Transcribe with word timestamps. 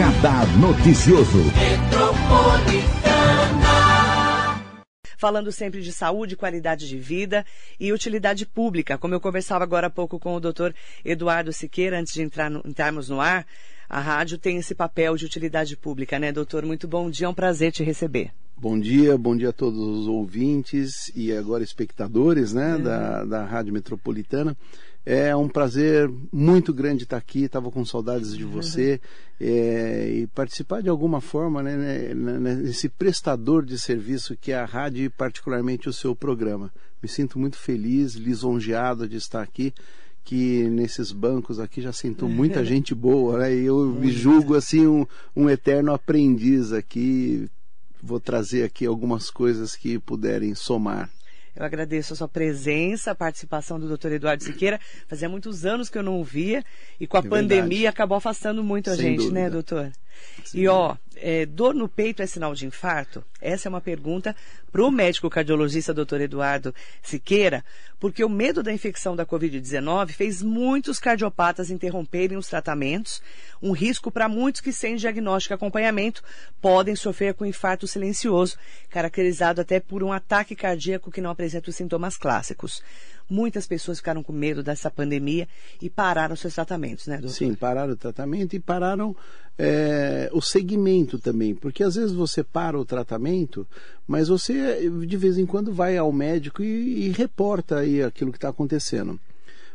Radar 0.00 0.46
Noticioso. 0.58 1.44
Falando 5.18 5.52
sempre 5.52 5.82
de 5.82 5.92
saúde, 5.92 6.36
qualidade 6.36 6.88
de 6.88 6.96
vida 6.96 7.44
e 7.78 7.92
utilidade 7.92 8.46
pública. 8.46 8.96
Como 8.96 9.12
eu 9.12 9.20
conversava 9.20 9.62
agora 9.62 9.88
há 9.88 9.90
pouco 9.90 10.18
com 10.18 10.34
o 10.34 10.40
doutor 10.40 10.74
Eduardo 11.04 11.52
Siqueira, 11.52 12.00
antes 12.00 12.14
de 12.14 12.22
entrar 12.22 12.50
no, 12.50 12.62
entrarmos 12.64 13.10
no 13.10 13.20
ar, 13.20 13.46
a 13.90 14.00
rádio 14.00 14.38
tem 14.38 14.56
esse 14.56 14.74
papel 14.74 15.18
de 15.18 15.26
utilidade 15.26 15.76
pública, 15.76 16.18
né, 16.18 16.32
doutor? 16.32 16.64
Muito 16.64 16.88
bom 16.88 17.10
dia, 17.10 17.26
é 17.26 17.28
um 17.28 17.34
prazer 17.34 17.70
te 17.70 17.84
receber. 17.84 18.30
Bom 18.56 18.80
dia, 18.80 19.18
bom 19.18 19.36
dia 19.36 19.50
a 19.50 19.52
todos 19.52 19.78
os 19.78 20.06
ouvintes 20.06 21.10
e 21.14 21.30
agora 21.30 21.62
espectadores 21.62 22.54
né, 22.54 22.76
uhum. 22.76 22.82
da, 22.82 23.24
da 23.24 23.44
Rádio 23.44 23.72
Metropolitana. 23.74 24.56
É 25.04 25.34
um 25.34 25.48
prazer 25.48 26.10
muito 26.30 26.74
grande 26.74 27.04
estar 27.04 27.16
aqui, 27.16 27.44
estava 27.44 27.70
com 27.70 27.84
saudades 27.84 28.36
de 28.36 28.44
você 28.44 29.00
é, 29.40 30.10
e 30.10 30.26
participar 30.28 30.82
de 30.82 30.90
alguma 30.90 31.20
forma 31.20 31.62
né, 31.62 31.76
né, 31.76 32.14
né, 32.14 32.54
nesse 32.56 32.88
prestador 32.88 33.64
de 33.64 33.78
serviço 33.78 34.36
que 34.36 34.52
é 34.52 34.58
a 34.58 34.66
rádio 34.66 35.04
e 35.04 35.08
particularmente 35.08 35.88
o 35.88 35.92
seu 35.92 36.14
programa. 36.14 36.70
Me 37.02 37.08
sinto 37.08 37.38
muito 37.38 37.56
feliz, 37.56 38.14
lisonjeado 38.14 39.08
de 39.08 39.16
estar 39.16 39.40
aqui 39.40 39.72
que 40.22 40.68
nesses 40.68 41.12
bancos 41.12 41.58
aqui 41.58 41.80
já 41.80 41.92
sentou 41.92 42.28
muita 42.28 42.62
gente 42.64 42.94
boa, 42.94 43.38
né? 43.38 43.54
E 43.54 43.64
eu 43.64 43.86
me 43.86 44.12
julgo 44.12 44.54
assim 44.54 44.86
um, 44.86 45.06
um 45.34 45.48
eterno 45.48 45.92
aprendiz 45.92 46.72
aqui. 46.72 47.48
Vou 48.02 48.20
trazer 48.20 48.64
aqui 48.64 48.86
algumas 48.86 49.30
coisas 49.30 49.74
que 49.74 49.98
puderem 49.98 50.54
somar. 50.54 51.10
Eu 51.54 51.64
agradeço 51.64 52.12
a 52.12 52.16
sua 52.16 52.28
presença, 52.28 53.10
a 53.10 53.14
participação 53.14 53.78
do 53.78 53.88
doutor 53.88 54.12
Eduardo 54.12 54.42
Siqueira. 54.42 54.80
Fazia 55.08 55.28
muitos 55.28 55.64
anos 55.64 55.88
que 55.88 55.98
eu 55.98 56.02
não 56.02 56.20
o 56.20 56.24
via 56.24 56.64
e 56.98 57.06
com 57.06 57.16
a 57.16 57.20
é 57.20 57.22
pandemia 57.28 57.62
verdade. 57.62 57.86
acabou 57.88 58.18
afastando 58.18 58.62
muito 58.62 58.90
a 58.90 58.94
Sem 58.96 59.02
gente, 59.04 59.18
né, 59.18 59.24
dúvida. 59.24 59.40
né, 59.40 59.50
doutor? 59.50 59.92
E 60.54 60.68
ó, 60.68 60.96
é, 61.20 61.46
dor 61.46 61.74
no 61.74 61.88
peito 61.88 62.22
é 62.22 62.26
sinal 62.26 62.54
de 62.54 62.66
infarto? 62.66 63.24
Essa 63.40 63.68
é 63.68 63.70
uma 63.70 63.80
pergunta 63.80 64.34
para 64.72 64.82
o 64.82 64.90
médico 64.90 65.28
cardiologista 65.28 65.92
doutor 65.92 66.20
Eduardo 66.20 66.74
Siqueira, 67.02 67.64
porque 67.98 68.24
o 68.24 68.28
medo 68.28 68.62
da 68.62 68.72
infecção 68.72 69.14
da 69.14 69.26
Covid-19 69.26 70.10
fez 70.10 70.42
muitos 70.42 70.98
cardiopatas 70.98 71.70
interromperem 71.70 72.38
os 72.38 72.48
tratamentos, 72.48 73.22
um 73.62 73.72
risco 73.72 74.10
para 74.10 74.28
muitos 74.28 74.60
que 74.60 74.72
sem 74.72 74.96
diagnóstico 74.96 75.52
e 75.52 75.56
acompanhamento 75.56 76.22
podem 76.60 76.96
sofrer 76.96 77.34
com 77.34 77.44
infarto 77.44 77.86
silencioso, 77.86 78.56
caracterizado 78.88 79.60
até 79.60 79.80
por 79.80 80.02
um 80.02 80.12
ataque 80.12 80.56
cardíaco 80.56 81.10
que 81.10 81.20
não 81.20 81.30
apresenta 81.30 81.70
os 81.70 81.76
sintomas 81.76 82.16
clássicos. 82.16 82.82
Muitas 83.30 83.66
pessoas 83.66 83.98
ficaram 83.98 84.22
com 84.22 84.32
medo 84.32 84.62
dessa 84.62 84.90
pandemia 84.90 85.46
e 85.80 85.88
pararam 85.88 86.34
seus 86.34 86.54
tratamentos, 86.54 87.06
né, 87.06 87.18
doutor? 87.18 87.36
Sim, 87.36 87.54
pararam 87.54 87.92
o 87.92 87.96
tratamento 87.96 88.54
e 88.54 88.60
pararam 88.60 89.14
é, 89.56 90.28
o 90.32 90.40
segmento 90.40 91.18
também, 91.18 91.54
porque 91.54 91.84
às 91.84 91.94
vezes 91.94 92.12
você 92.12 92.42
para 92.42 92.78
o 92.78 92.84
tratamento, 92.84 93.66
mas 94.06 94.28
você 94.28 94.90
de 95.06 95.16
vez 95.16 95.38
em 95.38 95.46
quando 95.46 95.72
vai 95.72 95.96
ao 95.96 96.10
médico 96.10 96.62
e, 96.62 97.06
e 97.06 97.12
reporta 97.12 97.78
aí 97.78 98.02
aquilo 98.02 98.32
que 98.32 98.38
está 98.38 98.48
acontecendo. 98.48 99.20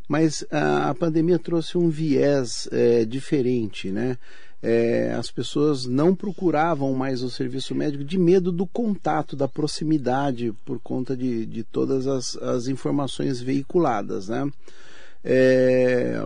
Mas 0.08 0.46
a, 0.52 0.90
a, 0.90 0.96
pandemia 0.96 1.40
trouxe 1.40 1.78
um 1.78 1.90
viés 1.90 2.68
é, 2.72 3.06
diferente, 3.06 3.90
né? 3.90 4.18
É, 4.68 5.14
as 5.14 5.30
pessoas 5.30 5.86
não 5.86 6.16
procuravam 6.16 6.92
mais 6.96 7.22
o 7.22 7.30
serviço 7.30 7.76
médico 7.76 8.04
de 8.04 8.18
medo 8.18 8.52
do 8.52 8.66
contato, 8.66 9.36
da 9.36 9.48
proximidade, 9.48 10.52
por 10.66 10.80
conta 10.80 11.16
de, 11.16 11.46
de 11.46 11.64
todas 11.64 12.08
as, 12.08 12.36
as 12.38 12.68
informações 12.68 13.40
veiculadas. 13.40 14.28
Né? 14.28 14.50
É, 15.24 16.20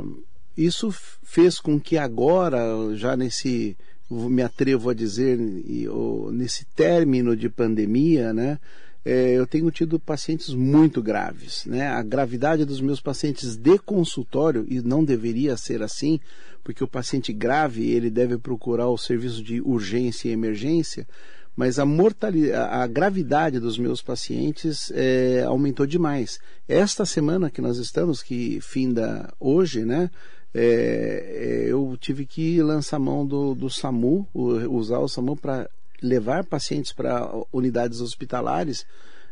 isso 0.55 0.89
fez 1.21 1.59
com 1.59 1.77
que 1.77 1.97
agora, 1.97 2.61
já 2.95 3.17
nesse, 3.17 3.75
me 4.09 4.41
atrevo 4.41 4.89
a 4.89 4.93
dizer, 4.93 5.37
nesse 6.31 6.65
término 6.67 7.35
de 7.35 7.49
pandemia, 7.49 8.31
né, 8.31 8.57
é, 9.03 9.33
eu 9.33 9.45
tenho 9.45 9.69
tido 9.69 9.99
pacientes 9.99 10.53
muito 10.53 11.01
graves. 11.01 11.65
Né? 11.65 11.87
A 11.87 12.01
gravidade 12.01 12.63
dos 12.63 12.79
meus 12.79 13.01
pacientes 13.01 13.57
de 13.57 13.77
consultório, 13.79 14.65
e 14.69 14.79
não 14.79 15.03
deveria 15.03 15.57
ser 15.57 15.83
assim, 15.83 16.21
porque 16.69 16.83
o 16.83 16.87
paciente 16.87 17.33
grave 17.33 17.89
ele 17.89 18.11
deve 18.11 18.37
procurar 18.37 18.89
o 18.89 18.97
serviço 18.97 19.41
de 19.41 19.59
urgência 19.59 20.29
e 20.29 20.31
emergência, 20.31 21.07
mas 21.55 21.79
a 21.79 21.85
mortalidade, 21.85 22.53
a 22.53 22.85
gravidade 22.85 23.59
dos 23.59 23.79
meus 23.79 24.03
pacientes 24.03 24.91
é, 24.93 25.41
aumentou 25.47 25.87
demais. 25.87 26.39
Esta 26.67 27.07
semana 27.07 27.49
que 27.49 27.59
nós 27.59 27.79
estamos, 27.79 28.21
que 28.21 28.61
finda 28.61 29.33
hoje, 29.39 29.83
né? 29.83 30.11
É, 30.53 31.63
é 31.65 31.71
eu 31.71 31.97
tive 31.99 32.23
que 32.23 32.61
lançar 32.61 32.99
mão 32.99 33.25
do, 33.25 33.55
do 33.55 33.67
SAMU, 33.67 34.27
usar 34.31 34.99
o 34.99 35.09
SAMU 35.09 35.35
para 35.35 35.67
levar 36.03 36.43
pacientes 36.45 36.93
para 36.93 37.27
unidades 37.51 37.99
hospitalares 37.99 38.85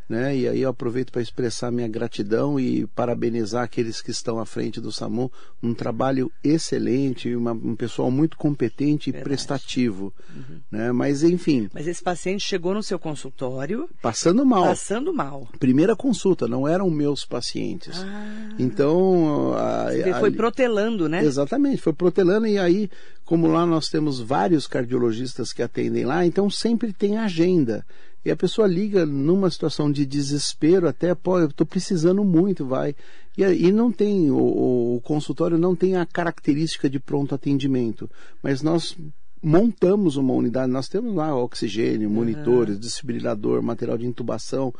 né? 0.07 0.35
E 0.35 0.47
aí 0.47 0.61
eu 0.61 0.69
aproveito 0.69 1.11
para 1.11 1.21
expressar 1.21 1.71
minha 1.71 1.87
gratidão 1.87 2.59
e 2.59 2.87
parabenizar 2.87 3.63
aqueles 3.63 4.01
que 4.01 4.11
estão 4.11 4.39
à 4.39 4.45
frente 4.45 4.79
do 4.79 4.91
SAMU, 4.91 5.31
um 5.61 5.73
trabalho 5.73 6.31
excelente, 6.43 7.35
uma, 7.35 7.51
um 7.51 7.75
pessoal 7.75 8.09
muito 8.09 8.37
competente 8.37 9.11
Verdade. 9.11 9.21
e 9.21 9.23
prestativo, 9.23 10.13
uhum. 10.33 10.59
né? 10.71 10.91
Mas 10.91 11.23
enfim. 11.23 11.69
Mas 11.73 11.87
esse 11.87 12.01
paciente 12.01 12.41
chegou 12.41 12.73
no 12.73 12.81
seu 12.81 12.97
consultório 12.97 13.89
passando 14.01 14.45
mal. 14.45 14.63
Passando 14.63 15.13
mal. 15.13 15.47
Primeira 15.59 15.95
consulta, 15.95 16.47
não 16.47 16.67
eram 16.67 16.89
meus 16.89 17.25
pacientes. 17.25 17.97
Ah. 17.99 18.55
Então 18.57 19.53
a, 19.55 19.91
Você 19.91 20.13
foi 20.19 20.31
protelando, 20.31 21.09
né? 21.09 21.23
Exatamente, 21.23 21.81
foi 21.81 21.93
protelando 21.93 22.47
e 22.47 22.57
aí 22.57 22.89
como 23.27 23.45
lá 23.45 23.65
nós 23.65 23.89
temos 23.89 24.21
vários 24.21 24.67
cardiologistas 24.67 25.51
que 25.51 25.61
atendem 25.61 26.05
lá, 26.05 26.25
então 26.25 26.49
sempre 26.49 26.93
tem 26.93 27.17
agenda. 27.17 27.85
E 28.27 28.31
a 28.31 28.35
pessoa 28.35 28.67
liga 28.67 29.05
numa 29.05 29.49
situação 29.49 29.89
de 29.89 30.05
desespero, 30.05 30.85
até, 30.85 31.15
pô, 31.15 31.39
eu 31.39 31.47
estou 31.47 31.65
precisando 31.65 32.25
muito, 32.25 32.65
vai. 32.65 32.93
E, 33.37 33.41
e 33.41 33.71
não 33.71 33.89
tem, 33.89 34.29
o, 34.29 34.95
o 34.95 35.01
consultório 35.01 35.57
não 35.57 35.73
tem 35.73 35.95
a 35.95 36.05
característica 36.05 36.89
de 36.89 36.99
pronto 36.99 37.33
atendimento. 37.33 38.11
Mas 38.43 38.61
nós 38.61 38.97
montamos 39.41 40.17
uma 40.17 40.33
unidade, 40.33 40.69
nós 40.69 40.89
temos 40.89 41.15
lá 41.15 41.33
oxigênio, 41.33 42.09
monitores, 42.09 42.75
uhum. 42.75 42.81
desfibrilador, 42.81 43.63
material 43.63 43.97
de 43.97 44.05
intubação, 44.05 44.73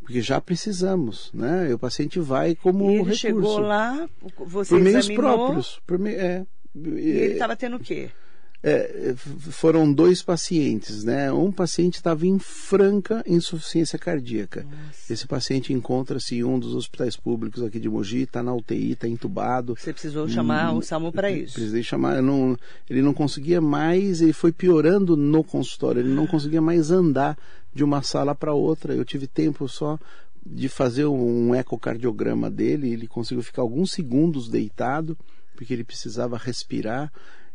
porque 0.00 0.20
já 0.20 0.38
precisamos, 0.38 1.30
né? 1.32 1.70
E 1.70 1.72
o 1.72 1.78
paciente 1.78 2.20
vai 2.20 2.54
como 2.54 2.84
e 2.84 2.94
ele 2.96 2.98
recurso. 2.98 3.18
chegou 3.18 3.58
lá, 3.60 4.06
você 4.40 4.74
por 4.74 4.84
meios 4.84 5.08
próprios, 5.08 5.80
por 5.86 5.98
me, 5.98 6.10
é, 6.10 6.44
e 6.74 7.08
ele 7.08 7.32
estava 7.32 7.56
tendo 7.56 7.76
o 7.76 7.80
quê? 7.80 8.10
É, 8.62 9.14
foram 9.16 9.90
dois 9.90 10.22
pacientes, 10.22 11.02
né? 11.02 11.32
Um 11.32 11.50
paciente 11.50 11.94
estava 11.94 12.26
em 12.26 12.38
franca 12.38 13.22
insuficiência 13.26 13.98
cardíaca. 13.98 14.64
Nossa. 14.64 15.12
Esse 15.12 15.26
paciente 15.26 15.72
encontra-se 15.72 16.36
em 16.36 16.44
um 16.44 16.58
dos 16.58 16.74
hospitais 16.74 17.16
públicos 17.16 17.62
aqui 17.62 17.80
de 17.80 17.88
Mogi, 17.88 18.22
está 18.22 18.42
na 18.42 18.54
UTI, 18.54 18.92
está 18.92 19.08
entubado. 19.08 19.74
Você 19.74 19.92
precisou 19.92 20.28
chamar 20.28 20.74
hum, 20.74 20.78
o 20.78 20.82
SAMU 20.82 21.10
para 21.10 21.30
isso? 21.30 21.54
Precisei 21.54 21.82
chamar, 21.82 22.20
não, 22.20 22.56
ele 22.88 23.00
não 23.00 23.14
conseguia 23.14 23.62
mais, 23.62 24.20
ele 24.20 24.34
foi 24.34 24.52
piorando 24.52 25.16
no 25.16 25.42
consultório, 25.42 26.00
ele 26.00 26.14
não 26.14 26.26
conseguia 26.26 26.60
mais 26.60 26.90
andar 26.90 27.38
de 27.72 27.82
uma 27.82 28.02
sala 28.02 28.34
para 28.34 28.52
outra. 28.52 28.94
Eu 28.94 29.06
tive 29.06 29.26
tempo 29.26 29.66
só 29.68 29.98
de 30.44 30.68
fazer 30.68 31.06
um 31.06 31.54
ecocardiograma 31.54 32.50
dele, 32.50 32.92
ele 32.92 33.06
conseguiu 33.06 33.42
ficar 33.42 33.62
alguns 33.62 33.92
segundos 33.92 34.48
deitado, 34.50 35.16
porque 35.54 35.72
ele 35.72 35.84
precisava 35.84 36.36
respirar. 36.36 37.10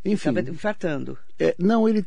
Enfim. 0.05 0.29
Estava 0.29 0.49
infartando. 0.49 1.17
É, 1.39 1.55
não, 1.57 1.89
ele, 1.89 2.05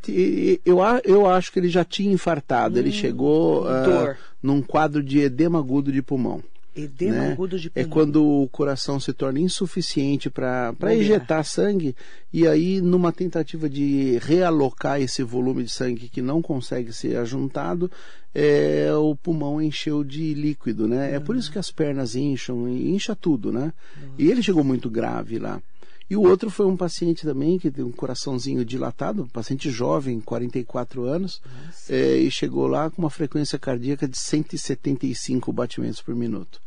eu, 0.65 0.79
eu 1.05 1.27
acho 1.27 1.53
que 1.53 1.59
ele 1.59 1.69
já 1.69 1.85
tinha 1.85 2.13
infartado. 2.13 2.77
Hum, 2.77 2.79
ele 2.79 2.93
chegou 2.93 3.65
uh, 3.65 4.15
num 4.41 4.63
quadro 4.63 5.03
de 5.03 5.19
edema 5.19 5.59
agudo 5.59 5.91
de 5.91 6.01
pulmão. 6.01 6.43
Edema 6.77 7.17
né? 7.17 7.33
agudo 7.33 7.59
de 7.59 7.67
é 7.67 7.71
pulmão. 7.71 7.91
É 7.91 7.93
quando 7.93 8.25
o 8.25 8.49
coração 8.49 9.01
se 9.01 9.13
torna 9.13 9.41
insuficiente 9.41 10.31
para 10.31 10.95
injetar 10.95 11.45
sangue 11.45 11.97
e 12.33 12.47
aí 12.47 12.81
numa 12.81 13.13
tentativa 13.13 13.69
de 13.69 14.17
realocar 14.23 15.01
esse 15.01 15.25
volume 15.25 15.65
de 15.65 15.71
sangue 15.71 16.09
que 16.09 16.23
não 16.23 16.41
consegue 16.41 16.93
ser 16.93 17.17
ajuntado, 17.17 17.91
é, 18.33 18.93
o 18.95 19.17
pulmão 19.17 19.61
encheu 19.61 20.05
de 20.05 20.35
líquido, 20.35 20.87
né? 20.87 21.15
É 21.15 21.19
por 21.19 21.35
isso 21.35 21.51
que 21.51 21.59
as 21.59 21.73
pernas 21.73 22.15
incham, 22.15 22.69
incha 22.69 23.17
tudo, 23.17 23.51
né? 23.51 23.73
E 24.17 24.31
ele 24.31 24.43
chegou 24.43 24.63
muito 24.63 24.89
grave 24.89 25.39
lá. 25.39 25.61
E 26.11 26.17
o 26.17 26.23
outro 26.23 26.49
foi 26.49 26.67
um 26.67 26.77
paciente 26.77 27.23
também 27.27 27.59
que 27.59 27.71
tem 27.71 27.85
um 27.85 27.93
coraçãozinho 27.93 28.65
dilatado, 28.65 29.25
um 29.25 29.29
paciente 29.29 29.71
jovem, 29.71 30.21
44 30.21 31.05
anos, 31.05 31.43
é, 31.89 32.17
e 32.17 32.31
chegou 32.31 32.67
lá 32.67 32.91
com 32.91 33.03
uma 33.03 33.11
frequência 33.11 33.59
cardíaca 33.59 34.09
de 34.09 34.17
175 34.17 35.53
batimentos 35.53 36.01
por 36.01 36.15
minuto. 36.15 36.61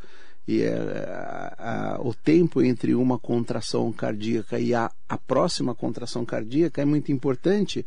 E 0.47 0.61
é, 0.61 0.75
a, 0.75 1.95
a, 1.95 2.01
o 2.01 2.13
tempo 2.13 2.61
entre 2.61 2.93
uma 2.93 3.17
contração 3.17 3.91
cardíaca 3.91 4.59
e 4.59 4.75
a, 4.75 4.91
a 5.09 5.17
próxima 5.17 5.73
contração 5.73 6.23
cardíaca 6.23 6.81
é 6.81 6.85
muito 6.85 7.11
importante 7.11 7.85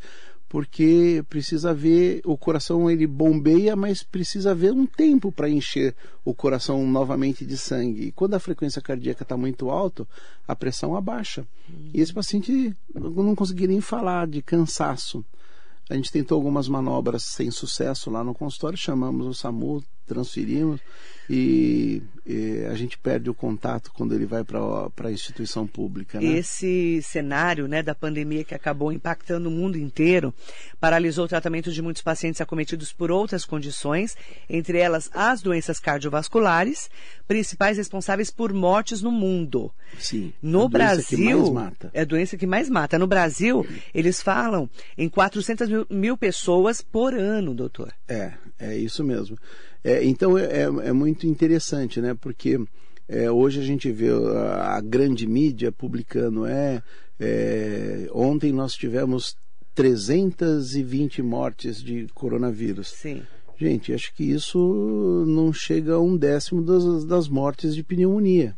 porque 0.54 1.24
precisa 1.28 1.74
ver 1.74 2.20
o 2.24 2.38
coração 2.38 2.88
ele 2.88 3.08
bombeia, 3.08 3.74
mas 3.74 4.04
precisa 4.04 4.54
ver 4.54 4.72
um 4.72 4.86
tempo 4.86 5.32
para 5.32 5.50
encher 5.50 5.96
o 6.24 6.32
coração 6.32 6.86
novamente 6.86 7.44
de 7.44 7.58
sangue. 7.58 8.04
E 8.04 8.12
quando 8.12 8.34
a 8.34 8.38
frequência 8.38 8.80
cardíaca 8.80 9.24
está 9.24 9.36
muito 9.36 9.68
alta, 9.68 10.06
a 10.46 10.54
pressão 10.54 10.94
abaixa. 10.94 11.44
E 11.92 12.00
esse 12.00 12.12
paciente 12.14 12.72
não 12.94 13.34
conseguia 13.34 13.66
nem 13.66 13.80
falar 13.80 14.28
de 14.28 14.40
cansaço. 14.42 15.24
A 15.90 15.94
gente 15.94 16.12
tentou 16.12 16.36
algumas 16.36 16.68
manobras 16.68 17.24
sem 17.24 17.50
sucesso 17.50 18.08
lá 18.08 18.22
no 18.22 18.32
consultório, 18.32 18.78
chamamos 18.78 19.26
o 19.26 19.34
SAMU, 19.34 19.82
transferimos 20.04 20.80
e, 21.28 22.02
e, 22.26 22.66
a 22.70 22.74
gente 22.74 22.98
perde 22.98 23.30
o 23.30 23.34
contato 23.34 23.90
quando 23.94 24.14
ele 24.14 24.26
vai 24.26 24.44
para 24.44 25.08
a 25.08 25.12
instituição 25.12 25.66
pública. 25.66 26.20
Né? 26.20 26.26
Esse 26.26 27.00
cenário 27.02 27.66
né, 27.66 27.82
da 27.82 27.94
pandemia 27.94 28.44
que 28.44 28.54
acabou 28.54 28.92
impactando 28.92 29.48
o 29.48 29.52
mundo 29.52 29.78
inteiro 29.78 30.34
paralisou 30.78 31.24
o 31.24 31.28
tratamento 31.28 31.72
de 31.72 31.80
muitos 31.80 32.02
pacientes 32.02 32.40
acometidos 32.40 32.92
por 32.92 33.10
outras 33.10 33.44
condições, 33.44 34.16
entre 34.48 34.78
elas 34.78 35.10
as 35.14 35.40
doenças 35.40 35.80
cardiovasculares, 35.80 36.90
principais 37.26 37.78
responsáveis 37.78 38.30
por 38.30 38.52
mortes 38.52 39.00
no 39.00 39.10
mundo. 39.10 39.72
Sim. 39.98 40.32
No 40.42 40.68
Brasil, 40.68 41.54
é 41.92 42.02
a 42.02 42.04
doença 42.04 42.36
que 42.36 42.46
mais 42.46 42.68
mata. 42.68 42.98
No 42.98 43.06
Brasil, 43.06 43.66
eles 43.94 44.20
falam 44.20 44.68
em 44.98 45.08
400 45.08 45.68
mil, 45.68 45.86
mil 45.88 46.16
pessoas 46.18 46.82
por 46.82 47.14
ano, 47.14 47.54
doutor. 47.54 47.92
É, 48.06 48.34
é 48.58 48.76
isso 48.76 49.02
mesmo. 49.02 49.38
É, 49.84 50.02
então 50.02 50.38
é, 50.38 50.44
é, 50.44 50.62
é, 50.62 50.92
muito 50.92 51.26
interessante, 51.26 52.00
né? 52.00 52.14
Porque 52.18 52.58
é, 53.06 53.30
hoje 53.30 53.60
a 53.60 53.62
gente 53.62 53.92
vê 53.92 54.08
a, 54.08 54.76
a 54.76 54.80
grande 54.80 55.26
mídia 55.26 55.70
publicando, 55.70 56.46
é, 56.46 56.82
é, 57.20 58.08
ontem 58.12 58.50
nós 58.50 58.72
tivemos 58.72 59.36
320 59.74 61.20
mortes 61.20 61.82
de 61.82 62.06
coronavírus. 62.14 62.88
Sim. 62.88 63.22
Gente, 63.58 63.92
acho 63.92 64.12
que 64.14 64.24
isso 64.24 65.24
não 65.28 65.52
chega 65.52 65.94
a 65.94 66.00
um 66.00 66.16
décimo 66.16 66.62
das, 66.62 67.04
das 67.04 67.28
mortes 67.28 67.74
de 67.74 67.84
pneumonia, 67.84 68.56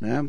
né? 0.00 0.28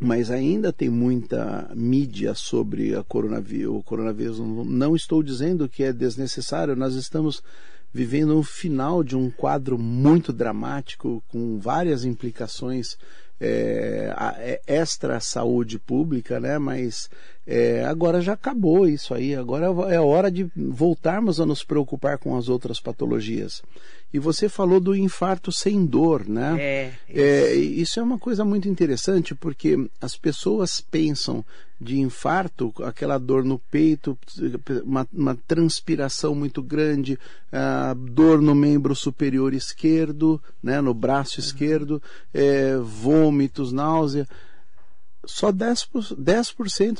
Mas 0.00 0.32
ainda 0.32 0.72
tem 0.72 0.88
muita 0.88 1.70
mídia 1.76 2.34
sobre 2.34 2.96
a 2.96 3.04
coronavírus. 3.04 3.76
O 3.76 3.82
coronavírus. 3.84 4.40
Não 4.40 4.96
estou 4.96 5.22
dizendo 5.22 5.68
que 5.68 5.84
é 5.84 5.92
desnecessário, 5.92 6.74
nós 6.74 6.96
estamos 6.96 7.40
vivendo 7.92 8.38
o 8.38 8.42
final 8.42 9.04
de 9.04 9.16
um 9.16 9.30
quadro 9.30 9.78
muito 9.78 10.32
dramático, 10.32 11.22
com 11.28 11.58
várias 11.58 12.04
implicações 12.04 12.96
é, 13.44 14.14
é, 14.38 14.60
extra 14.66 15.18
saúde 15.18 15.78
pública, 15.78 16.38
né? 16.38 16.58
Mas 16.58 17.10
é, 17.44 17.84
agora 17.84 18.20
já 18.20 18.34
acabou 18.34 18.88
isso 18.88 19.12
aí. 19.12 19.34
Agora 19.34 19.66
é 19.92 20.00
hora 20.00 20.30
de 20.30 20.48
voltarmos 20.56 21.40
a 21.40 21.46
nos 21.46 21.64
preocupar 21.64 22.18
com 22.18 22.36
as 22.36 22.48
outras 22.48 22.80
patologias. 22.80 23.60
E 24.12 24.18
você 24.18 24.48
falou 24.48 24.78
do 24.78 24.94
infarto 24.94 25.50
sem 25.50 25.86
dor, 25.86 26.28
né? 26.28 26.56
É, 26.60 26.92
é, 27.08 27.54
isso 27.54 27.98
é 27.98 28.02
uma 28.02 28.18
coisa 28.18 28.44
muito 28.44 28.68
interessante 28.68 29.34
porque 29.34 29.88
as 30.00 30.16
pessoas 30.16 30.82
pensam 30.82 31.42
de 31.80 31.98
infarto, 31.98 32.72
aquela 32.84 33.18
dor 33.18 33.42
no 33.42 33.58
peito, 33.58 34.16
uma, 34.84 35.08
uma 35.12 35.34
transpiração 35.34 36.34
muito 36.34 36.62
grande, 36.62 37.18
uh, 37.52 37.94
dor 37.94 38.40
no 38.40 38.54
membro 38.54 38.94
superior 38.94 39.52
esquerdo, 39.52 40.40
né, 40.62 40.80
no 40.80 40.94
braço 40.94 41.40
uhum. 41.40 41.46
esquerdo, 41.46 42.02
é, 42.32 42.76
vômitos, 42.76 43.72
náusea. 43.72 44.28
Só 45.24 45.52
10%, 45.52 46.16
10 46.16 46.54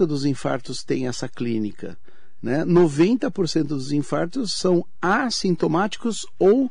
dos 0.09 0.25
infartos 0.25 0.83
têm 0.83 1.07
essa 1.07 1.29
clínica. 1.29 1.97
Né? 2.43 2.65
90% 2.65 3.63
dos 3.65 3.93
infartos 3.93 4.55
são 4.55 4.85
assintomáticos 5.01 6.27
ou 6.39 6.71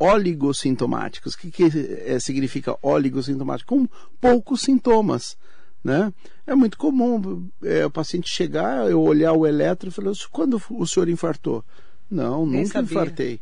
oligossintomáticos. 0.00 1.34
O 1.34 1.38
que, 1.38 1.50
que 1.50 1.64
é, 2.06 2.18
significa 2.18 2.76
oligossintomático? 2.82 3.76
Com 3.76 3.86
poucos 4.18 4.62
sintomas. 4.62 5.36
Né? 5.84 6.12
É 6.46 6.54
muito 6.54 6.76
comum 6.76 7.48
é, 7.62 7.86
o 7.86 7.90
paciente 7.90 8.28
chegar, 8.28 8.90
eu 8.90 9.00
olhar 9.00 9.32
o 9.32 9.46
eletro 9.46 9.88
e 9.88 9.92
falar, 9.92 10.12
quando 10.30 10.60
o 10.70 10.86
senhor 10.86 11.08
infartou? 11.08 11.64
Não, 12.10 12.44
Nem 12.44 12.62
nunca 12.62 12.72
sabia. 12.74 12.90
infartei. 12.90 13.40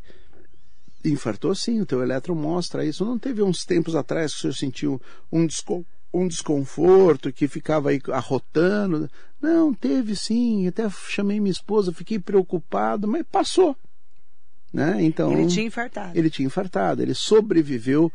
Infartou 1.05 1.55
sim, 1.55 1.81
o 1.81 1.87
teu 1.87 2.03
eletro 2.03 2.35
mostra 2.35 2.85
isso. 2.85 3.05
Não 3.05 3.19
teve 3.19 3.43
uns 3.43 3.65
tempos 3.65 3.95
atrás 3.97 4.33
que 4.33 4.39
o 4.39 4.41
senhor 4.43 4.55
sentiu 4.55 5.03
um, 5.33 5.47
desco 5.47 5.87
um 6.13 6.27
desconforto, 6.27 7.33
que 7.33 7.49
ficava 7.49 7.91
aí 7.91 8.01
arrotando. 8.13 9.11
Não, 9.41 9.73
teve 9.73 10.17
sim, 10.17 10.67
até 10.67 10.89
chamei 10.91 11.39
minha 11.41 11.53
esposa, 11.53 11.93
fiquei 11.93 12.19
preocupado, 12.19 13.07
mas 13.07 13.25
passou. 13.31 13.77
Né? 14.73 14.99
Então, 15.03 15.33
ele 15.33 15.47
tinha 15.47 15.67
infartado. 15.67 16.19
Ele 16.19 16.31
tinha 16.31 16.47
infartado, 16.47 17.03
ele 17.03 17.15
sobreviveu 17.15 18.13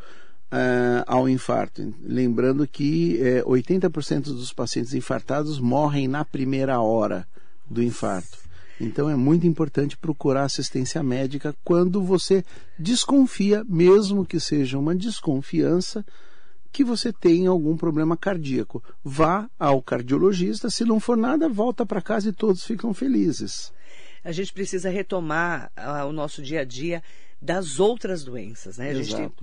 uh, 0.53 1.03
ao 1.07 1.27
infarto. 1.27 1.93
Lembrando 2.01 2.67
que 2.67 3.19
uh, 3.19 3.25
eh, 3.25 3.43
80% 3.43 4.25
dos 4.25 4.53
pacientes 4.53 4.93
infartados 4.93 5.59
morrem 5.59 6.07
na 6.07 6.23
primeira 6.23 6.79
hora 6.79 7.27
do 7.69 7.81
infarto. 7.81 8.37
Então 8.79 9.09
é 9.09 9.15
muito 9.15 9.47
importante 9.47 9.97
procurar 9.97 10.43
assistência 10.43 11.01
médica 11.01 11.55
quando 11.63 12.01
você 12.03 12.43
desconfia, 12.77 13.63
mesmo 13.67 14.25
que 14.25 14.39
seja 14.39 14.77
uma 14.77 14.95
desconfiança, 14.95 16.05
que 16.71 16.83
você 16.83 17.13
tem 17.13 17.45
algum 17.45 17.77
problema 17.77 18.17
cardíaco. 18.17 18.83
Vá 19.03 19.47
ao 19.59 19.81
cardiologista, 19.81 20.69
se 20.69 20.83
não 20.83 20.99
for 20.99 21.15
nada, 21.15 21.47
volta 21.47 21.85
para 21.85 22.01
casa 22.01 22.29
e 22.29 22.33
todos 22.33 22.63
ficam 22.63 22.93
felizes 22.93 23.71
a 24.23 24.31
gente 24.31 24.53
precisa 24.53 24.89
retomar 24.89 25.71
uh, 25.77 26.07
o 26.07 26.13
nosso 26.13 26.41
dia 26.41 26.61
a 26.61 26.63
dia 26.63 27.03
das 27.41 27.79
outras 27.79 28.23
doenças, 28.23 28.77
né? 28.77 28.89
A 28.89 28.93
Exato. 28.93 29.21
gente 29.21 29.33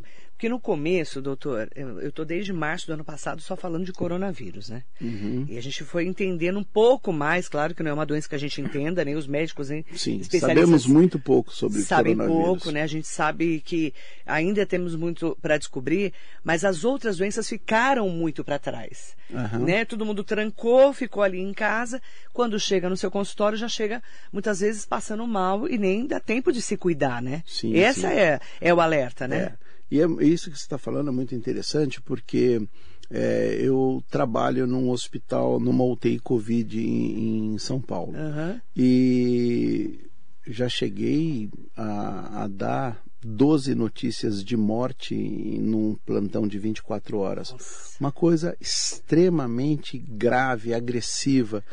porque 0.41 0.49
no 0.49 0.59
começo, 0.59 1.21
doutor, 1.21 1.69
eu 1.77 2.09
estou 2.09 2.25
desde 2.25 2.51
março 2.51 2.87
do 2.87 2.95
ano 2.95 3.05
passado 3.05 3.43
só 3.43 3.55
falando 3.55 3.85
de 3.85 3.93
coronavírus, 3.93 4.71
né? 4.71 4.85
Uhum. 4.99 5.45
E 5.47 5.59
a 5.59 5.61
gente 5.61 5.85
foi 5.85 6.07
entendendo 6.07 6.59
um 6.59 6.65
pouco 6.65 7.13
mais, 7.13 7.47
claro 7.47 7.75
que 7.75 7.83
não 7.83 7.91
é 7.91 7.93
uma 7.93 8.07
doença 8.07 8.27
que 8.27 8.35
a 8.35 8.39
gente 8.39 8.59
entenda, 8.59 9.05
nem 9.05 9.17
os 9.17 9.27
médicos, 9.27 9.69
nem 9.69 9.85
Sim, 9.95 10.23
sabemos 10.23 10.87
muito 10.87 11.19
pouco 11.19 11.55
sobre 11.55 11.83
sabem 11.83 12.17
coronavírus. 12.17 12.43
Sabem 12.43 12.55
pouco, 12.55 12.71
né? 12.71 12.83
A 12.83 12.87
gente 12.87 13.07
sabe 13.07 13.61
que 13.61 13.93
ainda 14.25 14.65
temos 14.65 14.97
muito 14.97 15.37
para 15.43 15.59
descobrir, 15.59 16.15
mas 16.43 16.65
as 16.65 16.85
outras 16.85 17.19
doenças 17.19 17.47
ficaram 17.47 18.09
muito 18.09 18.43
para 18.43 18.59
trás, 18.59 19.15
uhum. 19.29 19.67
né? 19.67 19.85
Todo 19.85 20.07
mundo 20.07 20.25
trancou, 20.25 20.95
ficou 20.95 21.23
ali 21.23 21.39
em 21.39 21.53
casa, 21.53 22.01
quando 22.33 22.59
chega 22.59 22.89
no 22.89 22.97
seu 22.97 23.11
consultório 23.11 23.59
já 23.59 23.69
chega 23.69 24.03
muitas 24.33 24.61
vezes 24.61 24.87
passando 24.87 25.27
mal 25.27 25.69
e 25.69 25.77
nem 25.77 26.07
dá 26.07 26.19
tempo 26.19 26.51
de 26.51 26.63
se 26.63 26.79
cuidar, 26.79 27.21
né? 27.21 27.43
Sim, 27.47 27.77
Essa 27.77 28.09
sim. 28.09 28.17
É, 28.17 28.41
é 28.59 28.73
o 28.73 28.81
alerta, 28.81 29.29
né? 29.29 29.37
É. 29.37 29.70
E 29.91 30.01
é, 30.01 30.07
isso 30.21 30.51
que 30.51 30.57
você 30.57 30.63
está 30.63 30.79
falando 30.79 31.09
é 31.09 31.13
muito 31.13 31.35
interessante 31.35 32.01
porque 32.01 32.63
é, 33.11 33.59
eu 33.61 34.03
trabalho 34.09 34.67
num 34.67 34.91
hospital, 34.91 35.59
numa 35.59 35.85
UTI 35.85 36.21
Covid 36.21 36.81
em, 36.81 37.55
em 37.55 37.59
São 37.59 37.81
Paulo. 37.81 38.12
Uhum. 38.12 38.61
E 38.76 39.99
já 40.47 40.69
cheguei 40.69 41.50
a, 41.76 42.45
a, 42.45 42.49
dar 42.49 43.03
12 43.23 43.75
notícias 43.75 44.45
de 44.45 44.57
morte 44.57 45.14
num 45.14 45.97
plantão 46.07 46.47
de 46.47 46.59
24 46.59 47.19
horas. 47.19 47.50
Nossa. 47.50 47.97
Uma 47.99 48.12
coisa 48.12 48.57
extremamente 48.61 49.99
grave, 49.99 50.73
agressiva. 50.73 51.64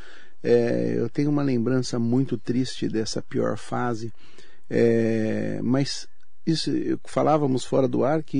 É, 0.43 0.95
eu 0.97 1.07
tenho 1.09 1.29
uma 1.29 1.43
lembrança 1.43 1.99
muito 1.99 2.37
triste 2.37 2.87
dessa 2.87 3.21
pior 3.21 3.57
fase, 3.57 4.11
é, 4.69 5.59
mas 5.63 6.07
isso, 6.47 6.71
falávamos 7.05 7.65
fora 7.65 7.87
do 7.87 8.03
ar 8.05 8.23
que 8.23 8.37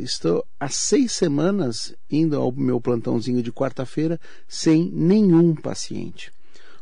estou 0.00 0.44
há 0.58 0.68
seis 0.68 1.12
semanas 1.12 1.94
indo 2.10 2.36
ao 2.36 2.50
meu 2.50 2.80
plantãozinho 2.80 3.42
de 3.42 3.52
quarta-feira 3.52 4.18
sem 4.48 4.90
nenhum 4.90 5.54
paciente. 5.54 6.32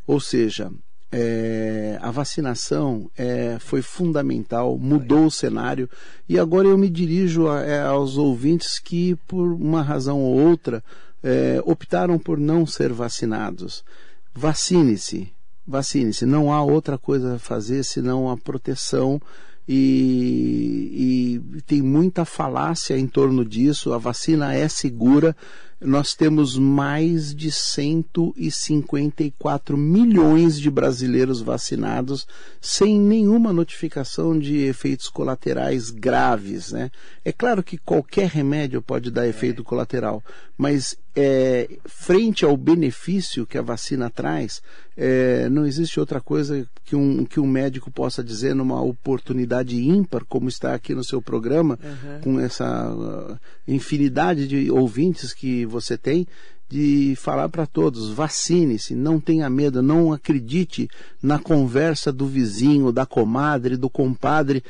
Ou 0.07 0.21
seja, 0.21 0.71
é, 1.13 1.99
a 2.01 2.11
vacinação 2.13 3.11
é, 3.17 3.59
foi 3.59 3.83
fundamental, 3.83 4.79
mudou 4.79 5.27
o 5.27 5.31
cenário 5.31 5.91
e 6.29 6.39
agora 6.39 6.69
eu 6.69 6.79
me 6.79 6.89
dirijo 6.89 7.49
a, 7.49 7.63
é, 7.63 7.83
aos 7.83 8.17
ouvintes 8.17 8.79
que, 8.79 9.17
por 9.27 9.53
uma 9.53 9.83
razão 9.83 10.21
ou 10.21 10.39
outra, 10.39 10.85
é, 11.23 11.61
optaram 11.65 12.19
por 12.19 12.39
não 12.39 12.65
ser 12.65 12.93
vacinados. 12.93 13.85
Vacine-se, 14.33 15.33
vacine-se. 15.67 16.25
Não 16.25 16.53
há 16.53 16.63
outra 16.63 16.97
coisa 16.97 17.35
a 17.35 17.39
fazer 17.39 17.83
senão 17.83 18.31
a 18.31 18.37
proteção 18.37 19.21
e, 19.73 21.41
e, 21.55 21.63
tem 21.63 21.81
muita 21.81 22.25
falácia 22.25 22.99
em 22.99 23.07
torno 23.07 23.45
disso. 23.45 23.93
A 23.93 23.99
vacina 23.99 24.53
é 24.53 24.67
segura. 24.67 25.37
nós 25.81 26.13
temos 26.13 26.59
mais 26.59 27.33
de 27.33 27.53
154 27.53 29.79
milhões 29.79 30.61
de 30.61 30.69
brasileiros 30.69 31.41
vacinados 31.41 32.27
sem 32.61 32.99
nenhuma 32.99 33.53
notificação 33.53 34.37
de 34.37 34.57
efeitos 34.57 35.09
colaterais 35.09 35.91
graves. 35.91 36.73
Né? 36.73 36.91
É 37.25 37.31
claro 37.31 37.63
que 37.63 37.79
qualquer 37.79 38.29
remédio 38.29 38.83
pode 38.83 39.09
dar 39.09 39.29
efeito 39.29 39.63
colateral, 39.63 40.21
mas 40.59 40.97
é, 41.15 41.69
frente 41.87 42.45
ao 42.45 42.57
benefício 42.57 43.47
que 43.47 43.59
a 43.59 43.63
vacina 43.63 44.09
traz, 44.09 44.63
é, 44.97 45.49
não 45.49 45.67
existe 45.67 45.99
outra 45.99 46.21
coisa 46.21 46.67
que 46.85 46.95
um, 46.95 47.25
que 47.25 47.41
um 47.41 47.47
médico 47.47 47.91
possa 47.91 48.23
dizer 48.23 48.55
numa 48.55 48.81
oportunidade 48.81 49.81
ímpar, 49.81 50.25
como 50.25 50.49
está 50.49 50.75
aqui 50.75 50.95
no 50.95 51.05
seu 51.05 51.21
programa, 51.21 51.79
uhum. 51.83 52.21
com 52.21 52.41
essa 52.41 52.93
uh, 52.93 53.39
infinidade 53.67 54.47
de 54.47 54.71
ouvintes 54.71 55.33
que 55.33 55.65
você 55.67 55.97
tem, 55.97 56.27
de 56.69 57.15
falar 57.17 57.49
para 57.49 57.67
todos: 57.67 58.11
vacine-se, 58.11 58.95
não 58.95 59.19
tenha 59.19 59.51
medo, 59.51 59.83
não 59.83 60.13
acredite 60.13 60.89
na 61.23 61.39
conversa 61.39 62.13
do 62.13 62.27
vizinho, 62.27 62.93
da 62.93 63.05
comadre, 63.05 63.77
do 63.77 63.91
compadre 63.91 64.63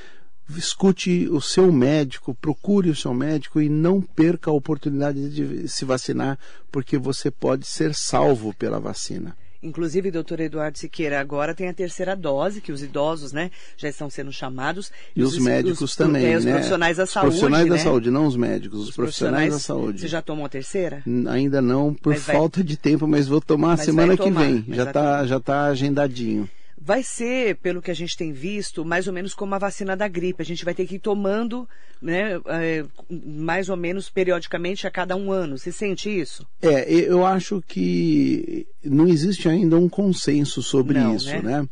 escute 0.59 1.28
o 1.28 1.40
seu 1.40 1.71
médico, 1.73 2.35
procure 2.35 2.90
o 2.90 2.97
seu 2.97 3.12
médico 3.14 3.61
e 3.61 3.69
não 3.69 4.00
perca 4.00 4.50
a 4.50 4.54
oportunidade 4.54 5.28
de 5.30 5.69
se 5.69 5.85
vacinar, 5.85 6.38
porque 6.71 6.99
você 6.99 7.30
pode 7.30 7.66
ser 7.66 7.95
salvo 7.95 8.54
pela 8.54 8.78
vacina. 8.78 9.37
Inclusive, 9.62 10.11
doutor 10.11 10.40
Eduardo 10.40 10.78
Siqueira, 10.78 11.21
agora 11.21 11.54
tem 11.54 11.69
a 11.69 11.75
terceira 11.75 12.16
dose, 12.16 12.62
que 12.62 12.73
os 12.73 12.83
idosos, 12.83 13.30
né, 13.30 13.50
já 13.76 13.90
estão 13.90 14.09
sendo 14.09 14.33
chamados. 14.33 14.90
E, 15.14 15.23
os, 15.23 15.35
os, 15.35 15.38
médicos 15.38 15.83
os, 15.83 15.97
também, 15.97 16.33
é, 16.33 16.37
os 16.38 16.47
né? 16.47 16.52
profissionais 16.52 16.97
da 16.97 17.04
saúde, 17.04 17.26
profissionais 17.26 17.64
né? 17.64 17.71
da 17.71 17.78
saúde, 17.78 18.11
não 18.11 18.26
os 18.26 18.37
médicos, 18.37 18.80
os, 18.80 18.88
os 18.88 18.97
profissionais, 18.97 19.50
profissionais, 19.50 19.52
da 19.52 19.85
saúde. 19.85 20.00
Você 20.00 20.09
já 20.09 20.23
tomou 20.23 20.47
a 20.47 20.49
terceira? 20.49 21.02
Ainda 21.28 21.61
não, 21.61 21.92
por 21.92 22.14
mas 22.14 22.23
falta 22.23 22.61
vai... 22.61 22.64
de 22.64 22.76
tempo, 22.78 23.07
mas 23.07 23.28
vou 23.28 23.40
tomar 23.40 23.76
mas 23.76 23.80
semana 23.83 24.16
que 24.16 24.30
vem. 24.30 24.64
Já 24.69 24.85
está 24.85 25.26
já 25.26 25.38
tá 25.38 25.64
agendadinho 25.64 26.49
vai 26.80 27.02
ser, 27.02 27.56
pelo 27.56 27.82
que 27.82 27.90
a 27.90 27.94
gente 27.94 28.16
tem 28.16 28.32
visto, 28.32 28.84
mais 28.84 29.06
ou 29.06 29.12
menos 29.12 29.34
como 29.34 29.54
a 29.54 29.58
vacina 29.58 29.94
da 29.94 30.08
gripe. 30.08 30.40
A 30.40 30.46
gente 30.46 30.64
vai 30.64 30.75
ter 30.75 30.87
que 30.87 30.94
ir 30.94 30.99
tomando, 30.99 31.68
né, 32.00 32.40
é, 32.46 32.84
mais 33.10 33.68
ou 33.68 33.76
menos 33.76 34.08
periodicamente 34.08 34.87
a 34.87 34.90
cada 34.90 35.14
um 35.14 35.30
ano. 35.30 35.58
Você 35.58 35.70
sente 35.70 36.08
isso? 36.08 36.46
É, 36.62 36.90
eu 36.90 37.26
acho 37.26 37.62
que 37.68 38.66
não 38.82 39.06
existe 39.06 39.46
ainda 39.49 39.76
um 39.76 39.88
consenso 39.88 40.62
sobre 40.62 40.99
não, 40.99 41.14
isso, 41.14 41.28
né? 41.28 41.42
né? 41.42 41.68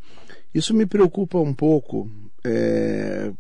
Isso 0.54 0.74
me 0.74 0.84
preocupa 0.84 1.38
um 1.38 1.54
pouco 1.54 2.10
é, 2.44 3.32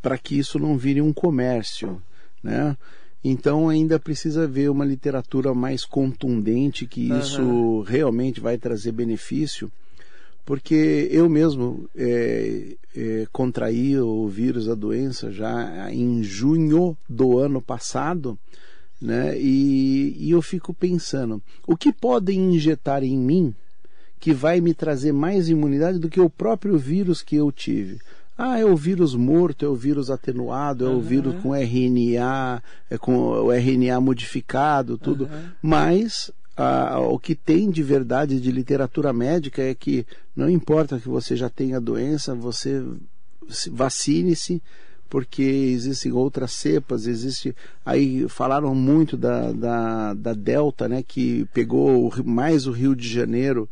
para 0.00 0.16
que 0.16 0.38
isso 0.38 0.58
não 0.58 0.78
vire 0.78 1.00
um 1.00 1.12
comércio, 1.12 2.00
né? 2.42 2.76
Então 3.22 3.68
ainda 3.68 3.98
precisa 3.98 4.44
haver 4.44 4.70
uma 4.70 4.84
literatura 4.84 5.52
mais 5.52 5.84
contundente 5.84 6.86
que 6.86 7.10
uhum. 7.10 7.18
isso 7.18 7.80
realmente 7.82 8.40
vai 8.40 8.56
trazer 8.56 8.92
benefício 8.92 9.70
porque 10.44 11.08
eu 11.10 11.28
mesmo 11.28 11.88
é, 11.96 12.76
é, 12.96 13.26
contraí 13.32 13.98
o 13.98 14.26
vírus, 14.26 14.68
a 14.68 14.74
doença, 14.74 15.30
já 15.30 15.92
em 15.92 16.22
junho 16.22 16.96
do 17.08 17.38
ano 17.38 17.60
passado, 17.60 18.38
né? 19.00 19.38
E, 19.38 20.16
e 20.18 20.30
eu 20.30 20.42
fico 20.42 20.74
pensando, 20.74 21.42
o 21.66 21.76
que 21.76 21.92
podem 21.92 22.54
injetar 22.54 23.02
em 23.02 23.16
mim 23.16 23.54
que 24.18 24.34
vai 24.34 24.60
me 24.60 24.74
trazer 24.74 25.12
mais 25.12 25.48
imunidade 25.48 25.98
do 25.98 26.10
que 26.10 26.20
o 26.20 26.28
próprio 26.28 26.76
vírus 26.76 27.22
que 27.22 27.36
eu 27.36 27.50
tive? 27.50 27.98
Ah, 28.36 28.58
é 28.58 28.64
o 28.64 28.74
vírus 28.74 29.14
morto, 29.14 29.66
é 29.66 29.68
o 29.68 29.74
vírus 29.74 30.10
atenuado, 30.10 30.86
é 30.86 30.88
uhum. 30.88 30.96
o 30.96 31.00
vírus 31.00 31.34
com 31.42 31.54
RNA, 31.54 32.62
é 32.88 32.96
com 32.96 33.14
o 33.14 33.52
RNA 33.52 34.00
modificado, 34.00 34.96
tudo. 34.96 35.24
Uhum. 35.24 35.50
Mas 35.62 36.32
ah, 36.62 37.00
o 37.00 37.18
que 37.18 37.34
tem 37.34 37.70
de 37.70 37.82
verdade 37.82 38.38
de 38.38 38.52
literatura 38.52 39.14
médica 39.14 39.62
é 39.62 39.74
que 39.74 40.06
não 40.36 40.46
importa 40.50 41.00
que 41.00 41.08
você 41.08 41.34
já 41.34 41.48
tenha 41.48 41.80
doença, 41.80 42.34
você 42.34 42.84
vacine-se, 43.72 44.62
porque 45.08 45.42
existem 45.42 46.12
outras 46.12 46.52
cepas, 46.52 47.06
existe. 47.06 47.56
Aí 47.82 48.28
falaram 48.28 48.74
muito 48.74 49.16
da, 49.16 49.52
da, 49.52 50.12
da 50.12 50.34
Delta, 50.34 50.86
né, 50.86 51.02
que 51.02 51.46
pegou 51.54 52.12
mais 52.26 52.66
o 52.66 52.72
Rio 52.72 52.94
de 52.94 53.08
Janeiro 53.08 53.66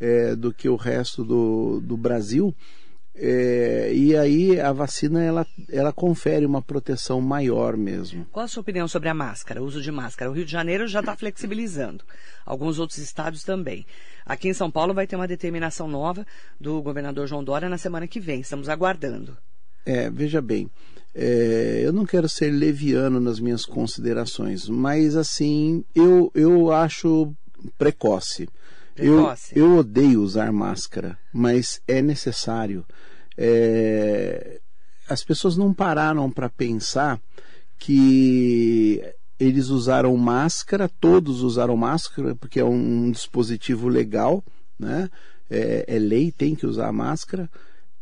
é, 0.00 0.34
do 0.34 0.52
que 0.52 0.68
o 0.68 0.74
resto 0.74 1.22
do, 1.22 1.80
do 1.80 1.96
Brasil. 1.96 2.52
É, 3.14 3.92
e 3.94 4.16
aí 4.16 4.58
a 4.58 4.72
vacina 4.72 5.22
ela, 5.22 5.46
ela 5.68 5.92
confere 5.92 6.46
uma 6.46 6.62
proteção 6.62 7.20
maior 7.20 7.76
mesmo. 7.76 8.26
Qual 8.32 8.44
a 8.44 8.48
sua 8.48 8.62
opinião 8.62 8.88
sobre 8.88 9.08
a 9.08 9.14
máscara, 9.14 9.62
o 9.62 9.66
uso 9.66 9.82
de 9.82 9.92
máscara? 9.92 10.30
O 10.30 10.34
Rio 10.34 10.46
de 10.46 10.52
Janeiro 10.52 10.86
já 10.86 11.00
está 11.00 11.14
flexibilizando, 11.14 12.04
alguns 12.44 12.78
outros 12.78 12.98
estados 12.98 13.44
também. 13.44 13.86
Aqui 14.24 14.48
em 14.48 14.54
São 14.54 14.70
Paulo 14.70 14.94
vai 14.94 15.06
ter 15.06 15.16
uma 15.16 15.28
determinação 15.28 15.86
nova 15.86 16.26
do 16.58 16.80
governador 16.80 17.26
João 17.26 17.44
Dória 17.44 17.68
na 17.68 17.76
semana 17.76 18.06
que 18.06 18.20
vem. 18.20 18.40
Estamos 18.40 18.68
aguardando. 18.68 19.36
É, 19.84 20.08
veja 20.08 20.40
bem, 20.40 20.70
é, 21.14 21.82
eu 21.84 21.92
não 21.92 22.06
quero 22.06 22.28
ser 22.28 22.50
leviano 22.50 23.20
nas 23.20 23.40
minhas 23.40 23.66
considerações, 23.66 24.68
mas 24.68 25.16
assim 25.16 25.84
eu, 25.94 26.30
eu 26.34 26.72
acho 26.72 27.34
precoce. 27.76 28.48
Eu, 28.96 29.32
eu 29.54 29.76
odeio 29.76 30.22
usar 30.22 30.52
máscara, 30.52 31.18
mas 31.32 31.80
é 31.88 32.02
necessário. 32.02 32.84
É, 33.36 34.60
as 35.08 35.24
pessoas 35.24 35.56
não 35.56 35.72
pararam 35.72 36.30
para 36.30 36.48
pensar 36.48 37.20
que 37.78 39.02
eles 39.38 39.68
usaram 39.68 40.16
máscara, 40.16 40.88
todos 41.00 41.42
usaram 41.42 41.76
máscara, 41.76 42.34
porque 42.36 42.60
é 42.60 42.64
um, 42.64 43.10
dispositivo 43.10 43.88
legal, 43.88 44.44
né? 44.78 45.10
É, 45.50 45.84
é 45.88 45.98
lei, 45.98 46.30
tem 46.30 46.54
que 46.54 46.66
usar 46.66 46.92
máscara. 46.92 47.50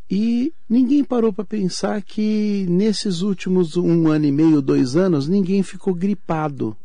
E 0.09 0.53
ninguém 0.69 1.03
parou 1.03 1.33
para 1.33 1.45
pensar 1.45 2.01
que 2.01 2.65
nesses 2.69 3.21
últimos 3.21 3.75
um 3.77 4.07
ano 4.09 4.25
e 4.25 4.31
meio, 4.31 4.61
dois 4.61 4.95
anos, 4.95 5.27
ninguém 5.27 5.63
ficou 5.63 5.93
gripado. 5.93 6.75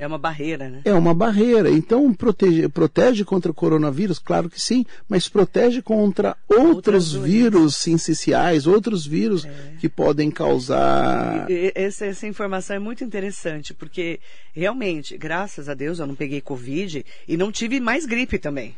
É 0.00 0.06
uma 0.06 0.16
barreira, 0.16 0.70
né? 0.70 0.80
É 0.86 0.94
uma 0.94 1.12
barreira. 1.12 1.70
Então, 1.70 2.10
protege, 2.14 2.66
protege 2.70 3.22
contra 3.22 3.50
o 3.50 3.54
coronavírus? 3.54 4.18
Claro 4.18 4.48
que 4.48 4.58
sim, 4.58 4.86
mas 5.06 5.28
protege 5.28 5.82
contra 5.82 6.34
outros 6.48 7.12
vírus 7.12 7.76
sinciciais, 7.76 8.66
outros 8.66 9.06
vírus 9.06 9.44
é. 9.44 9.74
que 9.78 9.90
podem 9.90 10.30
causar. 10.30 11.46
Essa, 11.74 12.06
essa 12.06 12.26
informação 12.26 12.76
é 12.76 12.78
muito 12.78 13.04
interessante, 13.04 13.74
porque 13.74 14.20
realmente, 14.54 15.18
graças 15.18 15.68
a 15.68 15.74
Deus, 15.74 15.98
eu 15.98 16.06
não 16.06 16.14
peguei 16.14 16.40
Covid 16.40 17.04
e 17.28 17.36
não 17.36 17.52
tive 17.52 17.78
mais 17.78 18.06
gripe 18.06 18.38
também. 18.38 18.74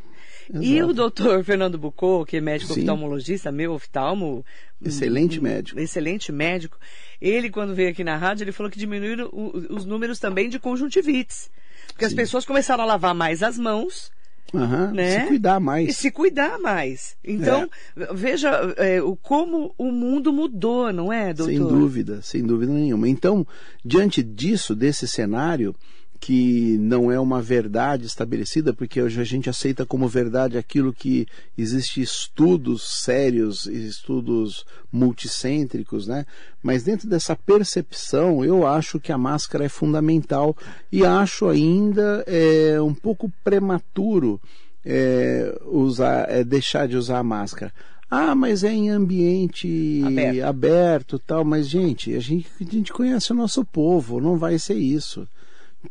Exato. 0.50 0.64
E 0.64 0.82
o 0.82 0.92
doutor 0.92 1.44
Fernando 1.44 1.78
Bucô, 1.78 2.24
que 2.24 2.36
é 2.36 2.40
médico 2.40 2.72
Sim. 2.74 2.80
oftalmologista, 2.80 3.52
meu 3.52 3.72
oftalmo. 3.72 4.44
Excelente 4.84 5.38
um, 5.38 5.42
médico. 5.42 5.78
Excelente 5.78 6.32
médico. 6.32 6.78
Ele, 7.20 7.50
quando 7.50 7.74
veio 7.74 7.90
aqui 7.90 8.02
na 8.02 8.16
rádio, 8.16 8.44
ele 8.44 8.52
falou 8.52 8.70
que 8.70 8.78
diminuíram 8.78 9.30
os 9.32 9.84
números 9.84 10.18
também 10.18 10.48
de 10.48 10.58
conjuntivites. 10.58 11.50
Porque 11.88 12.04
Sim. 12.04 12.10
as 12.10 12.14
pessoas 12.14 12.44
começaram 12.44 12.82
a 12.82 12.86
lavar 12.86 13.14
mais 13.14 13.42
as 13.42 13.58
mãos. 13.58 14.10
Uhum, 14.52 14.92
né? 14.92 15.20
Se 15.20 15.26
cuidar 15.28 15.60
mais. 15.60 15.88
E 15.88 15.92
se 15.94 16.10
cuidar 16.10 16.58
mais. 16.58 17.16
Então, 17.24 17.70
é. 17.96 18.12
veja 18.12 18.50
é, 18.76 18.98
como 19.22 19.74
o 19.78 19.90
mundo 19.90 20.32
mudou, 20.32 20.92
não 20.92 21.10
é, 21.12 21.32
doutor? 21.32 21.52
Sem 21.52 21.58
dúvida, 21.58 22.22
sem 22.22 22.42
dúvida 22.42 22.72
nenhuma. 22.72 23.08
Então, 23.08 23.46
diante 23.82 24.22
disso, 24.22 24.74
desse 24.74 25.08
cenário, 25.08 25.74
que 26.22 26.78
não 26.78 27.10
é 27.10 27.18
uma 27.18 27.42
verdade 27.42 28.06
estabelecida, 28.06 28.72
porque 28.72 29.02
hoje 29.02 29.20
a 29.20 29.24
gente 29.24 29.50
aceita 29.50 29.84
como 29.84 30.06
verdade 30.06 30.56
aquilo 30.56 30.92
que 30.92 31.26
existe 31.58 32.00
estudos 32.00 33.02
sérios, 33.02 33.66
estudos 33.66 34.64
multicêntricos, 34.92 36.06
né? 36.06 36.24
Mas 36.62 36.84
dentro 36.84 37.08
dessa 37.08 37.34
percepção, 37.34 38.44
eu 38.44 38.64
acho 38.64 39.00
que 39.00 39.10
a 39.10 39.18
máscara 39.18 39.64
é 39.64 39.68
fundamental 39.68 40.56
e 40.92 41.04
acho 41.04 41.48
ainda 41.48 42.22
é, 42.28 42.80
um 42.80 42.94
pouco 42.94 43.28
prematuro 43.42 44.40
é, 44.86 45.60
usar, 45.66 46.30
é, 46.30 46.44
deixar 46.44 46.86
de 46.86 46.96
usar 46.96 47.18
a 47.18 47.24
máscara. 47.24 47.72
Ah, 48.08 48.36
mas 48.36 48.62
é 48.62 48.70
em 48.70 48.90
ambiente 48.90 50.04
aberto, 50.06 50.44
aberto 50.44 51.18
tal. 51.18 51.44
Mas, 51.44 51.68
gente 51.68 52.14
a, 52.14 52.20
gente, 52.20 52.46
a 52.60 52.64
gente 52.64 52.92
conhece 52.92 53.32
o 53.32 53.34
nosso 53.34 53.64
povo, 53.64 54.20
não 54.20 54.36
vai 54.36 54.56
ser 54.56 54.74
isso 54.74 55.26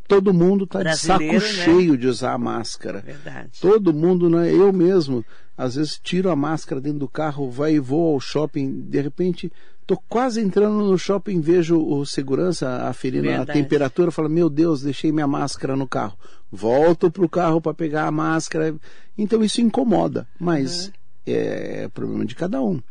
todo 0.07 0.33
mundo 0.33 0.63
está 0.65 0.83
de 0.83 0.97
saco 0.97 1.23
né? 1.23 1.39
cheio 1.39 1.97
de 1.97 2.07
usar 2.07 2.33
a 2.33 2.37
máscara. 2.37 3.01
Verdade. 3.01 3.49
Todo 3.59 3.93
mundo, 3.93 4.29
né? 4.29 4.51
Eu 4.51 4.71
mesmo, 4.71 5.23
às 5.57 5.75
vezes 5.75 5.99
tiro 6.01 6.29
a 6.29 6.35
máscara 6.35 6.81
dentro 6.81 6.99
do 6.99 7.07
carro, 7.07 7.49
vai 7.49 7.73
e 7.75 7.79
vou 7.79 8.13
ao 8.13 8.19
shopping, 8.19 8.81
de 8.89 9.01
repente 9.01 9.51
tô 9.85 9.97
quase 9.97 10.39
entrando 10.39 10.77
no 10.77 10.97
shopping, 10.97 11.41
vejo 11.41 11.77
o 11.77 12.05
segurança 12.05 12.87
aferindo 12.87 13.23
Verdade. 13.23 13.51
a 13.51 13.53
temperatura, 13.53 14.11
falo, 14.11 14.29
meu 14.29 14.49
Deus, 14.49 14.81
deixei 14.81 15.11
minha 15.11 15.27
máscara 15.27 15.75
no 15.75 15.87
carro. 15.87 16.17
Volto 16.51 17.11
pro 17.11 17.27
carro 17.27 17.59
para 17.59 17.73
pegar 17.73 18.07
a 18.07 18.11
máscara. 18.11 18.75
Então 19.17 19.43
isso 19.43 19.61
incomoda, 19.61 20.27
mas 20.39 20.87
uhum. 20.87 20.93
é, 21.27 21.83
é 21.83 21.87
problema 21.89 22.25
de 22.25 22.35
cada 22.35 22.61
um. 22.61 22.81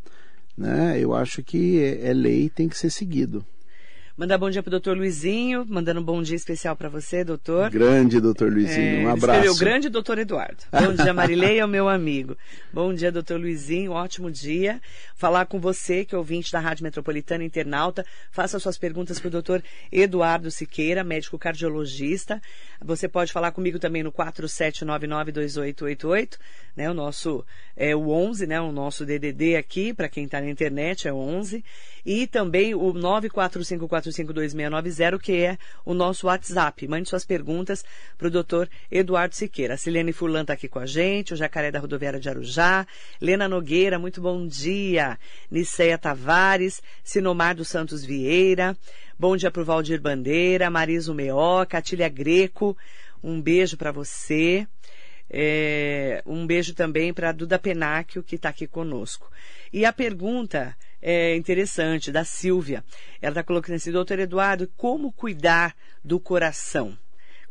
Né? 0.57 0.99
Eu 1.01 1.15
acho 1.15 1.43
que 1.43 1.83
é, 1.83 2.09
é 2.09 2.13
lei 2.13 2.51
tem 2.51 2.69
que 2.69 2.77
ser 2.77 2.91
seguido. 2.91 3.45
Mandar 4.21 4.37
bom 4.37 4.51
dia 4.51 4.63
para 4.63 4.69
o 4.69 4.73
doutor 4.73 4.99
Luizinho, 4.99 5.65
mandando 5.67 5.99
um 5.99 6.03
bom 6.03 6.21
dia 6.21 6.37
especial 6.37 6.77
para 6.77 6.91
você, 6.91 7.25
doutor. 7.25 7.71
Grande 7.71 8.21
doutor 8.21 8.53
Luizinho, 8.53 9.01
é, 9.01 9.07
um 9.07 9.09
abraço. 9.09 9.39
Escreveu 9.39 9.57
grande 9.57 9.89
doutor 9.89 10.19
Eduardo. 10.19 10.63
Bom 10.71 10.93
dia, 10.93 11.15
Marileia, 11.15 11.67
meu 11.67 11.89
amigo. 11.89 12.37
Bom 12.71 12.93
dia, 12.93 13.11
doutor 13.11 13.41
Luizinho, 13.41 13.93
ótimo 13.93 14.31
dia. 14.31 14.79
Falar 15.17 15.47
com 15.47 15.59
você, 15.59 16.05
que 16.05 16.15
é 16.15 16.19
ouvinte 16.19 16.53
da 16.53 16.61
Rádio 16.61 16.83
Metropolitana 16.83 17.43
Internauta. 17.43 18.05
Faça 18.31 18.59
suas 18.59 18.77
perguntas 18.77 19.19
para 19.19 19.29
o 19.29 19.31
doutor 19.31 19.65
Eduardo 19.91 20.51
Siqueira, 20.51 21.03
médico 21.03 21.39
cardiologista. 21.39 22.43
Você 22.85 23.09
pode 23.09 23.33
falar 23.33 23.53
comigo 23.53 23.79
também 23.79 24.03
no 24.03 24.13
47992888, 24.13 26.37
né? 26.77 26.91
O 26.91 26.95
nosso 26.95 27.43
é 27.75 27.97
o 27.97 28.11
11, 28.11 28.47
né? 28.47 28.61
O 28.61 28.71
nosso 28.71 29.07
DDD 29.07 29.57
aqui, 29.57 29.95
para 29.95 30.11
quem 30.11 30.27
está 30.27 30.43
na 30.43 30.51
internet, 30.51 31.09
é 31.09 31.13
11. 31.13 31.65
E 32.05 32.27
também 32.27 32.75
o 32.75 32.93
945452690, 34.11 35.19
que 35.19 35.33
é 35.45 35.59
o 35.85 35.95
nosso 35.95 36.27
WhatsApp. 36.27 36.87
Mande 36.89 37.09
suas 37.09 37.25
perguntas 37.25 37.85
para 38.17 38.29
o 38.29 38.31
doutor 38.31 38.69
Eduardo 38.91 39.35
Siqueira. 39.35 39.75
A 39.75 39.77
Silene 39.77 40.13
Furlan 40.13 40.43
está 40.43 40.53
aqui 40.53 40.69
com 40.69 40.79
a 40.79 40.87
gente, 40.87 41.35
o 41.35 41.37
Jacaré 41.37 41.71
da 41.71 41.79
Rodoviária 41.79 42.21
de 42.21 42.29
Arujá, 42.29 42.87
Lena 43.21 43.49
Nogueira, 43.49 43.99
muito 43.99 44.21
bom 44.21 44.47
dia. 44.47 45.19
Niceia 45.51 45.99
Tavares, 45.99 46.83
Sinomar 47.03 47.55
dos 47.55 47.69
Santos 47.69 48.05
Vieira, 48.05 48.77
bom 49.19 49.37
dia 49.37 49.51
para 49.51 49.63
o 49.63 49.65
Valdir 49.65 50.01
Bandeira, 50.01 50.71
Mariso 50.71 51.15
Meó, 51.15 51.65
Greco, 52.13 52.77
um 53.23 53.41
beijo 53.41 53.77
para 53.77 53.93
você. 53.93 54.67
É, 55.33 56.23
um 56.27 56.45
beijo 56.45 56.75
também 56.75 57.15
para 57.15 57.31
Duda 57.31 57.57
Penáquio, 57.57 58.23
que 58.23 58.35
está 58.35 58.49
aqui 58.49 58.67
conosco. 58.67 59.31
E 59.73 59.85
a 59.85 59.93
pergunta 59.93 60.77
é, 61.03 61.37
interessante 61.37 62.13
da 62.13 62.25
Silvia. 62.25 62.85
Ela 63.21 63.33
está 63.33 63.43
colocando 63.43 63.77
assim, 63.77 63.93
doutor 63.93 64.19
Eduardo, 64.19 64.69
como 64.77 65.13
cuidar 65.13 65.75
do 66.05 66.19
coração? 66.21 66.97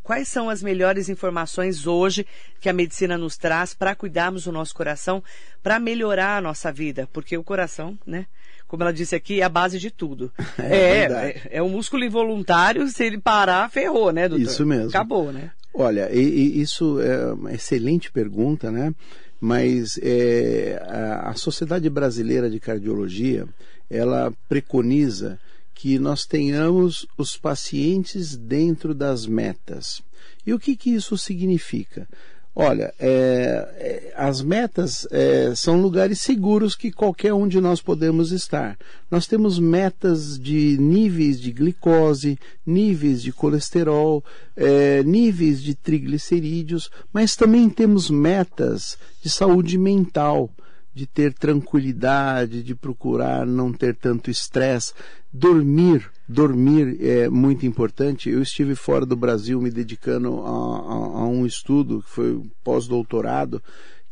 Quais 0.02 0.28
são 0.28 0.48
as 0.48 0.62
melhores 0.62 1.08
informações 1.08 1.86
hoje 1.86 2.26
que 2.60 2.68
a 2.68 2.72
medicina 2.72 3.18
nos 3.18 3.36
traz 3.36 3.74
para 3.74 3.94
cuidarmos 3.94 4.44
do 4.44 4.52
nosso 4.52 4.74
coração, 4.74 5.22
para 5.62 5.78
melhorar 5.78 6.38
a 6.38 6.40
nossa 6.40 6.72
vida? 6.72 7.08
Porque 7.12 7.36
o 7.36 7.44
coração, 7.44 7.98
né? 8.06 8.26
Como 8.66 8.82
ela 8.82 8.92
disse 8.92 9.14
aqui, 9.14 9.40
é 9.40 9.44
a 9.44 9.48
base 9.48 9.78
de 9.78 9.90
tudo. 9.90 10.32
É, 10.58 10.76
é, 10.76 11.04
é, 11.04 11.48
é 11.52 11.62
um 11.62 11.68
músculo 11.68 12.04
involuntário, 12.04 12.86
se 12.88 13.04
ele 13.04 13.18
parar, 13.18 13.70
ferrou, 13.70 14.12
né, 14.12 14.28
doutor? 14.28 14.44
Isso 14.44 14.66
mesmo. 14.66 14.88
Acabou, 14.88 15.32
né? 15.32 15.50
Olha, 15.72 16.10
e, 16.12 16.20
e 16.20 16.60
isso 16.60 17.00
é 17.00 17.32
uma 17.32 17.52
excelente 17.52 18.10
pergunta, 18.10 18.70
né? 18.70 18.92
Mas 19.40 19.98
é, 20.02 20.80
a, 20.86 21.30
a 21.30 21.34
Sociedade 21.34 21.88
Brasileira 21.88 22.50
de 22.50 22.60
Cardiologia 22.60 23.48
ela 23.88 24.32
preconiza 24.48 25.40
que 25.74 25.98
nós 25.98 26.26
tenhamos 26.26 27.06
os 27.16 27.36
pacientes 27.36 28.36
dentro 28.36 28.94
das 28.94 29.26
metas. 29.26 30.02
E 30.46 30.52
o 30.52 30.58
que, 30.58 30.76
que 30.76 30.90
isso 30.90 31.16
significa? 31.16 32.06
Olha, 32.54 32.92
é, 32.98 33.68
é, 33.78 34.12
as 34.16 34.42
metas 34.42 35.06
é, 35.12 35.54
são 35.54 35.80
lugares 35.80 36.20
seguros 36.20 36.74
que 36.74 36.90
qualquer 36.90 37.32
um 37.32 37.46
de 37.46 37.60
nós 37.60 37.80
podemos 37.80 38.32
estar. 38.32 38.76
Nós 39.08 39.26
temos 39.26 39.58
metas 39.58 40.38
de 40.38 40.76
níveis 40.78 41.40
de 41.40 41.52
glicose, 41.52 42.38
níveis 42.66 43.22
de 43.22 43.32
colesterol, 43.32 44.24
é, 44.56 45.02
níveis 45.04 45.62
de 45.62 45.76
triglicerídeos, 45.76 46.90
mas 47.12 47.36
também 47.36 47.70
temos 47.70 48.10
metas 48.10 48.98
de 49.22 49.30
saúde 49.30 49.78
mental 49.78 50.50
de 50.92 51.06
ter 51.06 51.32
tranquilidade, 51.32 52.64
de 52.64 52.74
procurar 52.74 53.46
não 53.46 53.72
ter 53.72 53.94
tanto 53.94 54.28
estresse, 54.28 54.92
dormir, 55.32 56.10
dormir 56.30 56.96
é 57.00 57.28
muito 57.28 57.66
importante. 57.66 58.30
Eu 58.30 58.42
estive 58.42 58.74
fora 58.74 59.04
do 59.04 59.16
Brasil 59.16 59.60
me 59.60 59.70
dedicando 59.70 60.40
a, 60.40 60.48
a, 60.48 61.22
a 61.22 61.26
um 61.26 61.44
estudo 61.44 62.02
que 62.02 62.10
foi 62.10 62.40
pós-doutorado 62.62 63.62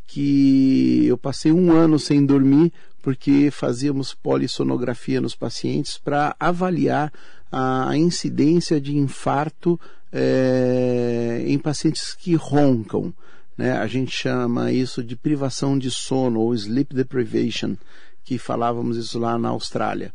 que 0.07 1.05
eu 1.07 1.19
passei 1.19 1.53
um 1.53 1.71
ano 1.71 1.99
sem 1.99 2.25
dormir 2.25 2.73
porque 3.03 3.51
fazíamos 3.51 4.15
polissonografia 4.15 5.21
nos 5.21 5.35
pacientes 5.35 5.99
para 5.99 6.35
avaliar 6.41 7.13
a 7.53 7.97
incidência 7.97 8.81
de 8.81 8.97
infarto 8.97 9.79
é, 10.13 11.43
em 11.47 11.59
pacientes 11.59 12.15
que 12.15 12.35
roncam. 12.35 13.15
Né? 13.57 13.73
A 13.73 13.87
gente 13.87 14.11
chama 14.11 14.73
isso 14.73 15.03
de 15.03 15.15
privação 15.15 15.79
de 15.79 15.91
sono 15.91 16.41
ou 16.41 16.55
sleep 16.55 16.95
deprivation, 16.95 17.77
que 18.25 18.39
falávamos 18.39 18.97
isso 18.97 19.19
lá 19.19 19.39
na 19.39 19.51
Austrália. 19.51 20.13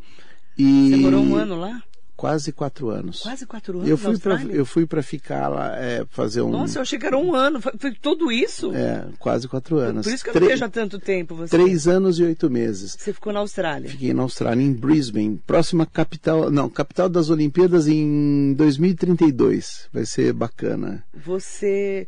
E 0.57 0.89
Você 0.89 0.98
morou 0.98 1.24
um 1.24 1.36
ano 1.36 1.55
lá? 1.55 1.81
Quase 2.15 2.51
quatro 2.51 2.89
anos. 2.89 3.22
Quase 3.22 3.46
quatro 3.46 3.79
anos. 3.79 3.89
Eu 3.89 3.98
fui 3.98 4.17
para 4.17 4.43
eu 4.43 4.65
fui 4.65 4.86
para 4.86 5.01
ficar 5.01 5.48
lá 5.48 5.75
é, 5.77 6.05
fazer 6.10 6.41
um. 6.41 6.50
Nossa, 6.50 6.77
eu 6.77 6.84
achei 6.84 7.00
que 7.00 7.05
era 7.05 7.17
um 7.17 7.34
ano. 7.34 7.60
Foi, 7.60 7.74
foi 7.77 7.91
tudo 7.93 8.32
isso? 8.32 8.74
É, 8.74 9.06
quase 9.19 9.47
quatro 9.47 9.78
anos. 9.78 10.06
Por 10.06 10.13
isso 10.13 10.23
que 10.23 10.30
eu 10.30 10.39
não 10.39 10.47
vejo 10.47 10.63
há 10.63 10.69
tanto 10.69 10.99
tempo 10.99 11.36
você. 11.36 11.58
Três 11.58 11.88
anos 11.88 12.19
e 12.19 12.23
oito 12.23 12.49
meses. 12.49 12.95
Você 12.97 13.12
ficou 13.12 13.34
na 13.34 13.39
Austrália? 13.39 13.89
Fiquei 13.89 14.13
na 14.13 14.21
Austrália, 14.21 14.62
em 14.62 14.71
Brisbane, 14.71 15.41
próxima 15.45 15.86
capital, 15.86 16.52
não, 16.52 16.69
capital 16.69 17.10
das 17.10 17.30
Olimpíadas 17.30 17.88
em 17.88 18.54
2032. 18.54 19.89
Vai 19.91 20.06
ser 20.06 20.34
bacana. 20.34 21.04
Você 21.13 22.08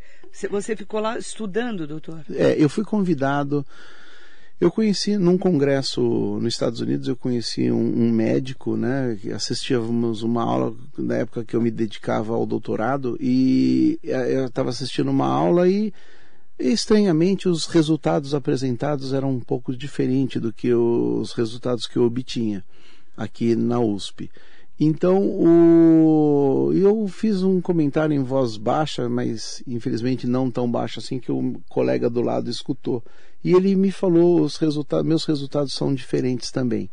você 0.49 0.75
ficou 0.75 0.99
lá 0.99 1.17
estudando, 1.17 1.87
doutor? 1.87 2.25
É, 2.29 2.55
eu 2.61 2.69
fui 2.69 2.83
convidado. 2.83 3.65
Eu 4.59 4.71
conheci 4.71 5.17
num 5.17 5.37
congresso 5.37 6.01
nos 6.41 6.53
Estados 6.53 6.79
Unidos, 6.79 7.09
eu 7.09 7.15
conheci 7.15 7.69
um, 7.69 8.05
um 8.05 8.09
médico, 8.09 8.77
né? 8.77 9.17
Assistíamos 9.33 10.23
uma 10.23 10.43
aula 10.43 10.73
na 10.97 11.15
época 11.17 11.43
que 11.43 11.57
eu 11.57 11.61
me 11.61 11.69
dedicava 11.69 12.33
ao 12.33 12.45
doutorado 12.45 13.17
e 13.19 13.99
eh, 14.01 14.37
eu 14.39 14.45
estava 14.45 14.69
assistindo 14.69 15.11
uma 15.11 15.27
aula 15.27 15.67
e 15.67 15.93
estranhamente 16.57 17.49
os 17.49 17.65
resultados 17.65 18.33
apresentados 18.33 19.11
eram 19.11 19.31
um 19.31 19.41
pouco 19.41 19.75
diferentes 19.75 20.41
do 20.41 20.53
que 20.53 20.73
os 20.73 21.33
resultados 21.33 21.85
que 21.85 21.97
eu 21.97 22.03
obtinha 22.03 22.63
aqui 23.17 23.57
na 23.57 23.79
USP. 23.81 24.31
Então, 24.79 25.21
o... 25.21 26.71
eu 26.73 27.07
fiz 27.07 27.43
um 27.43 27.61
comentário 27.61 28.13
em 28.13 28.23
voz 28.23 28.57
baixa, 28.57 29.07
mas 29.07 29.61
infelizmente 29.67 30.27
não 30.27 30.51
tão 30.51 30.69
baixa 30.69 30.99
assim 30.99 31.19
que 31.19 31.31
o 31.31 31.59
colega 31.69 32.09
do 32.09 32.21
lado 32.21 32.49
escutou. 32.49 33.03
E 33.45 33.53
ele 33.53 33.75
me 33.75 33.91
falou 33.91 34.41
os 34.41 34.57
resultados, 34.57 35.05
meus 35.05 35.23
resultados 35.23 35.71
são 35.71 35.93
diferentes 35.93 36.49
também 36.49 36.89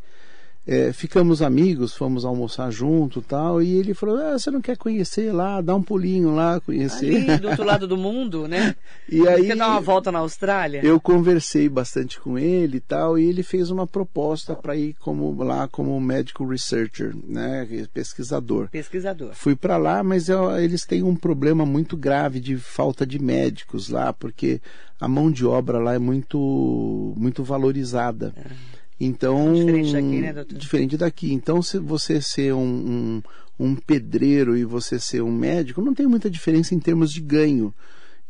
é, 0.64 0.92
ficamos 0.92 1.42
amigos, 1.42 1.92
fomos 1.94 2.24
almoçar 2.24 2.70
junto 2.70 3.20
tal, 3.20 3.60
e 3.60 3.74
ele 3.74 3.94
falou, 3.94 4.16
ah, 4.16 4.38
você 4.38 4.50
não 4.50 4.60
quer 4.60 4.76
conhecer 4.76 5.32
lá, 5.32 5.60
dá 5.60 5.74
um 5.74 5.82
pulinho 5.82 6.34
lá, 6.34 6.60
conhecer. 6.60 7.28
Ali, 7.28 7.38
do 7.38 7.48
outro 7.48 7.64
lado 7.64 7.88
do 7.88 7.96
mundo, 7.96 8.46
né? 8.46 8.76
e 9.08 9.26
aí, 9.26 9.46
quer 9.46 9.56
dar 9.56 9.68
uma 9.68 9.80
volta 9.80 10.12
na 10.12 10.20
Austrália? 10.20 10.80
Eu 10.84 11.00
conversei 11.00 11.68
bastante 11.68 12.20
com 12.20 12.38
ele 12.38 12.76
e 12.76 12.80
tal, 12.80 13.18
e 13.18 13.24
ele 13.24 13.42
fez 13.42 13.70
uma 13.70 13.88
proposta 13.88 14.54
para 14.54 14.76
ir 14.76 14.94
como, 15.00 15.42
lá 15.42 15.66
como 15.66 16.00
medical 16.00 16.46
researcher, 16.46 17.12
né? 17.26 17.66
Pesquisador. 17.92 18.68
Pesquisador. 18.70 19.34
Fui 19.34 19.56
para 19.56 19.76
lá, 19.76 20.04
mas 20.04 20.28
eu, 20.28 20.56
eles 20.58 20.86
têm 20.86 21.02
um 21.02 21.16
problema 21.16 21.66
muito 21.66 21.96
grave 21.96 22.38
de 22.38 22.56
falta 22.56 23.04
de 23.04 23.18
médicos 23.18 23.88
lá, 23.88 24.12
porque 24.12 24.60
a 25.02 25.08
mão 25.08 25.32
de 25.32 25.44
obra 25.44 25.80
lá 25.80 25.94
é 25.94 25.98
muito, 25.98 27.12
muito 27.16 27.42
valorizada. 27.42 28.32
É. 28.36 28.52
Então, 29.00 29.52
diferente 29.52 29.92
daqui, 29.92 30.20
né, 30.20 30.32
doutor? 30.32 30.58
Diferente 30.58 30.96
daqui. 30.96 31.32
Então, 31.32 31.60
se 31.60 31.76
você 31.80 32.20
ser 32.20 32.54
um, 32.54 32.60
um, 32.60 33.22
um 33.58 33.74
pedreiro 33.74 34.56
e 34.56 34.64
você 34.64 35.00
ser 35.00 35.20
um 35.20 35.32
médico, 35.32 35.82
não 35.82 35.92
tem 35.92 36.06
muita 36.06 36.30
diferença 36.30 36.72
em 36.72 36.78
termos 36.78 37.12
de 37.12 37.20
ganho. 37.20 37.74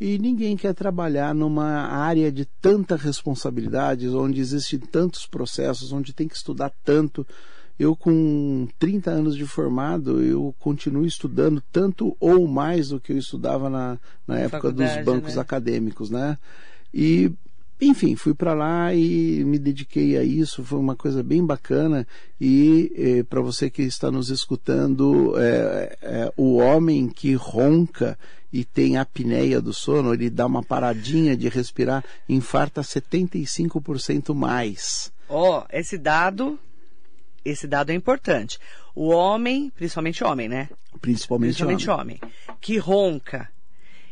E 0.00 0.18
ninguém 0.18 0.56
quer 0.56 0.72
trabalhar 0.72 1.34
numa 1.34 1.66
área 1.66 2.32
de 2.32 2.46
tanta 2.46 2.96
responsabilidade, 2.96 4.08
onde 4.08 4.40
existem 4.40 4.78
tantos 4.78 5.26
processos, 5.26 5.92
onde 5.92 6.14
tem 6.14 6.26
que 6.26 6.36
estudar 6.36 6.72
tanto. 6.82 7.26
Eu, 7.82 7.96
com 7.96 8.68
30 8.78 9.10
anos 9.10 9.36
de 9.36 9.44
formado, 9.44 10.22
eu 10.22 10.54
continuo 10.60 11.04
estudando 11.04 11.60
tanto 11.72 12.16
ou 12.20 12.46
mais 12.46 12.90
do 12.90 13.00
que 13.00 13.12
eu 13.12 13.18
estudava 13.18 13.68
na, 13.68 13.98
na 14.24 14.38
época 14.38 14.70
dos 14.70 15.04
bancos 15.04 15.34
né? 15.34 15.40
acadêmicos, 15.40 16.08
né? 16.08 16.38
E 16.94 17.32
enfim, 17.80 18.14
fui 18.14 18.34
para 18.34 18.54
lá 18.54 18.94
e 18.94 19.42
me 19.44 19.58
dediquei 19.58 20.16
a 20.16 20.22
isso, 20.22 20.62
foi 20.62 20.78
uma 20.78 20.94
coisa 20.94 21.24
bem 21.24 21.44
bacana. 21.44 22.06
E 22.40 22.92
eh, 22.94 23.22
para 23.24 23.40
você 23.40 23.68
que 23.68 23.82
está 23.82 24.12
nos 24.12 24.30
escutando, 24.30 25.34
é, 25.36 25.98
é, 26.00 26.32
o 26.36 26.58
homem 26.58 27.08
que 27.08 27.34
ronca 27.34 28.16
e 28.52 28.64
tem 28.64 28.96
apneia 28.96 29.60
do 29.60 29.72
sono, 29.72 30.14
ele 30.14 30.30
dá 30.30 30.46
uma 30.46 30.62
paradinha 30.62 31.36
de 31.36 31.48
respirar, 31.48 32.04
infarta 32.28 32.82
75% 32.82 34.32
mais. 34.32 35.10
Ó, 35.28 35.58
oh, 35.58 35.66
esse 35.72 35.98
dado, 35.98 36.56
esse 37.44 37.66
dado 37.66 37.90
é 37.90 37.94
importante. 37.94 38.58
O 38.94 39.08
homem, 39.08 39.70
principalmente 39.70 40.22
homem, 40.24 40.48
né? 40.48 40.68
Principalmente, 41.00 41.56
principalmente 41.56 41.90
homem. 41.90 42.18
homem, 42.22 42.32
que 42.60 42.78
ronca 42.78 43.48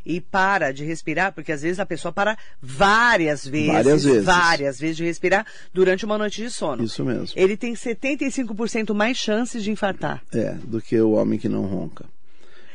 e 0.04 0.20
para 0.20 0.72
de 0.72 0.84
respirar, 0.84 1.32
porque 1.32 1.52
às 1.52 1.62
vezes 1.62 1.78
a 1.78 1.86
pessoa 1.86 2.12
para 2.12 2.36
várias 2.60 3.46
vezes, 3.46 3.66
várias 3.68 4.04
vezes, 4.04 4.24
várias 4.24 4.80
vezes 4.80 4.96
de 4.96 5.04
respirar 5.04 5.46
durante 5.72 6.04
uma 6.04 6.18
noite 6.18 6.42
de 6.42 6.50
sono. 6.50 6.82
Isso 6.82 7.04
mesmo. 7.04 7.28
Ele 7.36 7.56
tem 7.56 7.74
75% 7.74 8.94
mais 8.94 9.16
chances 9.16 9.62
de 9.62 9.70
infartar. 9.70 10.22
É, 10.32 10.54
do 10.54 10.80
que 10.80 10.98
o 11.00 11.12
homem 11.12 11.38
que 11.38 11.48
não 11.48 11.66
ronca. 11.66 12.06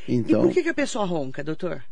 Então, 0.07 0.41
e 0.41 0.43
por 0.45 0.53
que, 0.53 0.63
que 0.63 0.69
a 0.69 0.73
pessoa 0.73 1.05
ronca, 1.05 1.43
doutor? 1.43 1.83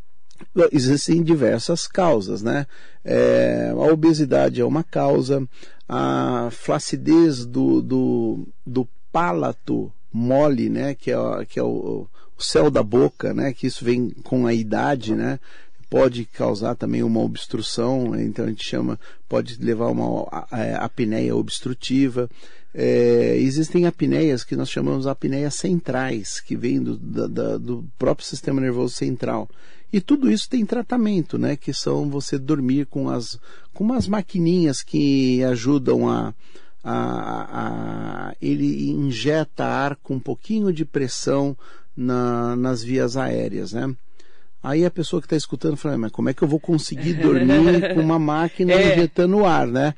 Existem 0.71 1.23
diversas 1.23 1.87
causas, 1.87 2.41
né? 2.41 2.67
É, 3.03 3.71
a 3.71 3.91
obesidade 3.91 4.61
é 4.61 4.65
uma 4.65 4.83
causa, 4.83 5.47
a 5.87 6.49
flacidez 6.51 7.45
do, 7.45 7.81
do, 7.81 8.47
do 8.65 8.87
palato 9.11 9.91
mole, 10.11 10.69
né? 10.69 10.95
Que 10.95 11.11
é, 11.11 11.45
que 11.47 11.59
é 11.59 11.63
o, 11.63 12.07
o 12.37 12.43
céu 12.43 12.69
da 12.69 12.83
boca, 12.83 13.33
né? 13.33 13.53
Que 13.53 13.67
isso 13.67 13.83
vem 13.83 14.09
com 14.23 14.47
a 14.47 14.53
idade, 14.53 15.15
né? 15.15 15.39
Pode 15.89 16.25
causar 16.25 16.75
também 16.75 17.03
uma 17.03 17.19
obstrução, 17.19 18.19
então 18.19 18.45
a 18.45 18.49
gente 18.49 18.65
chama, 18.65 18.99
pode 19.29 19.57
levar 19.63 19.89
uma 19.89 20.27
apneia 20.79 21.35
obstrutiva. 21.35 22.29
É, 22.73 23.37
existem 23.37 23.85
apneias 23.85 24.43
que 24.43 24.55
nós 24.55 24.69
chamamos 24.69 25.03
de 25.03 25.09
apneias 25.09 25.53
centrais, 25.53 26.39
que 26.39 26.55
vêm 26.55 26.81
do, 26.81 26.97
do 26.97 27.85
próprio 27.99 28.25
sistema 28.25 28.59
nervoso 28.59 28.95
central. 28.95 29.47
E 29.93 30.01
tudo 30.01 30.31
isso 30.31 30.49
tem 30.49 30.65
tratamento, 30.65 31.37
né? 31.37 31.55
Que 31.55 31.71
são 31.71 32.09
você 32.09 32.39
dormir 32.39 32.87
com 32.87 33.09
as 33.09 33.39
com 33.71 33.83
umas 33.83 34.07
maquininhas 34.07 34.81
que 34.81 35.43
ajudam 35.43 36.09
a, 36.09 36.33
a, 36.83 38.29
a 38.31 38.35
ele 38.41 38.89
injeta 38.89 39.63
ar 39.63 39.95
com 39.97 40.15
um 40.15 40.19
pouquinho 40.19 40.73
de 40.73 40.83
pressão 40.83 41.55
na, 41.95 42.55
nas 42.55 42.83
vias 42.83 43.15
aéreas, 43.15 43.73
né? 43.73 43.95
Aí 44.63 44.83
a 44.83 44.89
pessoa 44.89 45.21
que 45.21 45.27
está 45.27 45.35
escutando 45.35 45.77
fala, 45.77 45.97
mas 45.97 46.11
como 46.11 46.29
é 46.29 46.33
que 46.33 46.41
eu 46.41 46.47
vou 46.47 46.59
conseguir 46.59 47.13
dormir 47.13 47.93
com 47.93 48.01
uma 48.01 48.17
máquina 48.17 48.73
é. 48.73 48.93
injetando 48.93 49.45
ar, 49.45 49.67
né? 49.67 49.93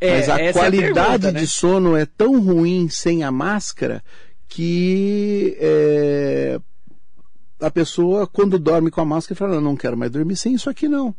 É, 0.00 0.12
mas 0.12 0.28
a 0.28 0.52
qualidade 0.52 0.78
é 0.78 0.90
a 0.90 0.94
pergunta, 0.94 1.32
né? 1.32 1.40
de 1.40 1.46
sono 1.48 1.96
é 1.96 2.06
tão 2.06 2.40
ruim 2.40 2.88
sem 2.88 3.24
a 3.24 3.32
máscara 3.32 4.02
que 4.48 5.56
é, 5.60 6.60
a 7.60 7.70
pessoa, 7.70 8.26
quando 8.26 8.58
dorme 8.58 8.90
com 8.90 9.00
a 9.00 9.04
máscara, 9.04 9.38
fala, 9.38 9.60
não 9.60 9.76
quero 9.76 9.96
mais 9.96 10.10
dormir 10.10 10.36
sem 10.36 10.54
isso 10.54 10.70
aqui 10.70 10.88
não. 10.88 11.14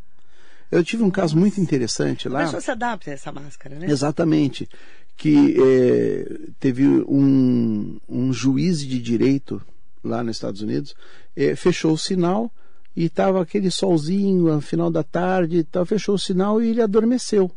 Eu 0.71 0.83
tive 0.83 1.03
um 1.03 1.11
caso 1.11 1.37
muito 1.37 1.59
interessante 1.59 2.29
lá. 2.29 2.41
A 2.41 2.43
pessoa 2.45 2.61
se 2.61 2.71
adapta 2.71 3.11
a 3.11 3.13
essa 3.13 3.31
máscara, 3.31 3.75
né? 3.75 3.87
Exatamente. 3.89 4.69
Que 5.17 5.57
é, 5.61 6.49
teve 6.59 6.87
um, 6.87 7.99
um 8.07 8.31
juiz 8.31 8.79
de 8.79 8.99
direito 8.99 9.61
lá 10.03 10.23
nos 10.23 10.37
Estados 10.37 10.61
Unidos, 10.61 10.95
é, 11.35 11.55
fechou 11.55 11.93
o 11.93 11.97
sinal 11.97 12.49
e 12.95 13.05
estava 13.05 13.41
aquele 13.41 13.69
solzinho 13.69 14.53
no 14.53 14.61
final 14.61 14.89
da 14.89 15.03
tarde, 15.03 15.63
tal, 15.63 15.85
fechou 15.85 16.15
o 16.15 16.19
sinal 16.19 16.61
e 16.61 16.69
ele 16.69 16.81
adormeceu. 16.81 17.51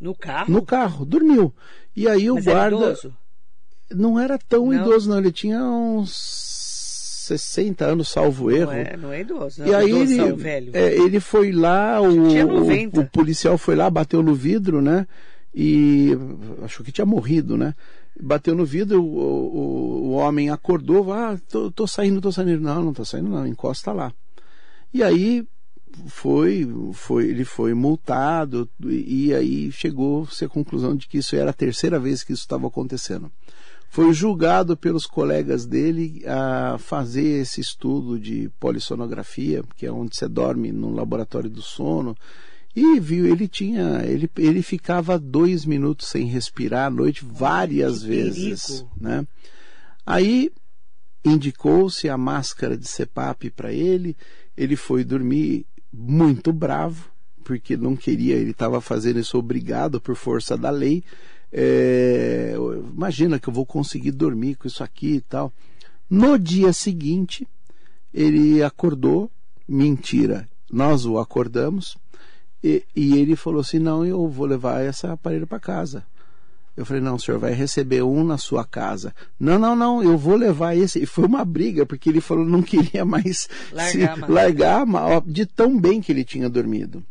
No 0.00 0.14
carro? 0.14 0.52
No 0.52 0.62
carro, 0.64 1.04
dormiu. 1.04 1.52
E 1.96 2.08
aí 2.08 2.30
Mas 2.30 2.46
o 2.46 2.50
guarda. 2.50 2.76
Era 2.76 2.86
idoso? 2.86 3.16
Não 3.90 4.20
era 4.20 4.38
tão 4.38 4.66
não. 4.66 4.74
idoso, 4.74 5.10
não. 5.10 5.18
Ele 5.18 5.32
tinha 5.32 5.62
uns 5.64 6.49
60 7.38 7.84
anos, 7.84 8.08
salvo 8.08 8.50
erro. 8.50 8.72
Não 8.72 8.78
é, 8.78 8.96
não 8.96 9.12
é 9.12 9.20
idoso. 9.20 9.60
Não 9.60 9.68
e 9.68 9.74
aí 9.74 9.90
ele, 9.90 10.32
velho. 10.32 10.70
É, 10.74 10.94
ele 10.94 11.20
foi 11.20 11.52
lá, 11.52 12.00
o, 12.00 12.06
o, 12.08 13.00
o, 13.00 13.06
policial 13.06 13.56
foi 13.56 13.74
lá, 13.74 13.88
bateu 13.88 14.22
no 14.22 14.34
vidro, 14.34 14.80
né? 14.80 15.06
E 15.54 16.10
achou 16.62 16.84
que 16.84 16.92
tinha 16.92 17.06
morrido, 17.06 17.56
né? 17.56 17.74
Bateu 18.20 18.54
no 18.54 18.64
vidro, 18.64 19.02
o, 19.02 19.06
o, 19.06 20.08
o 20.08 20.10
homem 20.12 20.50
acordou, 20.50 21.12
ah, 21.12 21.38
tô, 21.48 21.70
tô 21.70 21.86
saindo, 21.86 22.20
tô 22.20 22.30
saindo. 22.30 22.60
Não, 22.60 22.82
não 22.82 22.92
tô 22.92 23.04
saindo, 23.04 23.30
não, 23.30 23.46
encosta 23.46 23.92
lá. 23.92 24.12
E 24.92 25.02
aí 25.02 25.46
foi, 26.06 26.68
foi, 26.92 27.28
ele 27.28 27.44
foi 27.44 27.74
multado 27.74 28.68
e 28.84 29.34
aí 29.34 29.72
chegou-se 29.72 30.44
à 30.44 30.48
conclusão 30.48 30.96
de 30.96 31.08
que 31.08 31.18
isso 31.18 31.36
era 31.36 31.50
a 31.50 31.54
terceira 31.54 31.98
vez 31.98 32.22
que 32.22 32.32
isso 32.32 32.42
estava 32.42 32.66
acontecendo. 32.66 33.30
Foi 33.92 34.12
julgado 34.12 34.76
pelos 34.76 35.04
colegas 35.04 35.66
dele 35.66 36.22
a 36.24 36.78
fazer 36.78 37.40
esse 37.40 37.60
estudo 37.60 38.20
de 38.20 38.48
polissonografia, 38.60 39.64
que 39.76 39.84
é 39.84 39.90
onde 39.90 40.16
você 40.16 40.28
dorme 40.28 40.70
no 40.70 40.94
laboratório 40.94 41.50
do 41.50 41.60
sono, 41.60 42.16
e 42.74 43.00
viu, 43.00 43.26
ele 43.26 43.48
tinha, 43.48 44.04
ele, 44.04 44.30
ele 44.38 44.62
ficava 44.62 45.18
dois 45.18 45.64
minutos 45.64 46.06
sem 46.06 46.24
respirar 46.26 46.86
à 46.86 46.90
noite 46.90 47.24
várias 47.24 48.00
vezes, 48.00 48.86
né? 48.96 49.26
Aí 50.06 50.52
indicou-se 51.24 52.08
a 52.08 52.16
máscara 52.16 52.76
de 52.76 52.86
CPAP 52.86 53.50
para 53.50 53.72
ele, 53.72 54.16
ele 54.56 54.76
foi 54.76 55.02
dormir 55.02 55.66
muito 55.92 56.52
bravo, 56.52 57.10
porque 57.42 57.76
não 57.76 57.96
queria, 57.96 58.36
ele 58.36 58.52
estava 58.52 58.80
fazendo 58.80 59.18
isso 59.18 59.36
obrigado 59.36 60.00
por 60.00 60.14
força 60.14 60.56
da 60.56 60.70
lei. 60.70 61.02
É, 61.52 62.54
imagina 62.94 63.38
que 63.38 63.48
eu 63.48 63.52
vou 63.52 63.66
conseguir 63.66 64.12
dormir 64.12 64.56
com 64.56 64.68
isso 64.68 64.84
aqui 64.84 65.16
e 65.16 65.20
tal. 65.20 65.52
No 66.08 66.38
dia 66.38 66.72
seguinte, 66.72 67.46
ele 68.12 68.62
acordou, 68.62 69.30
mentira, 69.68 70.48
nós 70.70 71.06
o 71.06 71.18
acordamos, 71.18 71.96
e, 72.62 72.84
e 72.94 73.16
ele 73.16 73.36
falou 73.36 73.60
assim: 73.60 73.78
Não, 73.78 74.04
eu 74.04 74.28
vou 74.28 74.46
levar 74.46 74.84
esse 74.84 75.06
aparelho 75.06 75.46
para 75.46 75.58
casa. 75.58 76.04
Eu 76.76 76.86
falei, 76.86 77.02
não, 77.02 77.16
o 77.16 77.20
senhor 77.20 77.38
vai 77.38 77.52
receber 77.52 78.02
um 78.02 78.24
na 78.24 78.38
sua 78.38 78.64
casa. 78.64 79.14
Não, 79.38 79.58
não, 79.58 79.76
não, 79.76 80.02
eu 80.02 80.16
vou 80.16 80.36
levar 80.36 80.74
esse. 80.74 81.02
E 81.02 81.04
foi 81.04 81.26
uma 81.26 81.44
briga, 81.44 81.84
porque 81.84 82.08
ele 82.08 82.22
falou 82.22 82.44
não 82.44 82.62
queria 82.62 83.04
mais 83.04 83.48
largar, 83.70 84.16
se 84.16 84.32
largar 84.32 84.86
de 85.26 85.44
tão 85.44 85.78
bem 85.78 86.00
que 86.00 86.10
ele 86.10 86.24
tinha 86.24 86.48
dormido. 86.48 87.04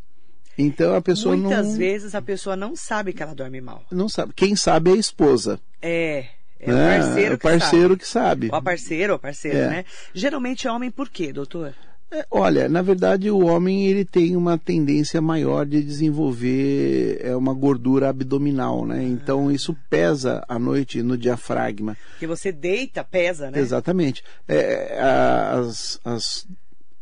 Então 0.60 0.94
a 0.94 1.02
pessoa 1.02 1.38
Muitas 1.38 1.68
não... 1.68 1.78
vezes 1.78 2.14
a 2.14 2.22
pessoa 2.22 2.56
não 2.56 2.76
sabe 2.76 3.14
que 3.14 3.24
ela 3.24 3.34
dorme 3.34 3.62
mal. 3.62 3.84
Não 3.90 4.10
sabe. 4.10 4.34
Quem 4.36 4.56
sabe 4.58 4.92
é 4.92 4.94
a 4.94 4.98
esposa. 4.98 5.60
É. 5.82 6.26
É 6.60 6.74
o 6.74 6.76
parceiro, 6.76 7.32
é, 7.32 7.36
o 7.36 7.40
parceiro 7.40 7.98
que 7.98 8.06
sabe. 8.06 8.48
Que 8.48 8.52
sabe. 8.52 8.60
O 8.60 8.62
parceiro, 8.62 9.16
o 9.16 9.20
parceiro, 9.20 9.58
é. 9.58 9.70
né? 9.70 9.86
Geralmente 10.14 10.68
é 10.68 10.72
homem 10.72 10.92
por 10.92 11.08
quê, 11.08 11.32
doutor? 11.32 11.74
É, 12.12 12.26
olha, 12.32 12.68
na 12.68 12.82
verdade 12.82 13.30
o 13.30 13.46
homem 13.46 13.86
ele 13.86 14.04
tem 14.04 14.36
uma 14.36 14.58
tendência 14.58 15.22
maior 15.22 15.64
de 15.66 15.82
desenvolver 15.82 17.22
é, 17.22 17.36
uma 17.36 17.54
gordura 17.54 18.10
abdominal, 18.10 18.84
né? 18.86 19.04
Então 19.04 19.52
isso 19.52 19.78
pesa 19.90 20.44
à 20.50 20.58
noite 20.58 21.04
no 21.04 21.16
diafragma. 21.18 21.96
Que 22.18 22.26
você 22.26 22.52
deita, 22.52 23.04
pesa, 23.04 23.52
né? 23.52 23.60
Exatamente. 23.60 24.24
É, 24.48 25.00
as, 25.00 26.02
as, 26.04 26.48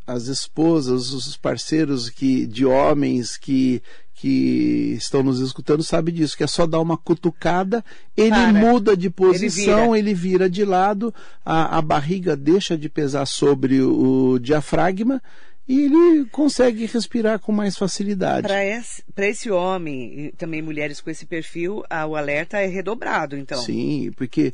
as 0.07 0.27
esposas, 0.27 1.11
os 1.11 1.35
parceiros 1.35 2.09
que, 2.09 2.47
de 2.47 2.65
homens 2.65 3.35
que 3.37 3.83
que 4.19 4.95
estão 4.97 5.21
nos 5.21 5.39
escutando 5.39 5.83
sabe 5.83 6.11
disso, 6.11 6.35
que 6.35 6.43
é 6.43 6.47
só 6.47 6.65
dar 6.65 6.79
uma 6.79 6.97
cutucada, 6.97 7.85
ele 8.15 8.31
Para, 8.31 8.51
muda 8.51 8.97
de 8.97 9.11
posição, 9.11 9.95
ele 9.95 10.15
vira, 10.15 10.45
ele 10.45 10.47
vira 10.47 10.49
de 10.49 10.65
lado, 10.65 11.13
a, 11.45 11.77
a, 11.77 11.81
barriga 11.83 12.35
deixa 12.35 12.75
de 12.75 12.89
pesar 12.89 13.27
sobre 13.27 13.79
o 13.79 14.39
diafragma 14.39 15.21
e 15.67 15.82
ele 15.82 16.25
consegue 16.25 16.86
respirar 16.86 17.39
com 17.39 17.51
mais 17.51 17.77
facilidade. 17.77 18.47
Para 18.47 18.63
esse, 18.63 19.03
esse 19.17 19.51
homem, 19.51 20.27
e 20.27 20.32
também 20.32 20.62
mulheres 20.62 21.01
com 21.01 21.10
esse 21.10 21.25
perfil, 21.25 21.84
a, 21.89 22.06
o 22.06 22.15
alerta 22.15 22.58
é 22.58 22.67
redobrado, 22.67 23.36
então. 23.36 23.62
Sim, 23.62 24.12
porque, 24.15 24.53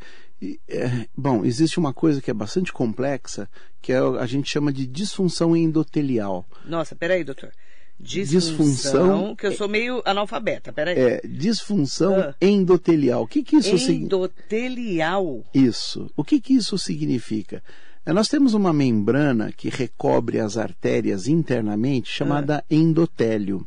é, 0.67 1.07
bom, 1.15 1.45
existe 1.45 1.77
uma 1.77 1.93
coisa 1.93 2.21
que 2.21 2.31
é 2.31 2.33
bastante 2.33 2.73
complexa, 2.73 3.47
que 3.81 3.93
é, 3.93 3.97
a 3.97 4.25
gente 4.25 4.49
chama 4.49 4.73
de 4.73 4.87
disfunção 4.87 5.55
endotelial. 5.55 6.45
Nossa, 6.65 6.95
peraí, 6.95 7.23
doutor. 7.23 7.51
Disfunção, 7.99 8.67
disfunção, 8.67 9.35
que 9.35 9.45
eu 9.45 9.51
sou 9.53 9.69
meio 9.69 10.01
analfabeta, 10.03 10.73
peraí. 10.73 10.97
É, 10.97 11.21
disfunção 11.23 12.19
ah. 12.19 12.35
endotelial. 12.41 13.23
O 13.23 13.27
que 13.27 13.43
que 13.43 13.57
isso 13.57 13.77
significa? 13.77 14.05
Endotelial. 14.05 15.45
Isso. 15.53 16.11
O 16.17 16.23
que 16.23 16.41
que 16.41 16.53
isso 16.53 16.77
significa? 16.77 17.63
É, 18.05 18.11
nós 18.11 18.27
temos 18.27 18.53
uma 18.53 18.73
membrana 18.73 19.51
que 19.51 19.69
recobre 19.69 20.39
as 20.39 20.57
artérias 20.57 21.27
internamente, 21.27 22.11
chamada 22.11 22.57
ah. 22.57 22.63
endotélio. 22.69 23.65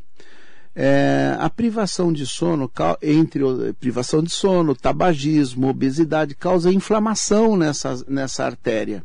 É, 0.75 1.35
a 1.39 1.49
privação 1.49 2.13
de 2.13 2.23
sono, 2.27 2.71
entre 3.01 3.41
privação 3.79 4.21
de 4.21 4.29
sono, 4.29 4.75
tabagismo, 4.75 5.67
obesidade, 5.67 6.35
causa 6.35 6.71
inflamação 6.71 7.57
nessa, 7.57 8.05
nessa 8.07 8.45
artéria. 8.45 9.03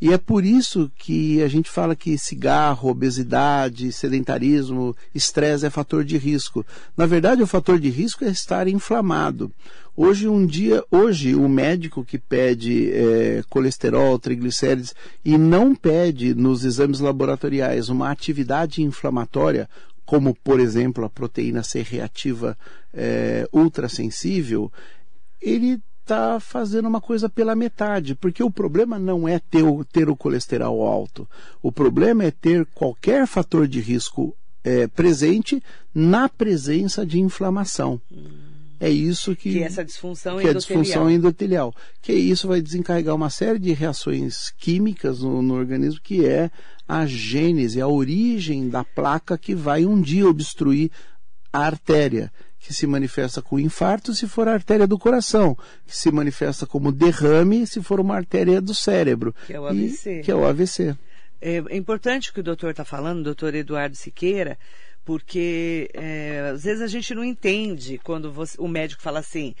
E 0.00 0.12
é 0.12 0.18
por 0.18 0.44
isso 0.44 0.90
que 0.94 1.42
a 1.42 1.48
gente 1.48 1.70
fala 1.70 1.96
que 1.96 2.18
cigarro, 2.18 2.90
obesidade, 2.90 3.90
sedentarismo, 3.90 4.94
estresse 5.14 5.64
é 5.64 5.70
fator 5.70 6.04
de 6.04 6.18
risco. 6.18 6.64
Na 6.96 7.06
verdade, 7.06 7.42
o 7.42 7.46
fator 7.46 7.80
de 7.80 7.88
risco 7.88 8.24
é 8.24 8.28
estar 8.28 8.68
inflamado. 8.68 9.50
Hoje, 9.98 10.28
um 10.28 10.44
dia, 10.44 10.84
hoje 10.90 11.34
o 11.34 11.48
médico 11.48 12.04
que 12.04 12.18
pede 12.18 12.92
é, 12.92 13.42
colesterol, 13.48 14.18
triglicérides 14.18 14.94
e 15.24 15.38
não 15.38 15.74
pede 15.74 16.34
nos 16.34 16.66
exames 16.66 17.00
laboratoriais 17.00 17.88
uma 17.88 18.10
atividade 18.10 18.82
inflamatória, 18.82 19.66
como 20.04 20.34
por 20.34 20.60
exemplo 20.60 21.02
a 21.02 21.08
proteína 21.08 21.62
C 21.62 21.80
reativa 21.80 22.58
é, 22.92 23.48
ultrassensível, 23.50 24.70
ele 25.40 25.80
está 26.02 26.38
fazendo 26.38 26.88
uma 26.88 27.00
coisa 27.00 27.26
pela 27.26 27.56
metade, 27.56 28.14
porque 28.14 28.42
o 28.42 28.50
problema 28.50 28.98
não 28.98 29.26
é 29.26 29.38
ter 29.38 29.62
o, 29.62 29.82
ter 29.82 30.10
o 30.10 30.16
colesterol 30.16 30.86
alto. 30.86 31.26
O 31.62 31.72
problema 31.72 32.22
é 32.22 32.30
ter 32.30 32.66
qualquer 32.66 33.26
fator 33.26 33.66
de 33.66 33.80
risco 33.80 34.36
é, 34.62 34.86
presente 34.86 35.62
na 35.94 36.28
presença 36.28 37.06
de 37.06 37.18
inflamação. 37.18 37.98
Hum. 38.12 38.55
É 38.78 38.90
isso 38.90 39.34
que, 39.34 39.52
que 39.52 39.62
é 39.62 39.66
essa 39.66 39.84
disfunção 39.84 40.38
que 40.38 40.46
é 40.46 40.50
a 40.50 40.54
disfunção 40.54 41.10
endotelial. 41.10 41.74
Que 42.02 42.12
isso 42.12 42.46
vai 42.48 42.60
desencarregar 42.60 43.14
uma 43.14 43.30
série 43.30 43.58
de 43.58 43.72
reações 43.72 44.50
químicas 44.58 45.20
no, 45.20 45.40
no 45.40 45.54
organismo, 45.54 46.00
que 46.02 46.26
é 46.26 46.50
a 46.86 47.06
gênese, 47.06 47.80
a 47.80 47.88
origem 47.88 48.68
da 48.68 48.84
placa 48.84 49.38
que 49.38 49.54
vai 49.54 49.84
um 49.84 50.00
dia 50.00 50.28
obstruir 50.28 50.90
a 51.52 51.60
artéria 51.60 52.30
que 52.58 52.74
se 52.74 52.86
manifesta 52.86 53.40
com 53.40 53.60
infarto 53.60 54.12
se 54.12 54.26
for 54.26 54.48
a 54.48 54.52
artéria 54.52 54.88
do 54.88 54.98
coração, 54.98 55.56
que 55.86 55.96
se 55.96 56.10
manifesta 56.10 56.66
como 56.66 56.90
derrame 56.90 57.64
se 57.64 57.80
for 57.80 58.00
uma 58.00 58.16
artéria 58.16 58.60
do 58.60 58.74
cérebro. 58.74 59.34
Que 59.46 59.54
é 59.54 59.60
o 59.60 59.66
AVC. 59.66 60.18
E, 60.18 60.22
que 60.22 60.30
é 60.32 60.34
o 60.34 60.44
AVC. 60.44 60.96
É, 61.40 61.62
é 61.68 61.76
importante 61.76 62.30
o 62.30 62.32
que 62.34 62.40
o 62.40 62.42
doutor 62.42 62.70
está 62.70 62.84
falando, 62.84 63.22
doutor 63.22 63.54
Eduardo 63.54 63.94
Siqueira, 63.94 64.58
porque 65.06 65.88
é, 65.94 66.50
às 66.52 66.64
vezes 66.64 66.82
a 66.82 66.88
gente 66.88 67.14
não 67.14 67.24
entende 67.24 67.96
quando 67.96 68.32
você, 68.32 68.60
o 68.60 68.66
médico 68.66 69.00
fala 69.00 69.20
assim, 69.20 69.54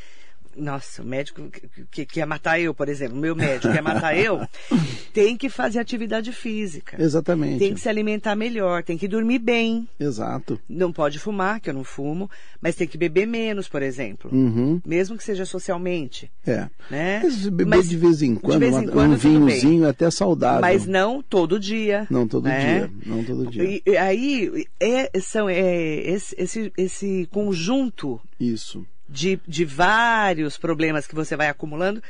nossa, 0.56 1.02
o 1.02 1.06
médico 1.06 1.42
que 1.90 2.06
quer 2.06 2.26
matar 2.26 2.58
eu, 2.58 2.74
por 2.74 2.88
exemplo, 2.88 3.16
meu 3.16 3.36
médico 3.36 3.72
quer 3.72 3.82
matar 3.82 4.16
eu, 4.16 4.40
tem 5.12 5.36
que 5.36 5.48
fazer 5.48 5.78
atividade 5.78 6.32
física. 6.32 7.00
Exatamente. 7.00 7.58
Tem 7.58 7.74
que 7.74 7.80
se 7.80 7.88
alimentar 7.88 8.34
melhor, 8.34 8.82
tem 8.82 8.96
que 8.96 9.06
dormir 9.06 9.38
bem. 9.38 9.88
Exato. 10.00 10.58
Não 10.68 10.92
pode 10.92 11.18
fumar, 11.18 11.60
que 11.60 11.70
eu 11.70 11.74
não 11.74 11.84
fumo, 11.84 12.30
mas 12.60 12.74
tem 12.74 12.86
que 12.86 12.96
beber 12.98 13.26
menos, 13.26 13.68
por 13.68 13.82
exemplo. 13.82 14.30
Uhum. 14.32 14.80
Mesmo 14.84 15.16
que 15.16 15.24
seja 15.24 15.44
socialmente. 15.44 16.30
É. 16.46 16.68
Né? 16.90 17.20
Mas 17.22 17.48
beber 17.48 17.66
mas, 17.66 17.88
de 17.88 17.96
vez 17.96 18.22
em 18.22 18.34
quando, 18.34 18.60
vez 18.60 18.76
em 18.76 18.86
quando 18.86 19.12
um 19.12 19.16
vinhozinho 19.16 19.84
é 19.84 19.90
até 19.90 20.10
saudável. 20.10 20.60
Mas 20.62 20.86
não 20.86 21.22
todo 21.22 21.60
dia. 21.60 22.06
Não 22.10 22.26
todo 22.26 22.44
né? 22.44 22.78
dia. 22.78 22.90
Não 23.04 23.22
todo 23.22 23.46
dia. 23.50 23.64
E, 23.64 23.82
e 23.86 23.96
aí, 23.96 24.66
é, 24.80 25.20
são, 25.20 25.48
é, 25.48 25.94
esse, 26.10 26.34
esse, 26.38 26.72
esse 26.76 27.28
conjunto. 27.30 28.20
Isso 28.40 28.86
de, 29.08 29.40
de 29.46 29.64
vários 29.64 30.58
problemas 30.58 31.06
que 31.06 31.14
você 31.14 31.36
vai 31.36 31.48
acumulando, 31.48 32.02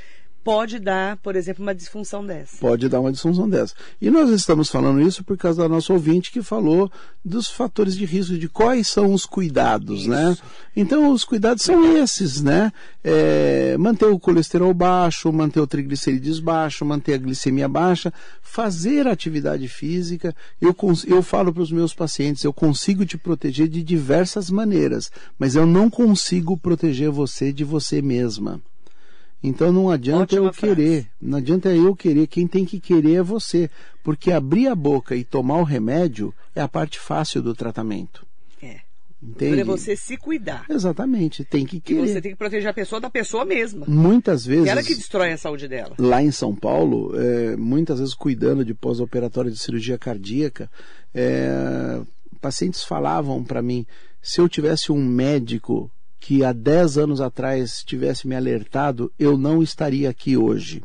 pode 0.46 0.78
dar, 0.78 1.16
por 1.16 1.35
exemplo, 1.35 1.61
uma 1.61 1.74
disfunção 1.74 2.24
dessa. 2.24 2.59
Pode 2.59 2.88
dar 2.88 3.00
uma 3.00 3.11
disfunção 3.11 3.48
dessa. 3.48 3.74
E 4.00 4.09
nós 4.09 4.30
estamos 4.30 4.70
falando 4.70 5.00
isso 5.00 5.24
por 5.24 5.37
causa 5.37 5.62
da 5.62 5.68
nossa 5.68 5.92
ouvinte 5.92 6.30
que 6.30 6.40
falou 6.40 6.88
dos 7.24 7.50
fatores 7.50 7.96
de 7.96 8.04
risco, 8.04 8.38
de 8.38 8.48
quais 8.48 8.87
são 8.87 9.12
os 9.12 9.26
cuidados, 9.26 10.02
isso. 10.02 10.09
né? 10.09 10.37
Então, 10.76 11.11
os 11.11 11.24
cuidados 11.24 11.64
são 11.64 11.96
esses, 11.96 12.40
né? 12.42 12.72
É, 13.02 13.76
manter 13.76 14.04
o 14.04 14.20
colesterol 14.20 14.72
baixo, 14.72 15.32
manter 15.32 15.59
o 15.59 15.66
triglicerídeos 15.66 16.38
baixo, 16.38 16.85
manter 16.85 17.14
a 17.14 17.18
glicemia 17.18 17.68
baixa, 17.68 18.14
fazer 18.40 19.09
atividade 19.09 19.66
física. 19.66 20.32
Eu, 20.61 20.76
eu 21.09 21.22
falo 21.24 21.52
para 21.52 21.64
os 21.64 21.72
meus 21.72 21.92
pacientes, 21.92 22.44
eu 22.44 22.52
consigo 22.52 23.04
te 23.04 23.18
proteger 23.18 23.66
de 23.66 23.82
diversas 23.82 24.48
maneiras, 24.48 25.11
mas 25.37 25.56
eu 25.56 25.66
não 25.66 25.90
consigo 25.90 26.56
proteger 26.56 27.11
você 27.11 27.52
de 27.52 27.64
você 27.64 28.00
mesma. 28.00 28.62
Então 29.42 29.72
não 29.72 29.90
adianta 29.90 30.22
Ótima 30.22 30.46
eu 30.46 30.53
querer, 30.53 31.03
frase. 31.03 31.11
não 31.20 31.38
adianta 31.38 31.75
eu 31.75 31.94
querer, 31.94 32.27
quem 32.27 32.46
tem 32.46 32.64
que 32.64 32.81
querer 32.81 33.14
é 33.14 33.22
você, 33.22 33.70
porque 34.03 34.33
abrir 34.33 34.68
a 34.68 34.75
boca 34.75 35.14
e 35.14 35.22
tomar 35.22 35.59
o 35.59 35.64
remédio 35.64 36.35
é 36.55 36.61
a 36.61 36.68
parte 36.68 36.99
fácil 36.99 37.42
do 37.42 37.55
tratamento. 37.55 38.27
É. 38.62 38.81
Entende? 39.22 39.61
É 39.61 39.64
você 39.64 39.96
se 39.96 40.16
cuidar. 40.16 40.64
Exatamente, 40.68 41.44
tem 41.44 41.64
que 41.64 41.81
querer. 41.81 42.05
E 42.05 42.09
você 42.09 42.20
tem 42.20 42.33
que 42.33 42.38
proteger 42.38 42.68
a 42.68 42.75
pessoa 42.75 43.01
da 43.01 43.11
pessoa 43.11 43.44
mesma. 43.44 43.87
Muitas 43.87 44.44
vezes. 44.44 44.66
Ela 44.66 44.83
que 44.83 44.94
destrói 44.94 45.33
a 45.33 45.38
saúde 45.38 45.68
dela. 45.68 45.94
Lá 45.99 46.22
em 46.22 46.31
São 46.31 46.55
Paulo, 46.55 47.12
é, 47.18 47.57
muitas 47.57 47.99
vezes 47.99 48.14
cuidando 48.14 48.64
de 48.64 48.75
pós-operatório 48.75 49.51
de 49.51 49.59
cirurgia 49.59 49.99
cardíaca, 49.99 50.70
é, 51.14 52.01
pacientes 52.40 52.85
falavam 52.85 53.42
para 53.42 53.62
mim, 53.62 53.87
se 54.22 54.40
eu 54.40 54.49
tivesse 54.49 54.92
um 54.92 55.05
médico 55.05 55.90
que 56.26 56.42
há 56.42 56.52
10 56.52 56.98
anos 56.98 57.20
atrás 57.20 57.84
tivesse 57.84 58.26
me 58.26 58.34
alertado, 58.34 59.12
eu 59.16 59.38
não 59.38 59.62
estaria 59.62 60.10
aqui 60.10 60.36
hoje. 60.36 60.82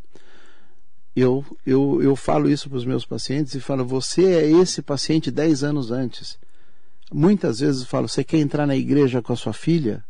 Eu, 1.16 1.44
eu, 1.66 2.00
eu 2.00 2.14
falo 2.14 2.48
isso 2.48 2.68
para 2.68 2.78
os 2.78 2.84
meus 2.84 3.04
pacientes 3.04 3.52
e 3.56 3.58
falo: 3.58 3.84
você 3.84 4.24
é 4.24 4.48
esse 4.48 4.80
paciente 4.80 5.32
10 5.32 5.64
anos 5.64 5.90
antes. 5.90 6.38
Muitas 7.12 7.58
vezes 7.58 7.80
eu 7.80 7.88
falo: 7.88 8.08
você 8.08 8.22
quer 8.22 8.38
entrar 8.38 8.68
na 8.68 8.76
igreja 8.76 9.20
com 9.20 9.32
a 9.32 9.36
sua 9.36 9.52
filha? 9.52 10.04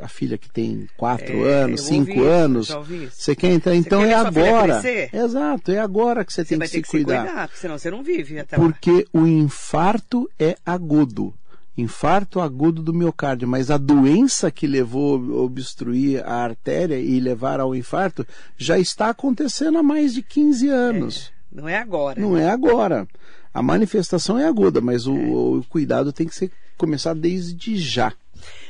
A 0.00 0.08
filha 0.08 0.38
que 0.38 0.50
tem 0.50 0.88
4 0.96 1.46
é, 1.46 1.62
anos, 1.64 1.82
5 1.82 2.22
anos. 2.22 2.74
Você 3.12 3.36
quer 3.36 3.52
entrar? 3.52 3.74
Então 3.74 4.00
quer 4.00 4.08
é 4.08 4.14
agora. 4.14 4.82
Exato, 5.12 5.72
é 5.72 5.78
agora 5.78 6.24
que 6.24 6.32
você, 6.32 6.42
você 6.42 6.56
tem 6.56 6.58
que 6.58 6.68
se 6.68 6.82
cuidar. 6.82 7.20
Se 7.20 7.26
cuidar. 7.26 7.50
Senão 7.54 7.78
você 7.78 7.90
não 7.90 8.02
vive 8.02 8.38
até 8.38 8.56
Porque 8.56 9.06
lá. 9.12 9.20
o 9.20 9.26
infarto 9.26 10.26
é 10.38 10.56
agudo 10.64 11.34
infarto 11.78 12.40
agudo 12.40 12.82
do 12.82 12.92
miocárdio, 12.92 13.46
mas 13.46 13.70
a 13.70 13.78
doença 13.78 14.50
que 14.50 14.66
levou 14.66 15.14
a 15.38 15.42
obstruir 15.42 16.24
a 16.24 16.34
artéria 16.34 16.98
e 16.98 17.20
levar 17.20 17.60
ao 17.60 17.74
infarto 17.74 18.26
já 18.56 18.76
está 18.76 19.10
acontecendo 19.10 19.78
há 19.78 19.82
mais 19.82 20.12
de 20.12 20.20
15 20.20 20.68
anos. 20.68 21.32
É, 21.52 21.56
não 21.56 21.68
é 21.68 21.76
agora. 21.78 22.20
Não 22.20 22.36
é 22.36 22.50
agora. 22.50 23.06
A 23.54 23.62
manifestação 23.62 24.36
é 24.36 24.44
aguda, 24.44 24.80
mas 24.80 25.06
o, 25.06 25.16
é. 25.16 25.58
o 25.58 25.64
cuidado 25.68 26.12
tem 26.12 26.26
que 26.26 26.34
ser 26.34 26.50
começar 26.76 27.14
desde 27.14 27.76
já. 27.76 28.12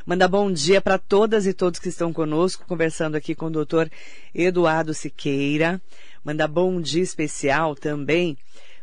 Manda 0.05 0.29
bom 0.29 0.51
dia 0.53 0.81
para 0.81 0.99
todas 0.99 1.47
e 1.47 1.53
todos 1.53 1.81
que 1.81 1.89
estão 1.89 2.13
conosco, 2.13 2.65
conversando 2.67 3.15
aqui 3.15 3.35
com 3.35 3.47
o 3.47 3.51
doutor 3.51 3.91
Eduardo 4.35 4.93
Siqueira. 4.93 5.81
Manda 6.23 6.47
bom 6.47 6.79
dia 6.81 7.03
especial 7.03 7.75
também 7.75 8.37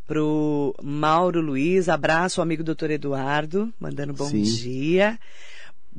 pro 0.08 0.76
Mauro 0.82 1.42
Luiz, 1.42 1.90
abraço 1.90 2.42
amigo 2.42 2.64
doutor 2.64 2.92
Eduardo, 2.92 3.74
mandando 3.80 4.14
bom 4.14 4.28
Sim. 4.28 4.44
dia. 4.44 5.20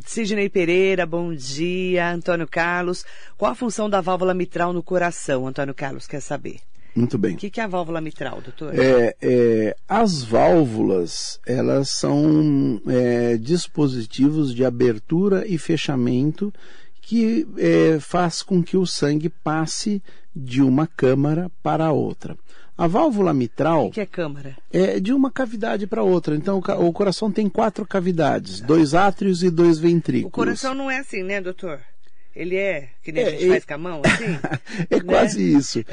Sidney 0.05 0.49
Pereira, 0.49 1.07
bom 1.07 1.35
dia. 1.35 2.13
Antônio 2.13 2.47
Carlos, 2.47 3.05
qual 3.37 3.53
a 3.53 3.55
função 3.55 3.89
da 3.89 4.01
válvula 4.01 4.35
mitral 4.35 4.73
no 4.73 4.83
coração? 4.83 5.47
Antônio 5.47 5.75
Carlos 5.75 6.07
quer 6.07 6.21
saber. 6.21 6.61
Muito 6.95 7.19
bem. 7.19 7.35
O 7.35 7.37
que, 7.37 7.51
que 7.51 7.61
é 7.61 7.65
a 7.65 7.69
válvula 7.69 8.01
mitral, 8.01 8.41
doutor? 8.41 8.75
É, 8.75 9.15
é, 9.21 9.77
as 9.87 10.23
válvulas, 10.23 11.39
elas 11.47 11.91
são 11.91 12.81
é, 12.87 13.37
dispositivos 13.37 14.55
de 14.55 14.65
abertura 14.65 15.47
e 15.47 15.59
fechamento 15.59 16.53
que 17.03 17.47
é, 17.59 18.01
faz 18.01 18.43
com 18.43 18.63
que 18.63 18.77
o 18.77 18.87
sangue 18.87 19.29
passe 19.29 20.03
de 20.35 20.63
uma 20.63 20.87
câmara 20.87 21.51
para 21.63 21.93
outra. 21.93 22.37
A 22.79 22.87
válvula 22.87 23.33
mitral. 23.33 23.87
O 23.87 23.91
que 23.91 24.01
é 24.01 24.07
câmara? 24.07 24.57
É 24.71 25.01
de 25.01 25.13
uma 25.13 25.31
cavidade 25.31 25.87
para 25.87 26.03
outra. 26.03 26.37
Então, 26.37 26.59
o 26.59 26.93
coração 26.93 27.33
tem 27.33 27.49
quatro 27.49 27.87
cavidades: 27.87 28.61
dois 28.61 28.95
átrios 28.95 29.43
e 29.43 29.49
dois 29.49 29.79
ventrículos. 29.79 30.33
O 30.33 30.35
coração 30.35 30.75
não 30.75 30.91
é 30.91 30.99
assim, 30.99 31.23
né, 31.23 31.41
doutor? 31.41 31.81
Ele 32.35 32.55
é, 32.55 32.91
que 33.03 33.11
nem 33.13 33.25
é, 33.25 33.27
a 33.27 33.31
gente 33.31 33.45
é, 33.47 33.49
faz 33.49 33.65
com 33.65 33.75
a 33.75 33.79
mão, 33.79 34.03
assim? 34.05 34.25
é 34.91 34.97
né? 34.97 35.03
quase 35.07 35.55
isso. 35.57 35.79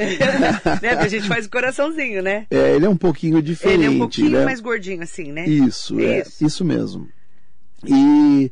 né? 0.81 0.89
A 0.89 1.07
gente 1.07 1.25
faz 1.25 1.45
o 1.45 1.49
coraçãozinho, 1.49 2.21
né? 2.21 2.45
É, 2.51 2.75
ele 2.75 2.85
é 2.85 2.89
um 2.89 2.97
pouquinho 2.97 3.41
diferente. 3.41 3.79
Ele 3.79 3.85
é 3.85 3.89
um 3.89 3.99
pouquinho 3.99 4.31
né? 4.31 4.43
mais 4.43 4.59
gordinho, 4.59 5.01
assim, 5.01 5.31
né? 5.31 5.47
Isso, 5.47 5.97
é, 6.01 6.19
isso, 6.19 6.45
isso 6.45 6.65
mesmo. 6.65 7.07
E, 7.85 8.51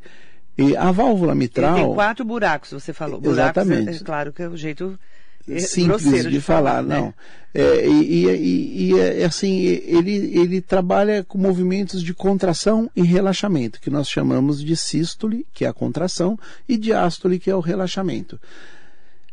e, 0.56 0.74
a 0.74 0.90
válvula 0.90 1.34
mitral. 1.34 1.76
Ele 1.76 1.84
tem 1.84 1.94
quatro 1.94 2.24
buracos, 2.24 2.72
você 2.72 2.94
falou. 2.94 3.20
Buracos, 3.20 3.62
exatamente. 3.62 4.00
É, 4.02 4.04
claro 4.04 4.32
que 4.32 4.42
é 4.42 4.48
o 4.48 4.56
jeito 4.56 4.98
é 4.98 5.11
simples 5.60 6.30
de, 6.30 6.40
falar 6.40 6.82
né? 6.82 6.96
não. 6.96 7.14
É, 7.54 7.86
e, 7.86 8.26
e, 8.26 8.92
e, 8.92 8.98
é, 8.98 9.24
assim, 9.24 9.60
ele, 9.60 10.38
ele 10.38 10.60
trabalha 10.60 11.22
com 11.22 11.36
movimentos 11.36 12.02
de 12.02 12.14
contração 12.14 12.90
e 12.96 13.02
relaxamento, 13.02 13.80
que 13.80 13.90
nós 13.90 14.08
chamamos 14.08 14.64
de 14.64 14.74
sístole, 14.74 15.46
que 15.52 15.64
é 15.64 15.68
a 15.68 15.72
contração, 15.72 16.38
e 16.66 16.78
diástole, 16.78 17.38
que 17.38 17.50
é 17.50 17.54
o 17.54 17.60
relaxamento. 17.60 18.40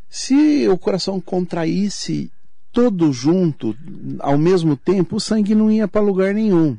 Se 0.10 0.68
o 0.68 0.78
coração 0.78 1.22
contraísse 1.22 2.32
todo 2.72 3.14
junto, 3.14 3.76
ao 4.20 4.38
mesmo 4.38 4.76
tempo, 4.76 5.16
o 5.16 5.20
sangue 5.20 5.56
não 5.56 5.72
ia 5.72 5.88
para 5.88 6.02
lugar 6.02 6.34
nenhum. 6.34 6.78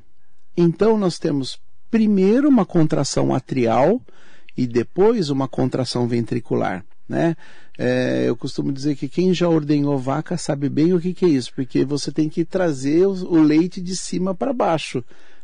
Então 0.56 0.98
nós 0.98 1.18
temos 1.18 1.58
primeiro 1.90 2.48
uma 2.48 2.66
contração 2.66 3.34
atrial 3.34 4.00
e 4.56 4.66
depois 4.66 5.30
uma 5.30 5.48
contração 5.48 6.06
ventricular. 6.06 6.84
Né? 7.08 7.36
É, 7.82 8.24
eu 8.28 8.36
costumo 8.36 8.70
dizer 8.70 8.94
que 8.94 9.08
quem 9.08 9.32
já 9.32 9.48
ordenhou 9.48 9.96
vaca 9.96 10.36
sabe 10.36 10.68
bem 10.68 10.92
o 10.92 11.00
que, 11.00 11.14
que 11.14 11.24
é 11.24 11.28
isso, 11.28 11.50
porque 11.54 11.82
você 11.82 12.12
tem 12.12 12.28
que 12.28 12.44
trazer 12.44 13.06
o, 13.06 13.12
o 13.24 13.42
leite 13.42 13.80
de 13.80 13.96
cima 13.96 14.34
para 14.34 14.52
baixo. 14.52 15.02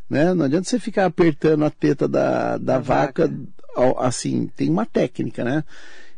Né? 0.08 0.34
Não 0.34 0.44
adianta 0.44 0.68
você 0.68 0.78
ficar 0.78 1.06
apertando 1.06 1.64
a 1.64 1.70
teta 1.70 2.06
da, 2.06 2.58
da, 2.58 2.58
da 2.58 2.78
vaca, 2.78 3.26
vaca, 3.74 4.06
assim, 4.06 4.50
tem 4.54 4.68
uma 4.68 4.84
técnica, 4.84 5.42
né? 5.42 5.64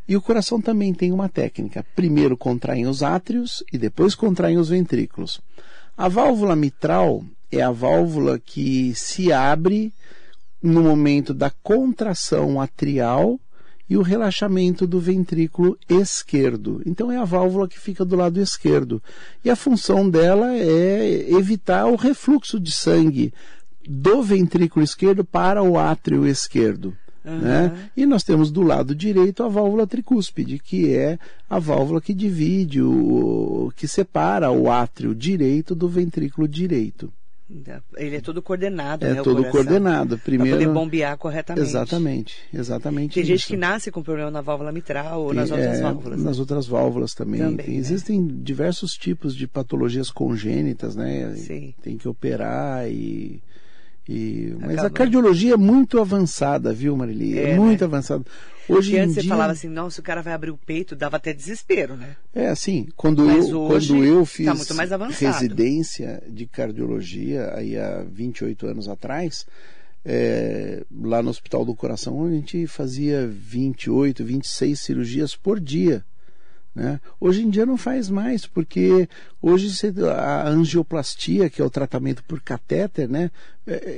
E 0.08 0.16
o 0.16 0.20
coração 0.20 0.60
também 0.60 0.92
tem 0.92 1.12
uma 1.12 1.28
técnica. 1.28 1.86
Primeiro 1.94 2.36
contraem 2.36 2.88
os 2.88 3.00
átrios 3.00 3.62
e 3.72 3.78
depois 3.78 4.16
contraem 4.16 4.58
os 4.58 4.70
ventrículos. 4.70 5.40
A 5.96 6.08
válvula 6.08 6.56
mitral 6.56 7.22
é 7.48 7.62
a 7.62 7.70
válvula 7.70 8.40
que 8.40 8.92
se 8.96 9.32
abre 9.32 9.92
no 10.60 10.82
momento 10.82 11.32
da 11.32 11.52
contração 11.62 12.60
atrial 12.60 13.38
e 13.88 13.96
o 13.96 14.02
relaxamento 14.02 14.86
do 14.86 15.00
ventrículo 15.00 15.78
esquerdo. 15.88 16.82
Então 16.84 17.10
é 17.10 17.16
a 17.16 17.24
válvula 17.24 17.68
que 17.68 17.80
fica 17.80 18.04
do 18.04 18.16
lado 18.16 18.40
esquerdo. 18.40 19.02
E 19.44 19.50
a 19.50 19.56
função 19.56 20.08
dela 20.08 20.54
é 20.54 21.30
evitar 21.30 21.86
o 21.86 21.96
refluxo 21.96 22.60
de 22.60 22.70
sangue 22.70 23.32
do 23.88 24.22
ventrículo 24.22 24.84
esquerdo 24.84 25.24
para 25.24 25.62
o 25.62 25.78
átrio 25.78 26.26
esquerdo. 26.26 26.94
Uhum. 27.24 27.38
Né? 27.38 27.90
E 27.96 28.06
nós 28.06 28.22
temos 28.22 28.50
do 28.50 28.62
lado 28.62 28.94
direito 28.94 29.42
a 29.42 29.48
válvula 29.48 29.86
tricúspide, 29.86 30.58
que 30.58 30.94
é 30.94 31.18
a 31.48 31.58
válvula 31.58 32.00
que 32.00 32.14
divide, 32.14 32.82
o, 32.82 33.72
que 33.76 33.88
separa 33.88 34.50
o 34.50 34.70
átrio 34.70 35.14
direito 35.14 35.74
do 35.74 35.88
ventrículo 35.88 36.46
direito. 36.46 37.12
Ele 37.96 38.16
é 38.16 38.20
todo 38.20 38.42
coordenado, 38.42 39.06
é 39.06 39.14
né? 39.14 39.22
todo 39.22 39.42
coordenado. 39.50 40.18
Primeiro, 40.18 40.58
para 40.58 40.66
poder 40.66 40.74
bombear 40.74 41.16
corretamente. 41.16 41.66
Exatamente, 41.66 42.36
exatamente. 42.52 43.14
Tem 43.14 43.22
isso. 43.22 43.32
gente 43.32 43.46
que 43.46 43.56
nasce 43.56 43.90
com 43.90 44.02
problema 44.02 44.30
na 44.30 44.42
válvula 44.42 44.70
mitral 44.70 45.22
ou 45.22 45.28
Tem, 45.28 45.36
nas 45.38 45.50
outras 45.50 45.78
é, 45.78 45.82
válvulas. 45.82 46.22
Nas 46.22 46.38
outras 46.38 46.66
válvulas 46.66 47.14
também. 47.14 47.40
também 47.40 47.64
Tem, 47.64 47.74
né? 47.74 47.80
Existem 47.80 48.26
diversos 48.26 48.92
tipos 48.92 49.34
de 49.34 49.48
patologias 49.48 50.10
congênitas, 50.10 50.94
né? 50.94 51.34
Sim. 51.36 51.74
Tem 51.82 51.96
que 51.96 52.06
operar 52.06 52.86
e 52.90 53.42
e, 54.08 54.56
mas 54.58 54.72
Acaba. 54.72 54.86
a 54.86 54.90
cardiologia 54.90 55.52
é 55.52 55.56
muito 55.56 56.00
avançada, 56.00 56.72
viu, 56.72 56.96
Marili? 56.96 57.38
É, 57.38 57.50
é 57.50 57.56
muito 57.56 57.80
né? 57.80 57.86
avançada. 57.86 58.24
Hoje 58.66 58.90
Porque 58.90 59.02
antes 59.02 59.14
dia... 59.14 59.22
você 59.22 59.28
falava 59.28 59.52
assim, 59.52 59.68
não, 59.68 59.90
se 59.90 60.00
o 60.00 60.02
cara 60.02 60.22
vai 60.22 60.32
abrir 60.32 60.50
o 60.50 60.56
peito, 60.56 60.96
dava 60.96 61.16
até 61.16 61.32
desespero, 61.32 61.94
né? 61.94 62.16
É, 62.34 62.48
assim, 62.48 62.88
quando, 62.96 63.24
mas 63.24 63.48
eu, 63.48 63.66
quando 63.66 64.04
eu 64.04 64.24
fiz 64.24 64.66
tá 64.66 64.74
mais 64.74 64.92
avançado. 64.92 65.34
residência 65.34 66.22
de 66.26 66.46
cardiologia, 66.46 67.52
aí 67.54 67.76
há 67.76 68.02
28 68.10 68.66
anos 68.66 68.88
atrás, 68.88 69.46
é, 70.04 70.84
lá 70.90 71.22
no 71.22 71.28
Hospital 71.28 71.64
do 71.66 71.74
Coração, 71.74 72.24
a 72.24 72.30
gente 72.30 72.66
fazia 72.66 73.26
28, 73.26 74.24
26 74.24 74.80
cirurgias 74.80 75.36
por 75.36 75.60
dia. 75.60 76.02
Né? 76.78 77.00
Hoje 77.20 77.42
em 77.42 77.50
dia 77.50 77.66
não 77.66 77.76
faz 77.76 78.08
mais, 78.08 78.46
porque 78.46 79.08
hoje 79.42 79.68
a 80.16 80.48
angioplastia, 80.48 81.50
que 81.50 81.60
é 81.60 81.64
o 81.64 81.70
tratamento 81.70 82.22
por 82.22 82.40
catéter, 82.40 83.08
né, 83.08 83.32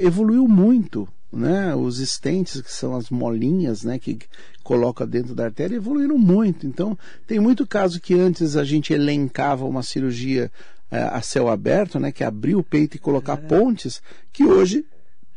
evoluiu 0.01 0.49
muito. 0.49 1.07
Né? 1.31 1.75
Os 1.75 2.01
estentes, 2.01 2.63
que 2.63 2.73
são 2.73 2.97
as 2.97 3.11
molinhas 3.11 3.85
né, 3.85 3.99
que 3.99 4.19
coloca 4.65 5.07
dentro 5.07 5.35
da 5.35 5.45
artéria, 5.45 5.77
evoluíram 5.77 6.17
muito. 6.17 6.67
Então, 6.67 6.99
tem 7.27 7.39
muito 7.39 7.67
caso 7.67 8.01
que 8.01 8.15
antes 8.15 8.57
a 8.57 8.65
gente 8.65 8.95
elencava 8.95 9.67
uma 9.67 9.83
cirurgia 9.83 10.51
é, 10.91 11.03
a 11.03 11.21
céu 11.21 11.49
aberto, 11.49 12.01
né, 12.01 12.11
que 12.11 12.25
abrir 12.25 12.57
o 12.57 12.65
peito 12.65 12.97
e 12.97 12.99
colocar 12.99 13.35
é. 13.35 13.47
pontes, 13.47 14.03
que 14.33 14.45
hoje 14.45 14.87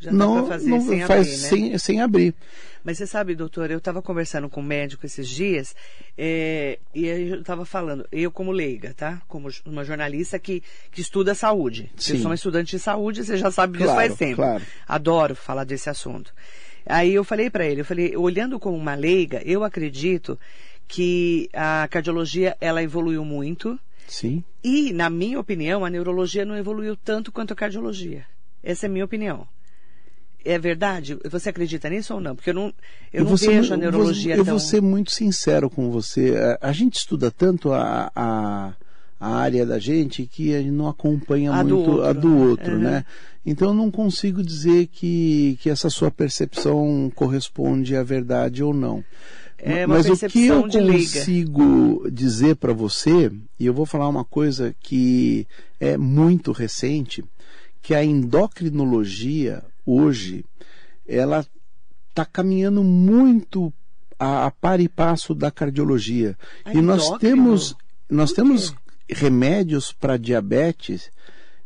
Já 0.03 0.11
não, 0.11 0.47
não 0.47 0.81
sem 0.81 1.05
faz 1.05 1.27
abrir, 1.27 1.31
né? 1.31 1.49
sem, 1.49 1.77
sem 1.77 2.01
abrir. 2.01 2.35
Mas 2.83 2.97
você 2.97 3.07
sabe, 3.07 3.33
doutor, 3.33 3.71
eu 3.71 3.77
estava 3.77 4.01
conversando 4.01 4.49
com 4.49 4.59
um 4.59 4.63
médico 4.63 5.05
esses 5.05 5.27
dias 5.27 5.73
é, 6.17 6.77
e 6.93 7.07
eu 7.07 7.39
estava 7.39 7.63
falando, 7.65 8.05
eu 8.11 8.29
como 8.29 8.51
leiga, 8.51 8.93
tá? 8.93 9.21
Como 9.27 9.49
uma 9.65 9.85
jornalista 9.85 10.37
que, 10.37 10.61
que 10.91 10.99
estuda 10.99 11.33
saúde. 11.33 11.89
Sim. 11.95 12.15
Eu 12.15 12.19
sou 12.19 12.29
uma 12.29 12.35
estudante 12.35 12.71
de 12.71 12.79
saúde, 12.79 13.23
você 13.23 13.37
já 13.37 13.49
sabe 13.49 13.77
disso 13.77 13.85
Claro, 13.85 14.07
faz 14.07 14.17
tempo. 14.17 14.35
claro. 14.35 14.63
Adoro 14.85 15.35
falar 15.35 15.63
desse 15.63 15.89
assunto. 15.89 16.33
Aí 16.85 17.13
eu 17.13 17.23
falei 17.23 17.49
para 17.49 17.65
ele, 17.65 17.81
eu 17.81 17.85
falei, 17.85 18.17
olhando 18.17 18.59
como 18.59 18.75
uma 18.75 18.95
leiga, 18.95 19.41
eu 19.45 19.63
acredito 19.63 20.37
que 20.85 21.49
a 21.53 21.87
cardiologia 21.89 22.57
ela 22.59 22.83
evoluiu 22.83 23.23
muito 23.23 23.79
Sim. 24.05 24.43
e, 24.61 24.91
na 24.91 25.09
minha 25.09 25.39
opinião, 25.39 25.85
a 25.85 25.89
neurologia 25.89 26.43
não 26.43 26.57
evoluiu 26.57 26.97
tanto 26.97 27.31
quanto 27.31 27.53
a 27.53 27.55
cardiologia. 27.55 28.25
Essa 28.61 28.85
é 28.85 28.89
a 28.89 28.91
minha 28.91 29.05
opinião. 29.05 29.47
É 30.45 30.59
verdade? 30.59 31.17
Você 31.29 31.49
acredita 31.49 31.89
nisso 31.89 32.13
ou 32.13 32.19
não? 32.19 32.35
Porque 32.35 32.49
eu 32.49 32.53
não, 32.53 32.73
eu 33.13 33.21
não 33.21 33.29
vou 33.29 33.37
ser 33.37 33.47
vejo 33.49 33.73
a 33.73 33.77
neurologia 33.77 34.35
eu 34.35 34.43
tão... 34.43 34.53
vou 34.53 34.59
ser 34.59 34.81
muito 34.81 35.11
sincero 35.11 35.69
com 35.69 35.89
você. 35.89 36.35
A, 36.61 36.69
a 36.69 36.71
gente 36.73 36.97
estuda 36.97 37.31
tanto 37.31 37.71
a, 37.71 38.11
a, 38.13 38.73
a 39.19 39.35
área 39.35 39.65
da 39.65 39.79
gente 39.79 40.25
que 40.25 40.53
a 40.53 40.59
gente 40.59 40.71
não 40.71 40.87
acompanha 40.89 41.53
A 41.53 41.63
do 41.63 41.75
muito 41.77 42.01
a 42.01 42.07
outro, 42.07 42.21
do 42.21 42.29
né? 42.29 42.45
outro, 42.45 42.73
Uhum. 42.73 42.79
né? 42.79 43.05
Então 43.45 43.69
eu 43.69 43.73
não 43.73 43.89
consigo 43.91 44.41
dizer 44.43 44.87
que, 44.87 45.57
que 45.61 45.69
essa 45.69 45.89
sua 45.89 46.09
percepção 46.11 47.11
corresponde 47.15 47.95
à 47.95 48.03
verdade 48.03 48.63
ou 48.63 48.73
não. 48.73 49.03
É 49.57 49.85
Mas 49.87 50.09
o 50.09 50.27
que 50.27 50.47
eu 50.47 50.63
consigo 50.63 52.09
dizer 52.11 52.57
para 52.57 52.73
você, 52.73 53.31
e 53.57 53.65
eu 53.65 53.73
vou 53.73 53.85
falar 53.85 54.09
uma 54.09 54.25
coisa 54.25 54.75
que 54.81 55.47
é 55.79 55.95
muito 55.97 56.51
recente, 56.51 57.23
que 57.81 57.93
a 57.95 58.03
endocrinologia 58.03 59.63
hoje 59.85 60.45
ela 61.05 61.45
está 62.09 62.25
caminhando 62.25 62.83
muito 62.83 63.73
a, 64.17 64.45
a 64.45 64.51
par 64.51 64.79
e 64.79 64.87
passo 64.87 65.33
da 65.33 65.51
cardiologia. 65.51 66.37
A 66.63 66.73
e 66.73 66.81
nós 66.81 67.05
endócrino? 67.05 67.19
temos 67.19 67.75
nós 68.09 68.31
Por 68.31 68.35
temos 68.35 68.69
quê? 68.69 68.75
remédios 69.09 69.91
para 69.91 70.17
diabetes, 70.17 71.11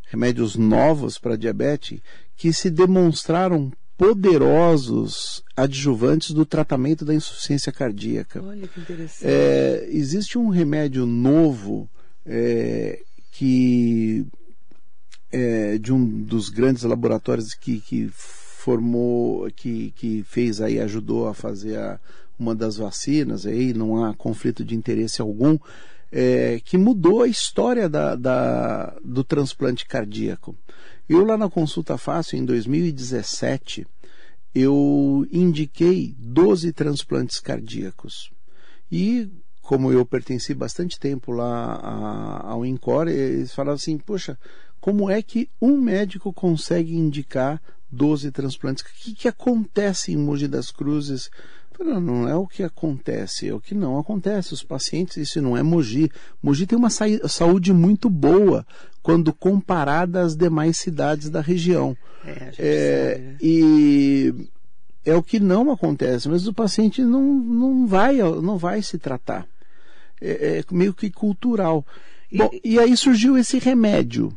remédios 0.09 0.55
novos 0.55 1.17
para 1.17 1.35
diabetes 1.37 1.99
que 2.35 2.53
se 2.53 2.69
demonstraram 2.69 3.71
poderosos 3.97 5.43
adjuvantes 5.55 6.31
do 6.31 6.45
tratamento 6.45 7.03
da 7.03 7.15
insuficiência 7.15 7.71
cardíaca. 7.71 8.41
Olha 8.43 8.67
que 8.67 8.79
interessante. 8.79 9.25
É, 9.25 9.87
existe 9.89 10.37
um 10.37 10.49
remédio 10.49 11.05
novo 11.05 11.89
é, 12.25 13.01
que 13.31 14.25
é, 15.31 15.77
de 15.77 15.93
um 15.93 16.23
dos 16.23 16.49
grandes 16.49 16.83
laboratórios 16.83 17.53
que, 17.53 17.79
que 17.79 18.09
formou, 18.13 19.49
que, 19.51 19.91
que 19.91 20.23
fez 20.23 20.61
aí, 20.61 20.79
ajudou 20.79 21.27
a 21.27 21.33
fazer 21.33 21.77
a, 21.77 21.99
uma 22.37 22.53
das 22.53 22.77
vacinas, 22.77 23.45
aí 23.45 23.73
não 23.73 24.03
há 24.03 24.13
conflito 24.13 24.63
de 24.63 24.75
interesse 24.75 25.21
algum, 25.21 25.57
é, 26.11 26.61
que 26.63 26.77
mudou 26.77 27.21
a 27.21 27.27
história 27.27 27.89
da, 27.89 28.15
da, 28.15 28.97
do 29.03 29.23
transplante 29.23 29.85
cardíaco. 29.85 30.55
Eu 31.07 31.25
lá 31.25 31.37
na 31.37 31.49
Consulta 31.49 31.97
Fácil, 31.97 32.37
em 32.37 32.45
2017, 32.45 33.87
eu 34.53 35.25
indiquei 35.31 36.15
12 36.17 36.71
transplantes 36.73 37.39
cardíacos. 37.39 38.31
E 38.91 39.29
como 39.61 39.91
eu 39.91 40.05
pertenci 40.05 40.53
bastante 40.53 40.97
tempo 40.97 41.31
lá 41.31 42.41
ao 42.43 42.65
INCOR, 42.65 43.09
eles 43.09 43.53
falavam 43.53 43.75
assim, 43.75 43.97
poxa, 43.97 44.37
como 44.87 45.09
é 45.09 45.21
que 45.21 45.49
um 45.61 45.77
médico 45.77 46.31
consegue 46.31 46.95
indicar 46.95 47.61
12 47.91 48.31
transplantes? 48.31 48.81
O 48.81 48.87
que, 49.03 49.13
que 49.13 49.27
acontece 49.27 50.13
em 50.13 50.15
Mogi 50.15 50.47
das 50.47 50.71
Cruzes? 50.71 51.29
Não, 51.77 51.99
não 51.99 52.29
é 52.29 52.33
o 52.37 52.47
que 52.47 52.63
acontece, 52.63 53.49
é 53.49 53.53
o 53.53 53.59
que 53.59 53.75
não 53.75 53.99
acontece. 53.99 54.53
Os 54.53 54.63
pacientes, 54.63 55.17
isso 55.17 55.41
não 55.41 55.57
é 55.57 55.61
Mogi. 55.61 56.09
Mogi 56.41 56.65
tem 56.65 56.77
uma 56.79 56.89
saúde 56.89 57.73
muito 57.73 58.09
boa 58.09 58.65
quando 59.03 59.33
comparada 59.33 60.21
às 60.21 60.37
demais 60.37 60.77
cidades 60.77 61.29
da 61.29 61.41
região. 61.41 61.97
É, 62.23 62.53
É, 62.57 63.11
sabe, 63.11 63.25
né? 63.25 63.37
e 63.41 64.33
é 65.03 65.15
o 65.15 65.21
que 65.21 65.37
não 65.37 65.69
acontece, 65.69 66.29
mas 66.29 66.47
o 66.47 66.53
paciente 66.53 67.01
não, 67.03 67.21
não, 67.21 67.85
vai, 67.85 68.19
não 68.19 68.57
vai 68.57 68.81
se 68.81 68.97
tratar. 68.97 69.45
É, 70.21 70.59
é 70.59 70.63
meio 70.73 70.93
que 70.93 71.09
cultural. 71.11 71.85
E- 72.31 72.37
Bom, 72.37 72.49
e 72.63 72.79
aí 72.79 72.95
surgiu 72.95 73.37
esse 73.37 73.59
remédio. 73.59 74.31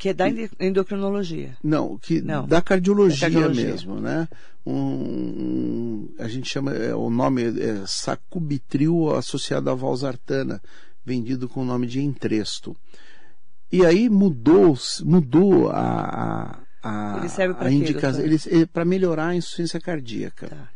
Que 0.00 0.08
é 0.08 0.14
da 0.14 0.28
endo- 0.30 0.48
endocrinologia. 0.58 1.56
Não, 1.62 1.98
que 1.98 2.22
Não. 2.22 2.46
da 2.46 2.62
cardiologia, 2.62 3.28
Da 3.28 3.34
cardiologia. 3.34 3.66
mesmo, 3.70 4.00
né? 4.00 4.26
Um, 4.64 4.72
um- 4.74 6.08
a 6.18 6.26
gente 6.26 6.48
chama 6.48 6.72
é, 6.74 6.94
o 6.94 7.10
nome 7.10 7.42
é 7.42 7.84
sacubitril 7.86 9.14
associado 9.14 9.68
à 9.68 9.74
valsartana, 9.74 10.60
vendido 11.04 11.48
com 11.50 11.60
o 11.60 11.64
nome 11.66 11.86
de 11.86 12.00
entresto. 12.00 12.74
E 13.70 13.84
aí 13.84 14.08
mudou, 14.08 14.76
mudou 15.04 15.70
a, 15.70 16.58
a, 16.82 17.14
a, 17.14 17.18
Ele 17.18 17.28
serve 17.28 17.54
a 17.62 17.70
indicação, 17.70 18.24
para 18.72 18.84
melhorar 18.86 19.28
a 19.28 19.36
insuficiência 19.36 19.78
cardíaca. 19.80 20.48
Tá. 20.48 20.68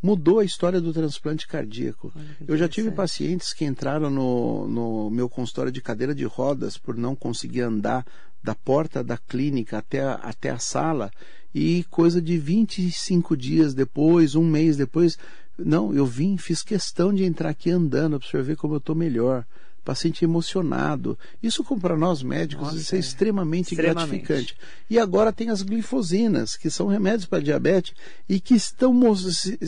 Mudou 0.00 0.38
a 0.38 0.44
história 0.44 0.80
do 0.80 0.92
transplante 0.92 1.46
cardíaco. 1.46 2.12
Eu 2.46 2.56
já 2.56 2.68
tive 2.68 2.90
pacientes 2.90 3.52
que 3.52 3.64
entraram 3.64 4.08
no, 4.10 4.66
no 4.68 5.10
meu 5.10 5.28
consultório 5.28 5.70
de 5.70 5.80
cadeira 5.80 6.14
de 6.14 6.24
rodas 6.24 6.76
por 6.78 6.96
não 6.96 7.14
conseguir 7.14 7.60
andar 7.60 8.04
da 8.42 8.54
porta 8.54 9.04
da 9.04 9.16
clínica 9.16 9.78
até 9.78 10.02
a, 10.02 10.14
até 10.14 10.50
a 10.50 10.58
sala 10.58 11.10
e 11.54 11.84
coisa 11.90 12.20
de 12.20 12.38
25 12.38 13.36
dias 13.36 13.74
depois, 13.74 14.34
um 14.34 14.44
mês 14.44 14.76
depois, 14.76 15.18
não, 15.58 15.94
eu 15.94 16.06
vim, 16.06 16.36
fiz 16.36 16.62
questão 16.62 17.12
de 17.12 17.24
entrar 17.24 17.50
aqui 17.50 17.70
andando 17.70 18.18
para 18.18 18.28
você 18.28 18.42
ver 18.42 18.56
como 18.56 18.74
eu 18.74 18.78
estou 18.78 18.94
melhor. 18.94 19.44
Paciente 19.84 20.24
emocionado. 20.24 21.18
Isso 21.42 21.64
para 21.64 21.96
nós 21.96 22.22
médicos 22.22 22.66
Nossa, 22.66 22.78
isso 22.78 22.94
é 22.94 22.98
é. 22.98 23.00
extremamente, 23.00 23.74
Extremamente. 23.74 24.24
gratificante. 24.24 24.56
E 24.88 24.96
agora 24.96 25.32
tem 25.32 25.50
as 25.50 25.60
glifosinas, 25.60 26.56
que 26.56 26.70
são 26.70 26.86
remédios 26.86 27.26
para 27.26 27.42
diabetes 27.42 27.92
e 28.28 28.38
que 28.38 28.54
estão 28.54 28.94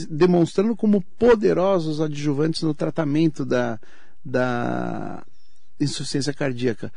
demonstrando 0.09 0.77
como 0.77 1.03
poderosos 1.19 2.01
adjuvantes 2.01 2.63
no 2.63 2.73
tratamento 2.73 3.45
da, 3.45 3.81
da 4.25 5.25
insuficiência 5.81 6.33
cardíaca. 6.33 6.93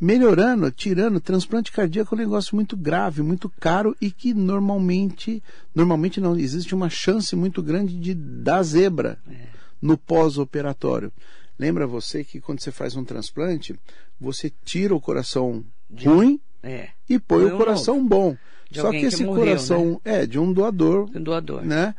Melhorando, 0.00 0.70
tirando. 0.70 1.20
Transplante 1.20 1.70
cardíaco 1.70 2.14
é 2.14 2.18
um 2.18 2.20
negócio 2.20 2.56
muito 2.56 2.76
grave, 2.76 3.22
muito 3.22 3.48
caro 3.60 3.94
e 4.00 4.10
que 4.10 4.32
normalmente, 4.32 5.42
normalmente 5.74 6.20
não, 6.20 6.36
existe 6.36 6.74
uma 6.74 6.88
chance 6.88 7.36
muito 7.36 7.62
grande 7.62 7.98
de 7.98 8.14
dar 8.14 8.62
zebra 8.62 9.18
é. 9.30 9.48
no 9.80 9.98
pós-operatório. 9.98 11.12
Lembra 11.58 11.86
você 11.86 12.24
que 12.24 12.40
quando 12.40 12.60
você 12.60 12.72
faz 12.72 12.96
um 12.96 13.04
transplante, 13.04 13.78
você 14.18 14.50
tira 14.64 14.94
o 14.94 15.00
coração 15.00 15.62
de... 15.90 16.08
ruim 16.08 16.40
é. 16.62 16.88
e 17.08 17.18
põe, 17.18 17.44
o 17.44 17.56
coração 17.58 17.96
novo. 17.96 18.08
bom. 18.08 18.36
De 18.70 18.80
Só 18.80 18.90
que 18.90 18.98
esse 18.98 19.18
que 19.18 19.24
morreu, 19.24 19.44
coração 19.44 20.00
né? 20.04 20.22
é 20.22 20.26
de 20.26 20.38
um 20.38 20.52
doador, 20.52 21.10
um 21.14 21.22
doador, 21.22 21.62
né? 21.62 21.94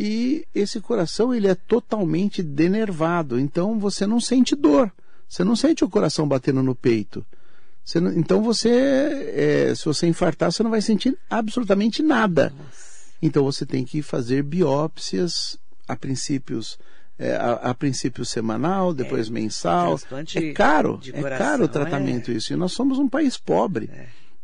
E 0.00 0.46
esse 0.54 0.80
coração 0.80 1.34
ele 1.34 1.46
é 1.46 1.54
totalmente 1.54 2.42
denervado, 2.42 3.38
então 3.38 3.78
você 3.78 4.06
não 4.06 4.18
sente 4.18 4.56
dor, 4.56 4.90
você 5.28 5.44
não 5.44 5.54
sente 5.54 5.84
o 5.84 5.88
coração 5.88 6.26
batendo 6.26 6.62
no 6.62 6.74
peito. 6.74 7.24
Você 7.84 8.00
não, 8.00 8.12
então 8.12 8.42
você, 8.42 8.70
é, 8.70 9.74
se 9.74 9.84
você 9.84 10.06
infartar, 10.06 10.50
você 10.50 10.62
não 10.62 10.70
vai 10.70 10.80
sentir 10.80 11.18
absolutamente 11.28 12.02
nada. 12.02 12.52
Nossa. 12.56 12.94
Então 13.20 13.44
você 13.44 13.66
tem 13.66 13.84
que 13.84 14.00
fazer 14.00 14.42
biópsias 14.42 15.58
a 15.86 15.94
princípios 15.94 16.78
é, 17.18 17.36
a, 17.36 17.52
a, 17.70 17.74
princípio 17.74 18.24
semanal, 18.24 18.92
depois 18.92 19.28
é, 19.28 19.30
mensal. 19.30 19.98
É 20.34 20.52
caro, 20.52 21.00
é 21.12 21.22
caro 21.38 21.64
o 21.64 21.68
tratamento 21.68 22.30
é. 22.30 22.34
isso. 22.34 22.52
E 22.52 22.56
nós 22.56 22.72
somos 22.72 22.98
um 22.98 23.08
país 23.08 23.36
pobre. 23.36 23.88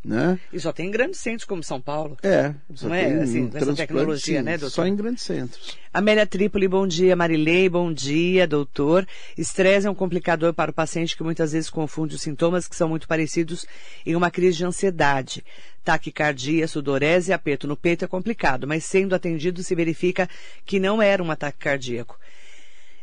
Né? 0.03 0.39
E 0.51 0.59
só 0.59 0.73
tem 0.73 0.87
em 0.89 0.91
grandes 0.91 1.21
centros 1.21 1.45
como 1.45 1.63
São 1.63 1.79
Paulo. 1.79 2.17
É, 2.23 2.55
não 2.83 2.95
é 2.95 3.21
assim, 3.21 3.51
essa 3.53 3.75
tecnologia, 3.75 4.43
né, 4.43 4.57
doutor? 4.57 4.75
Só 4.75 4.87
em 4.87 4.97
grandes 4.97 5.23
centros. 5.23 5.77
Amélia 5.93 6.27
Trípoli, 6.27 6.67
bom 6.67 6.87
dia. 6.87 7.15
Marilei, 7.15 7.69
bom 7.69 7.93
dia, 7.93 8.47
doutor. 8.47 9.07
Estresse 9.37 9.87
é 9.87 9.91
um 9.91 9.95
complicador 9.95 10.55
para 10.55 10.71
o 10.71 10.75
paciente 10.75 11.15
que 11.15 11.23
muitas 11.23 11.53
vezes 11.53 11.69
confunde 11.69 12.15
os 12.15 12.23
sintomas 12.23 12.67
que 12.67 12.75
são 12.75 12.89
muito 12.89 13.07
parecidos 13.07 13.67
em 14.07 14.17
uma 14.17 14.31
crise 14.31 14.57
de 14.57 14.65
ansiedade. 14.65 15.45
Taquicardia, 15.85 16.67
sudorese 16.67 17.31
e 17.31 17.35
aperto 17.35 17.69
no 17.69 17.77
peito 17.77 18.05
é 18.05 18.09
complicado, 18.09 18.67
mas 18.67 18.85
sendo 18.85 19.15
atendido 19.15 19.63
se 19.63 19.75
verifica 19.75 20.29
que 20.65 20.81
não 20.81 21.03
era 21.03 21.23
um 21.23 21.31
ataque 21.31 21.59
cardíaco 21.59 22.19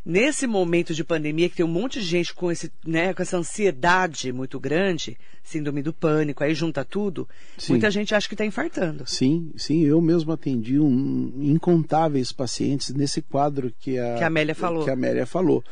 nesse 0.04 0.46
momento 0.46 0.94
de 0.94 1.04
pandemia, 1.04 1.48
que 1.48 1.56
tem 1.56 1.66
um 1.66 1.68
monte 1.68 2.00
de 2.00 2.06
gente 2.06 2.34
com, 2.34 2.50
esse, 2.50 2.70
né, 2.86 3.12
com 3.12 3.22
essa 3.22 3.36
ansiedade 3.36 4.32
muito 4.32 4.58
grande, 4.58 5.18
síndrome 5.42 5.82
do 5.82 5.92
pânico, 5.92 6.44
aí 6.44 6.54
junta 6.54 6.84
tudo, 6.84 7.28
sim. 7.56 7.72
muita 7.72 7.90
gente 7.90 8.14
acha 8.14 8.28
que 8.28 8.34
está 8.34 8.44
infartando. 8.44 9.04
Sim, 9.06 9.52
sim, 9.56 9.84
eu 9.84 10.00
mesmo 10.00 10.32
atendi 10.32 10.78
um, 10.78 11.32
incontáveis 11.40 12.32
pacientes 12.32 12.94
nesse 12.94 13.22
quadro 13.22 13.72
que 13.78 13.98
a, 13.98 14.16
que 14.16 14.24
a 14.24 14.28
Amélia 14.28 14.54
falou. 14.54 14.84
Que 14.84 14.90
a 14.90 14.94
Amélia 14.94 15.26
falou. 15.26 15.64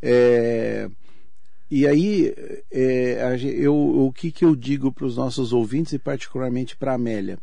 É, 0.00 0.88
e 1.70 1.86
aí, 1.86 2.34
é, 2.70 3.36
eu, 3.56 3.74
o 3.74 4.12
que, 4.12 4.30
que 4.30 4.44
eu 4.44 4.54
digo 4.54 4.92
para 4.92 5.06
os 5.06 5.16
nossos 5.16 5.52
ouvintes 5.52 5.92
e 5.92 5.98
particularmente 5.98 6.76
para 6.76 6.92
a 6.92 6.94
Amélia? 6.94 7.38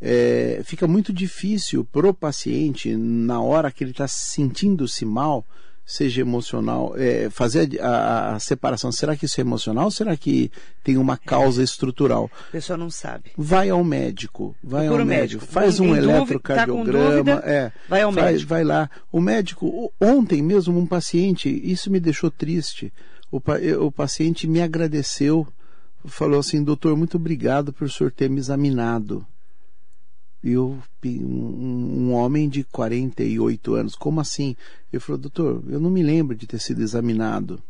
É, 0.00 0.62
fica 0.64 0.86
muito 0.86 1.12
difícil 1.12 1.84
para 1.84 2.08
o 2.08 2.14
paciente, 2.14 2.96
na 2.96 3.40
hora 3.40 3.70
que 3.70 3.84
ele 3.84 3.90
está 3.90 4.08
sentindo-se 4.08 5.04
mal, 5.04 5.46
seja 5.90 6.20
emocional, 6.20 6.94
é, 6.96 7.28
fazer 7.30 7.80
a, 7.80 8.36
a, 8.36 8.38
separação, 8.38 8.92
será 8.92 9.16
que 9.16 9.26
isso 9.26 9.40
é 9.40 9.42
emocional 9.42 9.86
ou 9.86 9.90
será 9.90 10.16
que 10.16 10.48
tem 10.84 10.96
uma 10.96 11.16
causa 11.16 11.64
estrutural? 11.64 12.30
A 12.48 12.52
pessoa 12.52 12.76
não 12.76 12.88
sabe. 12.88 13.32
Vai 13.36 13.70
ao 13.70 13.82
médico, 13.82 14.54
vai 14.62 14.86
Procura 14.86 15.02
ao 15.02 15.08
médico, 15.08 15.40
médico. 15.40 15.52
faz 15.52 15.80
um 15.80 15.96
eletrocardiograma, 15.96 17.40
tá 17.40 17.50
é, 17.50 17.72
vai 17.88 18.02
ao 18.02 18.12
faz, 18.12 18.24
médico. 18.24 18.48
Vai 18.48 18.62
lá. 18.62 18.88
O 19.10 19.20
médico, 19.20 19.92
ontem 20.00 20.40
mesmo 20.40 20.78
um 20.78 20.86
paciente, 20.86 21.48
isso 21.48 21.90
me 21.90 21.98
deixou 21.98 22.30
triste, 22.30 22.92
o, 23.28 23.42
o 23.84 23.90
paciente 23.90 24.46
me 24.46 24.62
agradeceu, 24.62 25.44
falou 26.04 26.38
assim, 26.38 26.62
doutor, 26.62 26.96
muito 26.96 27.16
obrigado 27.16 27.72
por 27.72 27.88
o 27.88 27.90
senhor 27.90 28.12
ter 28.12 28.30
me 28.30 28.38
examinado 28.38 29.26
eu 30.42 30.78
um, 31.04 32.08
um, 32.08 32.12
homem 32.12 32.48
de 32.48 32.64
48 32.64 33.74
anos, 33.74 33.94
como 33.94 34.20
assim? 34.20 34.56
Eu 34.92 35.00
falei, 35.00 35.20
doutor, 35.20 35.62
eu 35.68 35.78
não 35.78 35.90
me 35.90 36.02
lembro 36.02 36.34
de 36.36 36.46
ter 36.46 36.58
sido 36.58 36.82
examinado. 36.82 37.62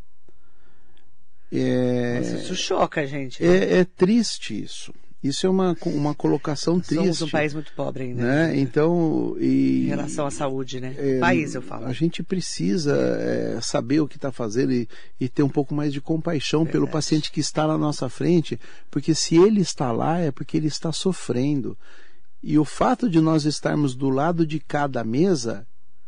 É, 1.52 2.20
Nossa, 2.20 2.36
isso 2.36 2.54
choca 2.54 3.00
a 3.00 3.06
gente. 3.06 3.44
É, 3.44 3.80
é, 3.80 3.84
triste 3.84 4.62
isso. 4.62 4.94
Isso 5.22 5.46
é 5.46 5.50
uma, 5.50 5.76
uma 5.84 6.14
colocação 6.14 6.80
triste. 6.80 6.94
Somos 6.94 7.22
um 7.22 7.28
país 7.28 7.52
muito 7.52 7.72
pobre 7.74 8.04
ainda. 8.04 8.22
Né? 8.22 8.58
Então, 8.58 9.36
e, 9.38 9.84
em 9.84 9.88
relação 9.88 10.26
à 10.26 10.30
saúde, 10.30 10.80
né? 10.80 10.94
É, 10.96 11.18
país, 11.18 11.54
eu 11.54 11.60
falo. 11.60 11.84
A 11.84 11.92
gente 11.92 12.22
precisa 12.22 12.96
é, 12.96 13.60
saber 13.60 14.00
o 14.00 14.08
que 14.08 14.16
está 14.16 14.32
fazendo 14.32 14.72
e, 14.72 14.88
e, 15.20 15.28
ter 15.28 15.42
um 15.42 15.48
pouco 15.48 15.74
mais 15.74 15.92
de 15.92 16.00
compaixão 16.00 16.60
Verdade. 16.60 16.72
pelo 16.72 16.88
paciente 16.90 17.30
que 17.30 17.40
está 17.40 17.66
na 17.66 17.76
nossa 17.76 18.08
frente, 18.08 18.58
porque 18.90 19.14
se 19.14 19.36
ele 19.36 19.60
está 19.60 19.92
lá 19.92 20.18
é 20.18 20.30
porque 20.30 20.56
ele 20.56 20.68
está 20.68 20.90
sofrendo. 20.90 21.76
E 22.42 22.58
o 22.58 22.64
fato 22.64 23.08
de 23.08 23.20
nós 23.20 23.44
estarmos 23.44 23.94
do 23.94 24.08
lado 24.08 24.46
de 24.46 24.58
cada 24.58 25.04
mesa 25.04 25.66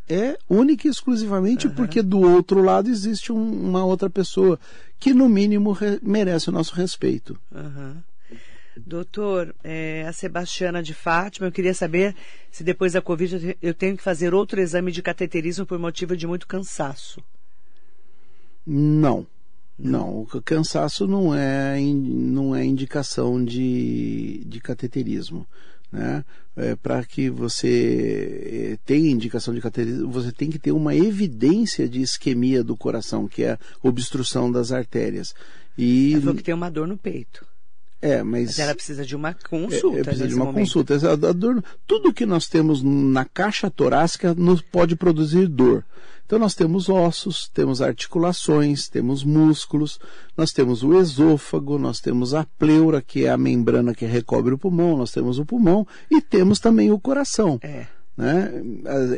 é 0.08 0.36
única 0.48 0.86
e 0.86 0.90
exclusivamente 0.90 1.66
uhum. 1.66 1.74
porque 1.74 2.02
do 2.02 2.20
outro 2.20 2.62
lado 2.62 2.88
existe 2.88 3.32
um, 3.32 3.68
uma 3.68 3.84
outra 3.84 4.10
pessoa 4.10 4.58
que, 4.98 5.12
no 5.12 5.28
mínimo, 5.28 5.72
re, 5.72 5.98
merece 6.02 6.48
o 6.48 6.52
nosso 6.52 6.74
respeito. 6.74 7.38
Uhum. 7.50 7.96
Doutor, 8.76 9.54
é, 9.62 10.06
a 10.08 10.12
Sebastiana 10.12 10.82
de 10.82 10.94
Fátima, 10.94 11.46
eu 11.46 11.52
queria 11.52 11.74
saber 11.74 12.16
se 12.50 12.64
depois 12.64 12.94
da 12.94 13.02
Covid 13.02 13.56
eu 13.60 13.74
tenho 13.74 13.96
que 13.96 14.02
fazer 14.02 14.32
outro 14.32 14.60
exame 14.60 14.90
de 14.90 15.02
cateterismo 15.02 15.66
por 15.66 15.78
motivo 15.78 16.16
de 16.16 16.26
muito 16.26 16.46
cansaço. 16.46 17.22
Não. 18.66 19.26
Não, 19.78 20.20
o 20.20 20.42
cansaço 20.42 21.06
não 21.08 21.34
é, 21.34 21.78
não 21.80 22.54
é 22.54 22.64
indicação 22.64 23.44
de, 23.44 24.44
de 24.46 24.60
cateterismo 24.60 25.46
né? 25.92 26.24
É, 26.54 26.74
para 26.76 27.02
que 27.04 27.30
você 27.30 28.72
é, 28.72 28.78
tenha 28.84 29.10
indicação 29.10 29.54
de 29.54 29.60
cateterismo, 29.60 30.10
você 30.10 30.30
tem 30.32 30.50
que 30.50 30.58
ter 30.58 30.72
uma 30.72 30.94
evidência 30.94 31.88
de 31.88 32.00
isquemia 32.00 32.62
do 32.62 32.76
coração, 32.76 33.26
que 33.26 33.42
é 33.42 33.52
a 33.52 33.58
obstrução 33.82 34.50
das 34.50 34.72
artérias. 34.72 35.34
E... 35.76 36.12
Ela 36.12 36.20
falou 36.20 36.36
que 36.36 36.42
tem 36.42 36.54
uma 36.54 36.70
dor 36.70 36.86
no 36.86 36.98
peito. 36.98 37.46
É, 38.02 38.22
mas, 38.22 38.46
mas 38.46 38.58
ela 38.58 38.74
precisa 38.74 39.06
de 39.06 39.14
uma 39.14 39.32
consulta. 39.32 39.98
É, 39.98 40.00
é 40.00 40.04
precisa 40.04 40.28
de 40.28 40.34
uma 40.34 40.46
momento. 40.46 40.64
consulta. 40.64 40.94
A 41.12 41.32
dor, 41.32 41.62
tudo 41.86 42.12
que 42.12 42.26
nós 42.26 42.48
temos 42.48 42.82
na 42.82 43.24
caixa 43.24 43.70
torácica 43.70 44.34
nos 44.34 44.60
pode 44.60 44.96
produzir 44.96 45.46
dor. 45.46 45.84
Então 46.32 46.40
nós 46.40 46.54
temos 46.54 46.88
ossos, 46.88 47.46
temos 47.52 47.82
articulações, 47.82 48.88
temos 48.88 49.22
músculos, 49.22 50.00
nós 50.34 50.50
temos 50.50 50.82
o 50.82 50.98
esôfago, 50.98 51.78
nós 51.78 52.00
temos 52.00 52.32
a 52.32 52.46
pleura, 52.58 53.02
que 53.02 53.26
é 53.26 53.28
a 53.28 53.36
membrana 53.36 53.94
que 53.94 54.06
recobre 54.06 54.54
o 54.54 54.56
pulmão, 54.56 54.96
nós 54.96 55.12
temos 55.12 55.38
o 55.38 55.44
pulmão 55.44 55.86
e 56.10 56.22
temos 56.22 56.58
também 56.58 56.90
o 56.90 56.98
coração. 56.98 57.58
É. 57.60 57.84
Né? 58.16 58.50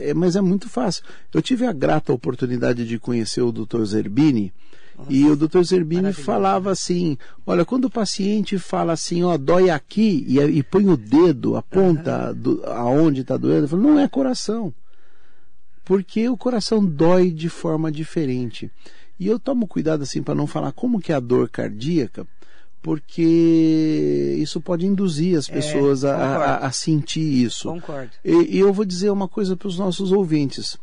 É, 0.00 0.12
mas 0.12 0.34
é 0.34 0.40
muito 0.40 0.68
fácil. 0.68 1.04
Eu 1.32 1.40
tive 1.40 1.64
a 1.64 1.72
grata 1.72 2.12
oportunidade 2.12 2.84
de 2.84 2.98
conhecer 2.98 3.42
o 3.42 3.52
Dr. 3.52 3.84
Zerbini. 3.84 4.52
Nossa, 4.98 5.12
e 5.12 5.24
o 5.30 5.36
Dr. 5.36 5.62
Zerbini 5.62 6.12
falava 6.12 6.72
assim: 6.72 7.16
olha, 7.46 7.64
quando 7.64 7.84
o 7.84 7.90
paciente 7.90 8.58
fala 8.58 8.92
assim, 8.92 9.22
ó, 9.22 9.38
dói 9.38 9.70
aqui, 9.70 10.24
e, 10.26 10.40
e 10.40 10.64
põe 10.64 10.88
o 10.88 10.96
dedo, 10.96 11.54
a 11.54 11.62
ponta 11.62 12.30
uhum. 12.30 12.34
do, 12.34 12.66
aonde 12.66 13.20
está 13.20 13.36
doendo, 13.36 13.68
falo, 13.68 13.82
não 13.84 14.00
é 14.00 14.08
coração 14.08 14.74
porque 15.85 16.28
o 16.28 16.37
coração 16.37 16.85
dói 16.85 17.30
de 17.30 17.49
forma 17.49 17.93
diferente. 17.93 18.70
E 19.18 19.26
eu 19.26 19.39
tomo 19.39 19.66
cuidado 19.66 20.03
assim 20.03 20.22
para 20.22 20.35
não 20.35 20.47
falar 20.47 20.72
como 20.72 21.01
que 21.01 21.12
é 21.12 21.14
a 21.14 21.20
dor 21.20 21.49
cardíaca, 21.49 22.26
porque 22.82 24.37
isso 24.39 24.61
pode 24.61 24.87
induzir 24.87 25.39
as 25.39 25.49
é, 25.49 25.53
pessoas 25.53 26.05
é, 26.05 26.11
a, 26.11 26.16
a, 26.16 26.66
a, 26.66 26.72
sentir 26.72 27.20
isso. 27.20 27.68
Concordo. 27.68 28.11
E, 28.24 28.57
e 28.57 28.59
eu 28.59 28.72
vou 28.72 28.85
dizer 28.85 29.11
uma 29.11 29.28
coisa 29.28 29.57
para 29.57 29.68
os 29.68 29.78
nossos 29.78 30.12
ouvintes. 30.12 30.76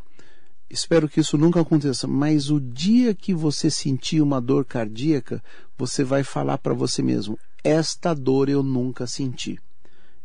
Espero 0.70 1.10
que 1.10 1.20
isso 1.20 1.38
nunca 1.38 1.60
aconteça, 1.60 2.08
mas 2.08 2.50
o 2.50 2.60
dia 2.60 3.14
que 3.14 3.34
você 3.34 3.70
sentir 3.70 4.22
uma 4.22 4.40
dor 4.40 4.64
cardíaca, 4.64 5.44
você 5.78 6.04
vai 6.04 6.24
falar 6.24 6.58
para 6.58 6.74
você 6.74 7.02
mesmo: 7.02 7.38
esta 7.64 8.14
dor 8.14 8.50
eu 8.50 8.64
nunca 8.64 9.06
senti. 9.06 9.60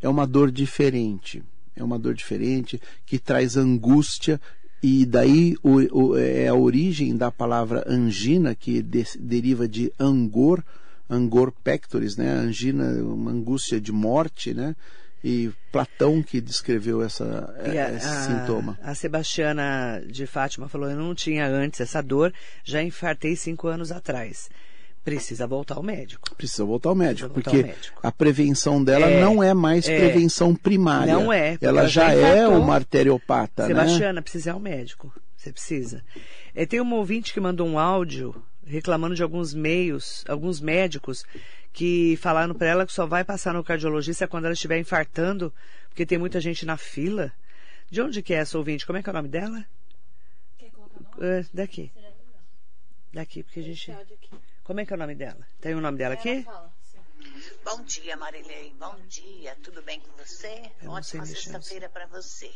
É 0.01 0.09
uma 0.09 0.27
dor 0.27 0.53
diferente. 0.53 1.43
É 1.75 1.85
uma 1.85 1.99
dor 1.99 2.15
diferente 2.15 2.81
que 3.05 3.19
traz 3.19 3.57
angústia, 3.57 4.41
e 4.83 5.07
daí 5.07 5.57
o, 5.63 5.77
o, 5.99 6.19
é 6.19 6.49
a 6.49 6.55
origem 6.55 7.17
da 7.17 7.31
palavra 7.31 7.85
angina, 7.87 8.55
que 8.55 8.83
de, 8.83 9.05
deriva 9.19 9.67
de 9.67 9.93
angor, 9.99 10.63
angor 11.09 11.51
pectoris, 11.51 12.17
né? 12.17 12.31
Angina, 12.31 12.85
uma 13.03 13.31
angústia 13.31 13.81
de 13.81 13.93
morte, 13.93 14.53
né? 14.53 14.77
E 15.25 15.51
Platão 15.73 16.23
que 16.23 16.41
descreveu 16.41 17.03
essa, 17.03 17.53
a, 17.59 17.95
esse 17.95 18.07
a, 18.07 18.23
sintoma. 18.23 18.79
A 18.83 18.95
Sebastiana 18.95 20.03
de 20.07 20.27
Fátima 20.27 20.69
falou: 20.69 20.91
Eu 20.91 20.97
não 20.97 21.15
tinha 21.15 21.49
antes 21.49 21.81
essa 21.81 22.03
dor, 22.03 22.33
já 22.63 22.83
infartei 22.83 23.35
cinco 23.35 23.67
anos 23.67 23.91
atrás. 23.91 24.49
Precisa 25.07 25.47
voltar 25.47 25.77
ao 25.77 25.85
médico. 25.85 26.35
Precisa 26.35 26.65
voltar 26.65 26.89
ao 26.89 26.97
médico, 26.97 27.29
voltar 27.29 27.51
porque 27.51 27.61
ao 27.61 27.67
médico. 27.69 28.01
a 28.03 28.11
prevenção 28.11 28.83
dela 28.83 29.07
é, 29.07 29.21
não 29.21 29.41
é 29.41 29.55
mais 29.55 29.89
é, 29.89 29.97
prevenção 29.97 30.53
primária. 30.53 31.15
Não 31.15 31.33
é. 31.33 31.57
Ela, 31.61 31.81
ela 31.83 31.89
já, 31.89 32.09
já 32.09 32.19
é 32.19 32.49
uma 32.49 32.75
arteriopata, 32.75 33.69
Sebastiana, 33.69 33.75
né? 33.75 33.87
Sebastiana, 33.87 34.23
precisa 34.23 34.51
ir 34.51 34.53
ao 34.53 34.59
médico. 34.59 35.15
Você 35.37 35.53
precisa. 35.53 36.05
É, 36.53 36.67
tem 36.67 36.81
um 36.81 36.93
ouvinte 36.93 37.33
que 37.33 37.39
mandou 37.39 37.69
um 37.69 37.79
áudio 37.79 38.35
reclamando 38.67 39.15
de 39.15 39.23
alguns 39.23 39.55
meios, 39.55 40.25
alguns 40.27 40.61
médicos 40.61 41.25
que 41.73 42.17
falaram 42.17 42.53
para 42.53 42.67
ela 42.67 42.85
que 42.85 42.93
só 42.93 43.07
vai 43.07 43.23
passar 43.23 43.55
no 43.55 43.63
cardiologista 43.63 44.27
quando 44.27 44.47
ela 44.47 44.55
estiver 44.55 44.81
infartando, 44.81 45.55
porque 45.89 46.05
tem 46.05 46.19
muita 46.19 46.41
gente 46.41 46.67
na 46.67 46.77
fila. 46.77 47.33
De 47.89 48.03
onde 48.03 48.23
que 48.23 48.35
é 48.35 48.39
essa 48.39 48.59
ouvinte? 48.59 48.85
Como 48.85 48.99
é 48.99 49.03
que 49.05 49.09
é 49.09 49.13
o 49.13 49.15
nome 49.15 49.29
dela? 49.29 49.65
Quer 50.59 50.71
colocar 50.71 50.99
o 50.99 51.21
nome? 51.23 51.39
É, 51.39 51.45
daqui. 51.55 51.93
Daqui, 53.13 53.45
porque 53.45 53.61
a 53.61 53.63
gente. 53.63 53.93
Como 54.67 54.81
é 54.81 54.85
que 54.85 54.93
é 54.93 54.97
o 54.97 54.99
nome 54.99 55.15
dela? 55.15 55.39
Tem 55.61 55.77
o 55.77 55.81
nome 55.81 55.97
dela 55.97 56.15
Ela 56.15 56.21
aqui? 56.21 56.43
fala. 56.43 56.75
Bom 57.65 57.85
dia, 57.85 58.17
Marilei. 58.17 58.75
Bom 58.81 58.97
dia. 59.09 59.57
Tudo 59.63 59.81
bem 59.83 60.01
com 60.01 60.11
você? 60.17 60.61
Eu 60.83 60.91
Ótima 60.91 61.25
sexta-feira 61.25 61.89
para 61.89 62.05
você. 62.07 62.51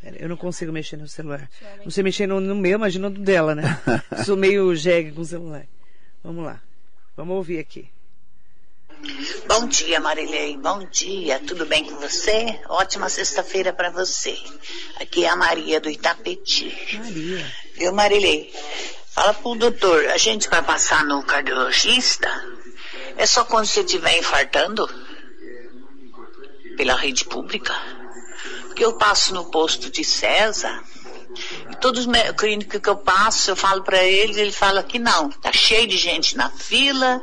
Pera, 0.00 0.16
Eu 0.20 0.28
não 0.28 0.36
consigo 0.36 0.72
mexer 0.72 0.96
no 0.96 1.06
celular. 1.06 1.48
Não 1.84 1.90
sei 1.92 2.02
mexer 2.02 2.26
no, 2.26 2.40
no 2.40 2.56
meu, 2.56 2.78
imagina 2.78 3.08
no 3.08 3.16
dela, 3.16 3.54
né? 3.54 3.62
Sou 4.26 4.36
meio 4.36 4.74
jegue 4.74 5.12
com 5.12 5.20
o 5.20 5.24
celular. 5.24 5.64
Vamos 6.24 6.44
lá. 6.44 6.60
Vamos 7.16 7.36
ouvir 7.36 7.60
aqui. 7.60 7.88
Bom 9.46 9.68
dia, 9.68 10.00
Marilei. 10.00 10.56
Bom 10.56 10.84
dia. 10.86 11.38
Tudo 11.40 11.64
bem 11.66 11.84
com 11.84 11.94
você? 11.96 12.60
Ótima 12.68 13.08
sexta-feira 13.08 13.72
para 13.72 13.90
você. 13.90 14.36
Aqui 15.00 15.24
é 15.24 15.28
a 15.28 15.36
Maria 15.36 15.80
do 15.80 15.88
Itapeti. 15.88 16.98
Maria. 16.98 17.52
Viu, 17.74 17.92
Marilei? 17.92 18.52
Fala 19.14 19.34
pro 19.34 19.54
doutor, 19.54 20.06
a 20.08 20.16
gente 20.16 20.48
vai 20.48 20.62
passar 20.62 21.04
no 21.04 21.22
cardiologista? 21.22 22.28
É 23.16 23.26
só 23.26 23.44
quando 23.44 23.66
você 23.66 23.80
estiver 23.80 24.18
infartando? 24.18 24.88
Pela 26.76 26.96
rede 26.96 27.24
pública? 27.26 27.74
Porque 28.66 28.84
eu 28.84 28.94
passo 28.94 29.34
no 29.34 29.50
posto 29.50 29.90
de 29.90 30.02
César 30.02 30.82
e 31.70 31.76
todos 31.76 32.06
os 32.06 32.12
clínicos 32.38 32.80
que 32.80 32.88
eu 32.88 32.96
passo, 32.96 33.50
eu 33.50 33.56
falo 33.56 33.82
para 33.82 34.02
eles, 34.02 34.36
ele 34.36 34.52
fala 34.52 34.82
que 34.82 34.98
não, 34.98 35.30
tá 35.30 35.52
cheio 35.52 35.86
de 35.86 35.96
gente 35.96 36.36
na 36.36 36.50
fila 36.50 37.22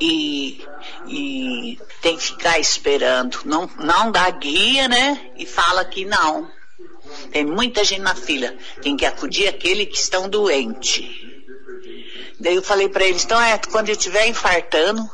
e, 0.00 0.64
e 1.06 1.78
tem 2.00 2.16
que 2.16 2.24
ficar 2.24 2.58
esperando. 2.58 3.40
Não, 3.44 3.68
não 3.78 4.10
dá 4.10 4.28
guia, 4.30 4.88
né? 4.88 5.32
E 5.36 5.46
fala 5.46 5.84
que 5.84 6.04
não. 6.04 6.50
Tem 7.30 7.44
muita 7.44 7.84
gente 7.84 8.00
na 8.00 8.14
fila. 8.14 8.54
Tem 8.82 8.96
que 8.96 9.06
acudir 9.06 9.48
aquele 9.48 9.86
que 9.86 9.96
estão 9.96 10.28
doente. 10.28 11.02
Daí 12.38 12.56
eu 12.56 12.62
falei 12.62 12.88
para 12.88 13.04
eles, 13.04 13.24
então 13.24 13.40
é 13.40 13.58
quando 13.58 13.88
eu 13.88 13.94
estiver 13.94 14.26
infartando, 14.26 15.08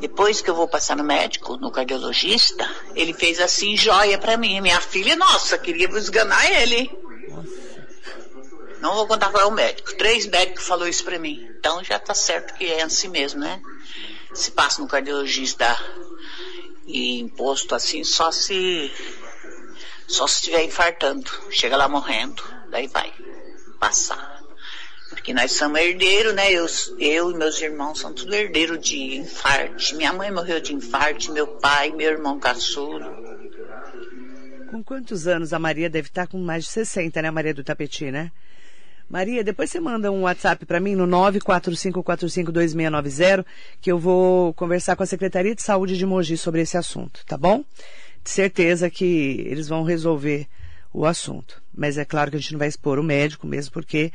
depois 0.00 0.40
que 0.40 0.48
eu 0.48 0.54
vou 0.54 0.68
passar 0.68 0.96
no 0.96 1.04
médico, 1.04 1.56
no 1.56 1.70
cardiologista, 1.70 2.68
ele 2.94 3.12
fez 3.12 3.40
assim 3.40 3.76
joia 3.76 4.16
para 4.18 4.36
mim. 4.36 4.60
Minha 4.60 4.80
filha, 4.80 5.16
nossa, 5.16 5.58
queria 5.58 5.88
esganar 5.90 6.50
ele. 6.62 6.90
Não 8.80 8.94
vou 8.94 9.06
contar 9.06 9.30
qual 9.30 9.42
é 9.42 9.46
o 9.46 9.50
médico. 9.50 9.96
Três 9.96 10.26
médicos 10.26 10.66
falou 10.66 10.86
isso 10.86 11.04
para 11.04 11.18
mim. 11.18 11.44
Então 11.58 11.82
já 11.82 11.98
tá 11.98 12.14
certo 12.14 12.54
que 12.54 12.66
é 12.66 12.82
assim 12.82 13.08
mesmo, 13.08 13.40
né? 13.40 13.60
Se 14.32 14.52
passa 14.52 14.80
no 14.80 14.88
cardiologista 14.88 15.76
e 16.86 17.18
imposto 17.18 17.74
assim, 17.74 18.04
só 18.04 18.30
se 18.30 18.90
só 20.08 20.26
se 20.26 20.36
estiver 20.36 20.64
infartando. 20.64 21.30
Chega 21.50 21.76
lá 21.76 21.88
morrendo, 21.88 22.42
daí 22.70 22.88
vai 22.88 23.12
passar. 23.78 24.38
Porque 25.10 25.32
nós 25.32 25.52
somos 25.52 25.78
herdeiros, 25.78 26.34
né? 26.34 26.52
Eu, 26.52 26.66
eu 26.98 27.30
e 27.30 27.34
meus 27.34 27.60
irmãos 27.60 28.00
somos 28.00 28.22
tudo 28.22 28.34
herdeiros 28.34 28.80
de 28.80 29.16
infarte. 29.16 29.94
Minha 29.94 30.12
mãe 30.12 30.30
morreu 30.30 30.60
de 30.60 30.74
infarte, 30.74 31.30
meu 31.30 31.46
pai, 31.46 31.90
meu 31.90 32.10
irmão 32.10 32.38
caçulo. 32.38 33.06
Com 34.70 34.82
quantos 34.82 35.26
anos 35.26 35.52
a 35.52 35.58
Maria 35.58 35.88
deve 35.88 36.08
estar 36.08 36.26
com 36.26 36.38
mais 36.38 36.64
de 36.64 36.70
60, 36.70 37.22
né, 37.22 37.30
Maria 37.30 37.54
do 37.54 37.64
Tapeti, 37.64 38.10
né? 38.10 38.30
Maria, 39.08 39.42
depois 39.42 39.70
você 39.70 39.80
manda 39.80 40.12
um 40.12 40.22
WhatsApp 40.22 40.66
para 40.66 40.78
mim 40.78 40.94
no 40.94 41.06
945452690, 41.06 43.46
que 43.80 43.90
eu 43.90 43.98
vou 43.98 44.52
conversar 44.52 44.96
com 44.96 45.02
a 45.02 45.06
Secretaria 45.06 45.54
de 45.54 45.62
Saúde 45.62 45.96
de 45.96 46.04
Mogi 46.04 46.36
sobre 46.36 46.60
esse 46.60 46.76
assunto, 46.76 47.24
tá 47.24 47.38
bom? 47.38 47.64
Certeza 48.28 48.90
que 48.90 49.42
eles 49.46 49.68
vão 49.68 49.82
resolver 49.82 50.46
o 50.92 51.06
assunto. 51.06 51.62
Mas 51.74 51.96
é 51.96 52.04
claro 52.04 52.30
que 52.30 52.36
a 52.36 52.38
gente 52.38 52.52
não 52.52 52.58
vai 52.58 52.68
expor 52.68 52.98
o 52.98 53.02
médico 53.02 53.46
mesmo, 53.46 53.72
porque 53.72 54.12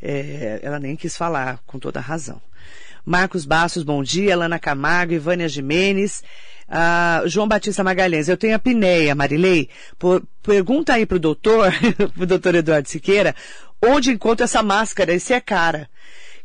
é, 0.00 0.60
ela 0.62 0.78
nem 0.78 0.94
quis 0.94 1.16
falar, 1.16 1.60
com 1.66 1.76
toda 1.76 1.98
razão. 1.98 2.40
Marcos 3.04 3.44
Bastos, 3.44 3.82
bom 3.82 4.04
dia. 4.04 4.36
Lana 4.36 4.60
Camargo, 4.60 5.14
Ivânia 5.14 5.48
Jimenez. 5.48 6.22
Ah, 6.68 7.24
João 7.26 7.48
Batista 7.48 7.82
Magalhães, 7.82 8.28
eu 8.28 8.36
tenho 8.36 8.54
a 8.54 8.58
Marilei. 9.16 9.68
Por- 9.98 10.22
pergunta 10.44 10.94
aí 10.94 11.04
pro 11.04 11.18
doutor, 11.18 11.72
pro 12.14 12.24
doutor 12.24 12.54
Eduardo 12.54 12.88
Siqueira, 12.88 13.34
onde 13.84 14.12
encontra 14.12 14.44
essa 14.44 14.62
máscara 14.62 15.12
e 15.12 15.18
se 15.18 15.34
é 15.34 15.40
cara. 15.40 15.90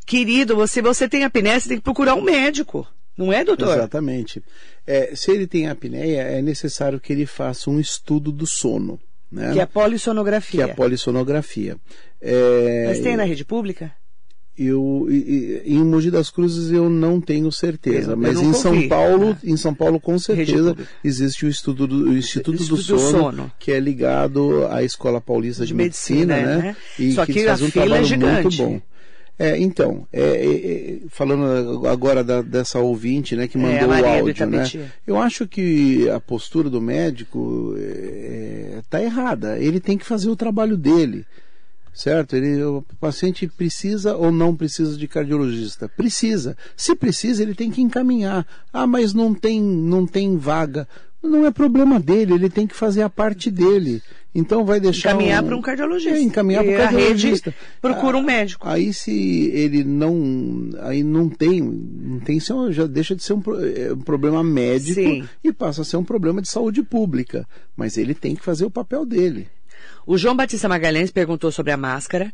Querido, 0.08 0.56
você, 0.56 0.82
você 0.82 1.08
tem 1.08 1.24
a 1.24 1.30
você 1.62 1.70
tem 1.70 1.78
que 1.78 1.84
procurar 1.84 2.16
um 2.16 2.24
médico. 2.24 2.88
Não 3.18 3.32
é, 3.32 3.44
doutor? 3.44 3.74
Exatamente. 3.78 4.42
É, 4.88 5.14
se 5.16 5.32
ele 5.32 5.46
tem 5.48 5.68
apneia, 5.68 6.22
é 6.22 6.42
necessário 6.42 7.00
que 7.00 7.12
ele 7.14 7.26
faça 7.26 7.70
um 7.70 7.80
estudo 7.80 8.32
do 8.32 8.48
sono. 8.48 9.00
Né? 9.32 9.54
Que 9.54 9.60
é 9.60 9.64
a 9.64 9.68
Que 9.68 9.74
polissonografia. 9.74 10.62
é 10.62 10.72
a 10.72 10.76
polissonografia. 10.76 11.78
É, 12.22 12.86
Mas 12.88 13.00
tem 13.00 13.16
na 13.16 13.24
rede 13.24 13.46
pública? 13.46 13.92
Eu, 14.58 15.08
em 15.66 15.80
Mogi 15.84 16.12
das 16.12 16.30
Cruzes 16.30 16.72
eu 16.72 16.90
não 16.90 17.22
tenho 17.22 17.50
certeza, 17.52 18.10
Eu- 18.10 18.12
eu 18.12 18.18
mas 18.18 18.36
nunca 18.36 18.48
em 18.50 18.54
São 18.54 18.74
ouvi. 18.74 18.88
Paulo, 18.90 19.32
Ah. 19.32 19.38
em 19.46 19.56
São 19.58 19.74
Paulo 19.74 20.00
com 20.00 20.20
certeza 20.20 20.76
existe 21.04 21.46
o 21.46 21.50
estudo 21.50 21.88
do 21.88 22.10
o 22.10 22.18
Instituto, 22.18 22.58
do, 22.58 22.62
Instituto 22.62 22.78
do 22.94 23.00
sono, 23.00 23.12
Sono. 23.12 23.52
que 23.58 23.72
é 23.72 23.80
ligado 23.80 24.68
à 24.70 24.84
Escola 24.84 25.22
Paulista 25.22 25.64
de, 25.64 25.70
De 25.70 25.74
Medicina, 25.74 26.36
medicina, 26.36 26.58
né? 26.58 26.62
né? 26.64 26.76
E 27.00 27.14
Só 27.14 27.26
que, 27.26 27.34
que 27.34 27.40
a 27.46 27.52
fazem 27.52 27.68
um 27.68 27.72
fila 27.72 27.86
é 27.98 28.04
trabalho 28.06 28.20
muito 28.20 28.52
gigante. 28.52 28.58
bom. 28.58 28.82
É, 29.40 29.58
então, 29.58 30.06
é, 30.14 30.22
é, 30.22 30.56
é, 30.56 31.00
falando 31.10 31.88
agora 31.88 32.24
da- 32.24 32.44
dessa 32.44 32.78
ouvinte, 32.80 33.36
né, 33.36 33.48
que 33.48 33.58
É, 33.58 33.62
mandou 33.62 33.90
o 33.90 33.94
áudio, 34.20 34.46
né? 34.46 34.92
Eu 35.08 35.18
acho 35.20 35.48
que 35.48 36.08
a 36.10 36.20
postura 36.20 36.70
do 36.70 36.80
médico 36.80 37.76
está 38.80 39.02
errada. 39.02 39.58
Ele 39.58 39.80
tem 39.80 39.98
que 39.98 40.06
fazer 40.06 40.30
o 40.30 40.36
trabalho 40.36 40.78
dele, 40.78 41.26
certo? 41.94 42.36
Ele, 42.36 42.62
o 42.64 42.84
paciente 43.00 43.48
precisa 43.48 44.16
ou 44.16 44.32
não 44.32 44.56
precisa 44.56 44.96
de 44.96 45.08
cardiologista? 45.08 45.90
Precisa. 45.90 46.56
Se 46.78 46.96
precisa, 46.96 47.42
ele 47.42 47.56
tem 47.56 47.72
que 47.72 47.82
encaminhar. 47.82 48.46
Ah, 48.72 48.86
mas 48.86 49.12
não 49.14 49.34
tem, 49.34 49.60
não 49.62 50.06
tem 50.06 50.38
vaga. 50.38 50.88
Não 51.24 51.46
é 51.46 51.52
problema 51.52 52.00
dele, 52.00 52.34
ele 52.34 52.50
tem 52.50 52.66
que 52.66 52.76
fazer 52.76 53.02
a 53.04 53.10
parte 53.10 53.52
dele. 53.52 54.02
Então 54.34 54.64
vai 54.64 54.80
deixar 54.80 55.10
Encaminhar 55.12 55.44
para 55.44 55.56
um 55.56 55.62
cardiologista. 55.62 56.18
É, 56.18 56.22
encaminhar 56.22 56.64
para 56.64 56.72
E 56.72 56.76
um 56.76 56.80
cardiologista. 56.80 57.56
procura 57.82 58.18
um 58.18 58.24
médico. 58.24 58.68
Aí 58.68 58.94
se 58.94 59.52
ele 59.54 59.84
não, 59.84 60.70
aí 60.80 61.04
não 61.04 61.28
tem, 61.28 61.62
não 61.62 62.20
tem, 62.20 62.40
já 62.70 62.88
deixa 62.88 63.14
de 63.14 63.24
ser 63.24 63.34
um, 63.34 63.44
é, 63.76 63.92
um 63.94 64.00
problema 64.00 64.42
médico 64.42 65.02
Sim. 65.02 65.28
e 65.44 65.52
passa 65.52 65.82
a 65.82 65.86
ser 65.86 65.98
um 65.98 66.04
problema 66.04 66.42
de 66.42 66.48
saúde 66.48 66.82
pública. 66.82 67.46
Mas 67.76 67.98
ele 67.98 68.14
tem 68.14 68.36
que 68.36 68.44
fazer 68.44 68.64
o 68.64 68.72
papel 68.72 69.06
dele. 69.06 69.50
O 70.06 70.18
João 70.18 70.36
Batista 70.36 70.70
Magalhães 70.70 71.12
perguntou 71.12 71.52
sobre 71.52 71.72
a 71.72 71.78
máscara. 71.78 72.32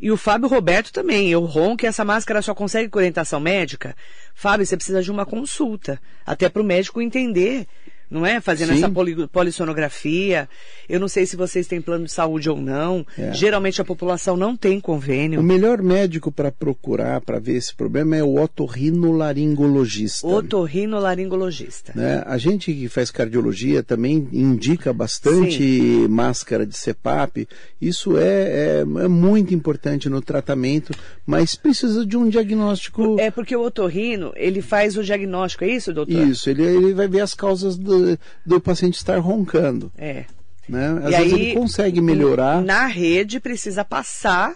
E 0.00 0.10
o 0.10 0.16
Fábio 0.16 0.48
Roberto 0.48 0.92
também. 0.92 1.30
Eu 1.30 1.44
ronco 1.44 1.78
que 1.78 1.86
essa 1.86 2.04
máscara 2.04 2.40
só 2.40 2.54
consegue 2.54 2.88
com 2.88 2.98
orientação 2.98 3.38
médica. 3.38 3.94
Fábio, 4.34 4.64
você 4.64 4.76
precisa 4.76 5.02
de 5.02 5.10
uma 5.10 5.26
consulta. 5.26 6.00
Até 6.24 6.48
para 6.48 6.62
o 6.62 6.64
médico 6.64 7.02
entender, 7.02 7.66
não 8.10 8.26
é? 8.26 8.40
Fazendo 8.40 8.72
Sim. 8.72 8.78
essa 8.78 8.90
poli- 8.90 9.26
polissonografia. 9.28 10.48
Eu 10.88 10.98
não 10.98 11.08
sei 11.08 11.24
se 11.26 11.36
vocês 11.36 11.66
têm 11.66 11.80
plano 11.80 12.04
de 12.06 12.12
saúde 12.12 12.50
ou 12.50 12.60
não. 12.60 13.06
É. 13.16 13.32
Geralmente 13.32 13.80
a 13.80 13.84
população 13.84 14.36
não 14.36 14.56
tem 14.56 14.78
O 14.78 14.82
convênio. 14.82 15.42
melhor 15.42 15.80
médico 15.82 16.32
para 16.32 16.50
procurar, 16.50 17.20
para 17.20 17.38
ver 17.38 17.56
esse 17.56 17.74
problema 17.74 18.16
é 18.16 18.22
o 18.22 18.34
otorrinolaringologista. 18.40 20.26
Otorrinolaringologista. 20.26 21.92
né? 21.94 22.22
A 22.26 22.36
gente 22.38 22.72
que 22.72 22.88
faz 22.88 23.10
cardiologia 23.10 23.82
também 23.82 24.28
indica 24.32 24.92
bastante 24.92 26.06
máscara 26.08 26.66
de 26.66 26.76
CPAP. 26.76 27.46
Isso 27.80 28.16
é, 28.18 28.24
é, 28.24 28.80
é 28.80 29.08
muito 29.08 29.54
importante 29.54 30.08
no 30.08 30.20
tratamento, 30.20 30.92
mas 31.26 31.54
precisa 31.54 32.04
de 32.04 32.16
um 32.16 32.28
diagnóstico. 32.28 33.16
É 33.18 33.30
porque 33.30 33.54
o 33.56 33.62
otorrino, 33.62 34.32
ele 34.36 34.60
faz 34.60 34.96
o 34.96 35.02
diagnóstico, 35.04 35.64
é 35.64 35.68
isso, 35.68 35.92
doutor? 35.92 36.26
Isso, 36.28 36.50
ele, 36.50 36.62
ele 36.64 36.94
vai 36.94 37.08
ver 37.08 37.20
as 37.20 37.34
causas 37.34 37.76
do, 37.76 37.99
do 38.44 38.60
paciente 38.60 38.94
estar 38.96 39.18
roncando. 39.18 39.90
É. 39.96 40.24
Né? 40.68 40.88
Às 41.04 41.12
E 41.14 41.16
vezes 41.16 41.32
aí, 41.34 41.40
ele 41.42 41.54
consegue 41.54 42.00
melhorar. 42.00 42.62
Na 42.62 42.86
rede 42.86 43.40
precisa 43.40 43.84
passar 43.84 44.54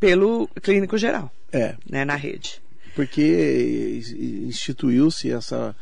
pelo 0.00 0.48
clínico 0.62 0.98
geral, 0.98 1.30
É, 1.52 1.76
né, 1.88 2.04
na 2.04 2.16
rede. 2.16 2.60
porque 2.96 4.02
instituiu-se 4.46 5.30
essa 5.32 5.74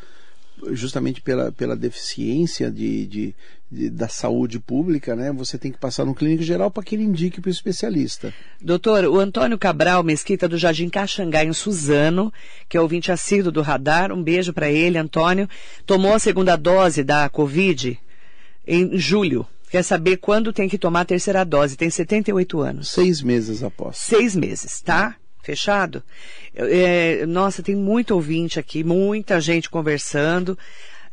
justamente 0.70 1.20
pela, 1.20 1.50
pela 1.50 1.74
deficiência 1.74 2.70
de, 2.70 3.06
de- 3.06 3.34
de- 3.72 3.88
da 3.88 4.06
saúde 4.06 4.60
pública, 4.60 5.16
né? 5.16 5.32
Você 5.32 5.56
tem 5.56 5.72
que 5.72 5.78
passar 5.78 6.04
no 6.04 6.14
clínico 6.14 6.42
geral 6.42 6.70
para 6.70 6.82
que 6.82 6.94
ele 6.94 7.04
indique 7.04 7.40
para 7.40 7.48
o 7.48 7.52
especialista. 7.52 8.32
Doutor, 8.60 9.04
o 9.06 9.18
Antônio 9.18 9.58
Cabral 9.58 10.02
Mesquita 10.02 10.46
do 10.46 10.58
Jardim 10.58 10.90
Caxangá 10.90 11.42
em 11.44 11.52
Suzano, 11.52 12.32
que 12.68 12.76
é 12.76 12.80
ouvinte 12.80 13.10
assíduo 13.10 13.50
do 13.50 13.62
radar, 13.62 14.12
um 14.12 14.22
beijo 14.22 14.52
para 14.52 14.70
ele, 14.70 14.98
Antônio, 14.98 15.48
tomou 15.86 16.12
a 16.14 16.18
segunda 16.18 16.54
dose 16.54 17.02
da 17.02 17.28
Covid 17.30 17.98
em 18.66 18.98
julho. 18.98 19.46
Quer 19.70 19.82
saber 19.82 20.18
quando 20.18 20.52
tem 20.52 20.68
que 20.68 20.76
tomar 20.76 21.00
a 21.00 21.04
terceira 21.06 21.42
dose? 21.44 21.78
Tem 21.78 21.88
78 21.88 22.60
anos. 22.60 22.90
Seis 22.90 23.22
meses 23.22 23.62
após. 23.62 23.96
Seis 23.96 24.36
meses, 24.36 24.82
tá? 24.82 25.16
Fechado? 25.42 26.02
É, 26.54 27.24
nossa, 27.26 27.62
tem 27.62 27.74
muito 27.74 28.12
ouvinte 28.14 28.60
aqui, 28.60 28.84
muita 28.84 29.40
gente 29.40 29.70
conversando. 29.70 30.56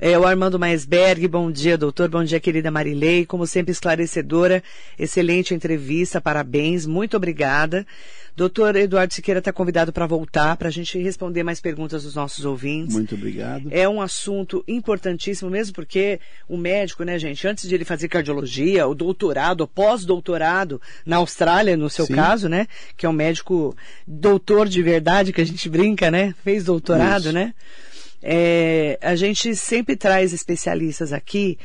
É, 0.01 0.17
o 0.17 0.25
Armando 0.25 0.57
Maesberg, 0.57 1.27
bom 1.27 1.51
dia, 1.51 1.77
doutor. 1.77 2.07
Bom 2.07 2.23
dia, 2.23 2.39
querida 2.39 2.71
Marilei. 2.71 3.25
Como 3.25 3.45
sempre, 3.45 3.73
esclarecedora. 3.73 4.63
Excelente 4.97 5.53
entrevista, 5.53 6.21
parabéns. 6.21 6.85
Muito 6.85 7.17
obrigada. 7.17 7.85
Doutor 8.33 8.77
Eduardo 8.77 9.13
Siqueira 9.13 9.39
está 9.39 9.51
convidado 9.51 9.91
para 9.91 10.07
voltar 10.07 10.55
para 10.55 10.69
a 10.69 10.71
gente 10.71 10.97
responder 10.97 11.43
mais 11.43 11.59
perguntas 11.59 12.03
dos 12.03 12.15
nossos 12.15 12.45
ouvintes. 12.45 12.95
Muito 12.95 13.13
obrigado. 13.13 13.67
É 13.69 13.89
um 13.89 14.01
assunto 14.01 14.63
importantíssimo, 14.65 15.49
mesmo 15.49 15.73
porque 15.75 16.21
o 16.47 16.55
médico, 16.55 17.03
né, 17.03 17.19
gente, 17.19 17.45
antes 17.45 17.67
de 17.67 17.75
ele 17.75 17.83
fazer 17.83 18.07
cardiologia, 18.07 18.87
o 18.87 18.95
doutorado, 18.95 19.65
o 19.65 19.67
pós-doutorado, 19.67 20.81
na 21.05 21.17
Austrália, 21.17 21.75
no 21.75 21.89
seu 21.89 22.05
Sim. 22.05 22.15
caso, 22.15 22.47
né, 22.47 22.67
que 22.95 23.05
é 23.05 23.09
um 23.09 23.13
médico 23.13 23.75
doutor 24.07 24.69
de 24.69 24.81
verdade, 24.81 25.33
que 25.33 25.41
a 25.41 25.45
gente 25.45 25.67
brinca, 25.67 26.09
né, 26.09 26.33
fez 26.41 26.63
doutorado, 26.63 27.25
Isso. 27.25 27.33
né, 27.33 27.53
é, 28.21 28.97
a 29.01 29.15
gente 29.15 29.55
sempre 29.55 29.95
traz 29.95 30.33
especialistas 30.33 31.13
aqui 31.13 31.57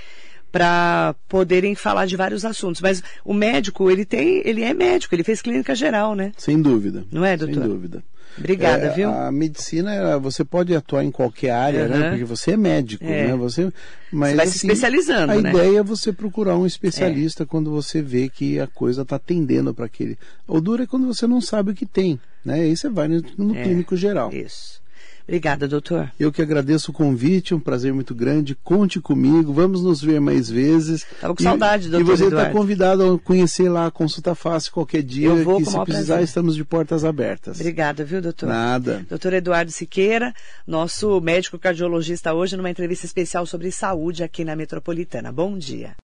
para 0.50 1.16
poderem 1.28 1.74
falar 1.74 2.07
de 2.07 2.16
vários 2.16 2.44
assuntos. 2.44 2.80
Mas 2.80 3.02
o 3.24 3.34
médico, 3.34 3.90
ele 3.90 4.05
tem, 4.05 4.40
ele 4.44 4.62
é 4.62 4.72
médico, 4.72 5.14
ele 5.14 5.24
fez 5.24 5.42
clínica 5.42 5.74
geral, 5.74 6.14
né? 6.14 6.32
Sem 6.36 6.62
dúvida. 6.62 7.05
Não 7.11 7.24
é, 7.24 7.36
doutor? 7.36 7.55
Sem 7.55 7.68
dúvida. 7.68 8.05
Obrigada, 8.38 8.86
é, 8.86 8.90
viu? 8.90 9.11
A 9.11 9.30
medicina, 9.30 10.18
você 10.18 10.44
pode 10.44 10.74
atuar 10.74 11.05
em 11.05 11.11
qualquer 11.11 11.50
área, 11.50 11.82
uhum. 11.84 11.88
né? 11.88 12.11
Porque 12.11 12.24
você 12.24 12.52
é 12.52 12.57
médico, 12.57 13.05
é. 13.05 13.28
né? 13.28 13.36
Você, 13.36 13.72
mas, 14.12 14.30
você 14.30 14.36
vai 14.36 14.46
assim, 14.46 14.59
se 14.59 14.66
especializando, 14.66 15.32
a 15.32 15.40
né? 15.40 15.50
ideia 15.50 15.78
é 15.78 15.82
você 15.82 16.12
procurar 16.12 16.57
um 16.57 16.66
especialista 16.66 17.44
é. 17.44 17.46
quando 17.46 17.70
você 17.70 18.02
vê 18.02 18.28
que 18.28 18.59
a 18.59 18.66
coisa 18.66 19.02
está 19.02 19.18
tendendo 19.18 19.72
para 19.72 19.86
aquele. 19.86 20.18
O 20.46 20.61
duro 20.61 20.82
é 20.82 20.86
quando 20.86 21.07
você 21.07 21.26
não 21.26 21.40
sabe 21.40 21.70
o 21.70 21.74
que 21.74 21.86
tem, 21.86 22.18
né? 22.44 22.61
Aí 22.61 22.76
você 22.76 22.88
vai 22.88 23.09
no, 23.09 23.22
no 23.38 23.57
é, 23.57 23.62
clínico 23.62 23.96
geral. 23.96 24.32
Isso. 24.32 24.84
Obrigada, 25.27 25.66
doutor. 25.66 26.12
Eu 26.20 26.31
que 26.31 26.43
agradeço 26.43 26.91
o 26.91 26.95
convite, 26.95 27.55
um 27.55 27.61
prazer 27.61 27.95
muito 27.95 28.14
grande. 28.14 28.55
Conte 28.55 29.01
comigo, 29.01 29.55
vamos 29.55 29.83
nos 29.83 30.03
ver 30.03 30.20
mais 30.20 30.51
vezes. 30.51 31.03
Estava 31.03 31.35
com 31.35 31.43
e, 31.43 31.45
saudade, 31.45 31.89
doutor. 31.89 32.12
E 32.12 32.16
você 32.16 32.25
está 32.25 32.51
convidado 32.51 33.14
a 33.14 33.18
conhecer 33.18 33.70
lá 33.70 33.87
a 33.87 33.91
consulta 33.91 34.35
fácil 34.35 34.72
qualquer 34.72 35.03
dia. 35.03 35.29
Eu 35.29 35.43
vou, 35.43 35.59
que 35.59 35.64
com 35.64 35.70
se 35.70 35.85
precisar, 35.85 36.14
prazer. 36.14 36.25
estamos 36.25 36.55
de 36.55 36.64
portas 36.64 37.05
abertas. 37.05 37.59
Obrigada, 37.59 38.05
viu, 38.05 38.20
doutor? 38.20 38.49
Nada. 38.49 39.05
Doutor 39.09 39.33
Eduardo 39.33 39.70
Siqueira, 39.70 40.35
nosso 40.66 41.18
médico 41.22 41.59
cardiologista 41.59 42.35
hoje, 42.35 42.57
numa 42.57 42.70
entrevista 42.70 43.07
especial 43.07 43.47
sobre 43.47 43.70
saúde 43.70 44.22
aqui 44.22 44.45
na 44.45 44.55
Metropolitana. 44.55 45.33
Bom 45.33 45.57
dia. 45.57 45.97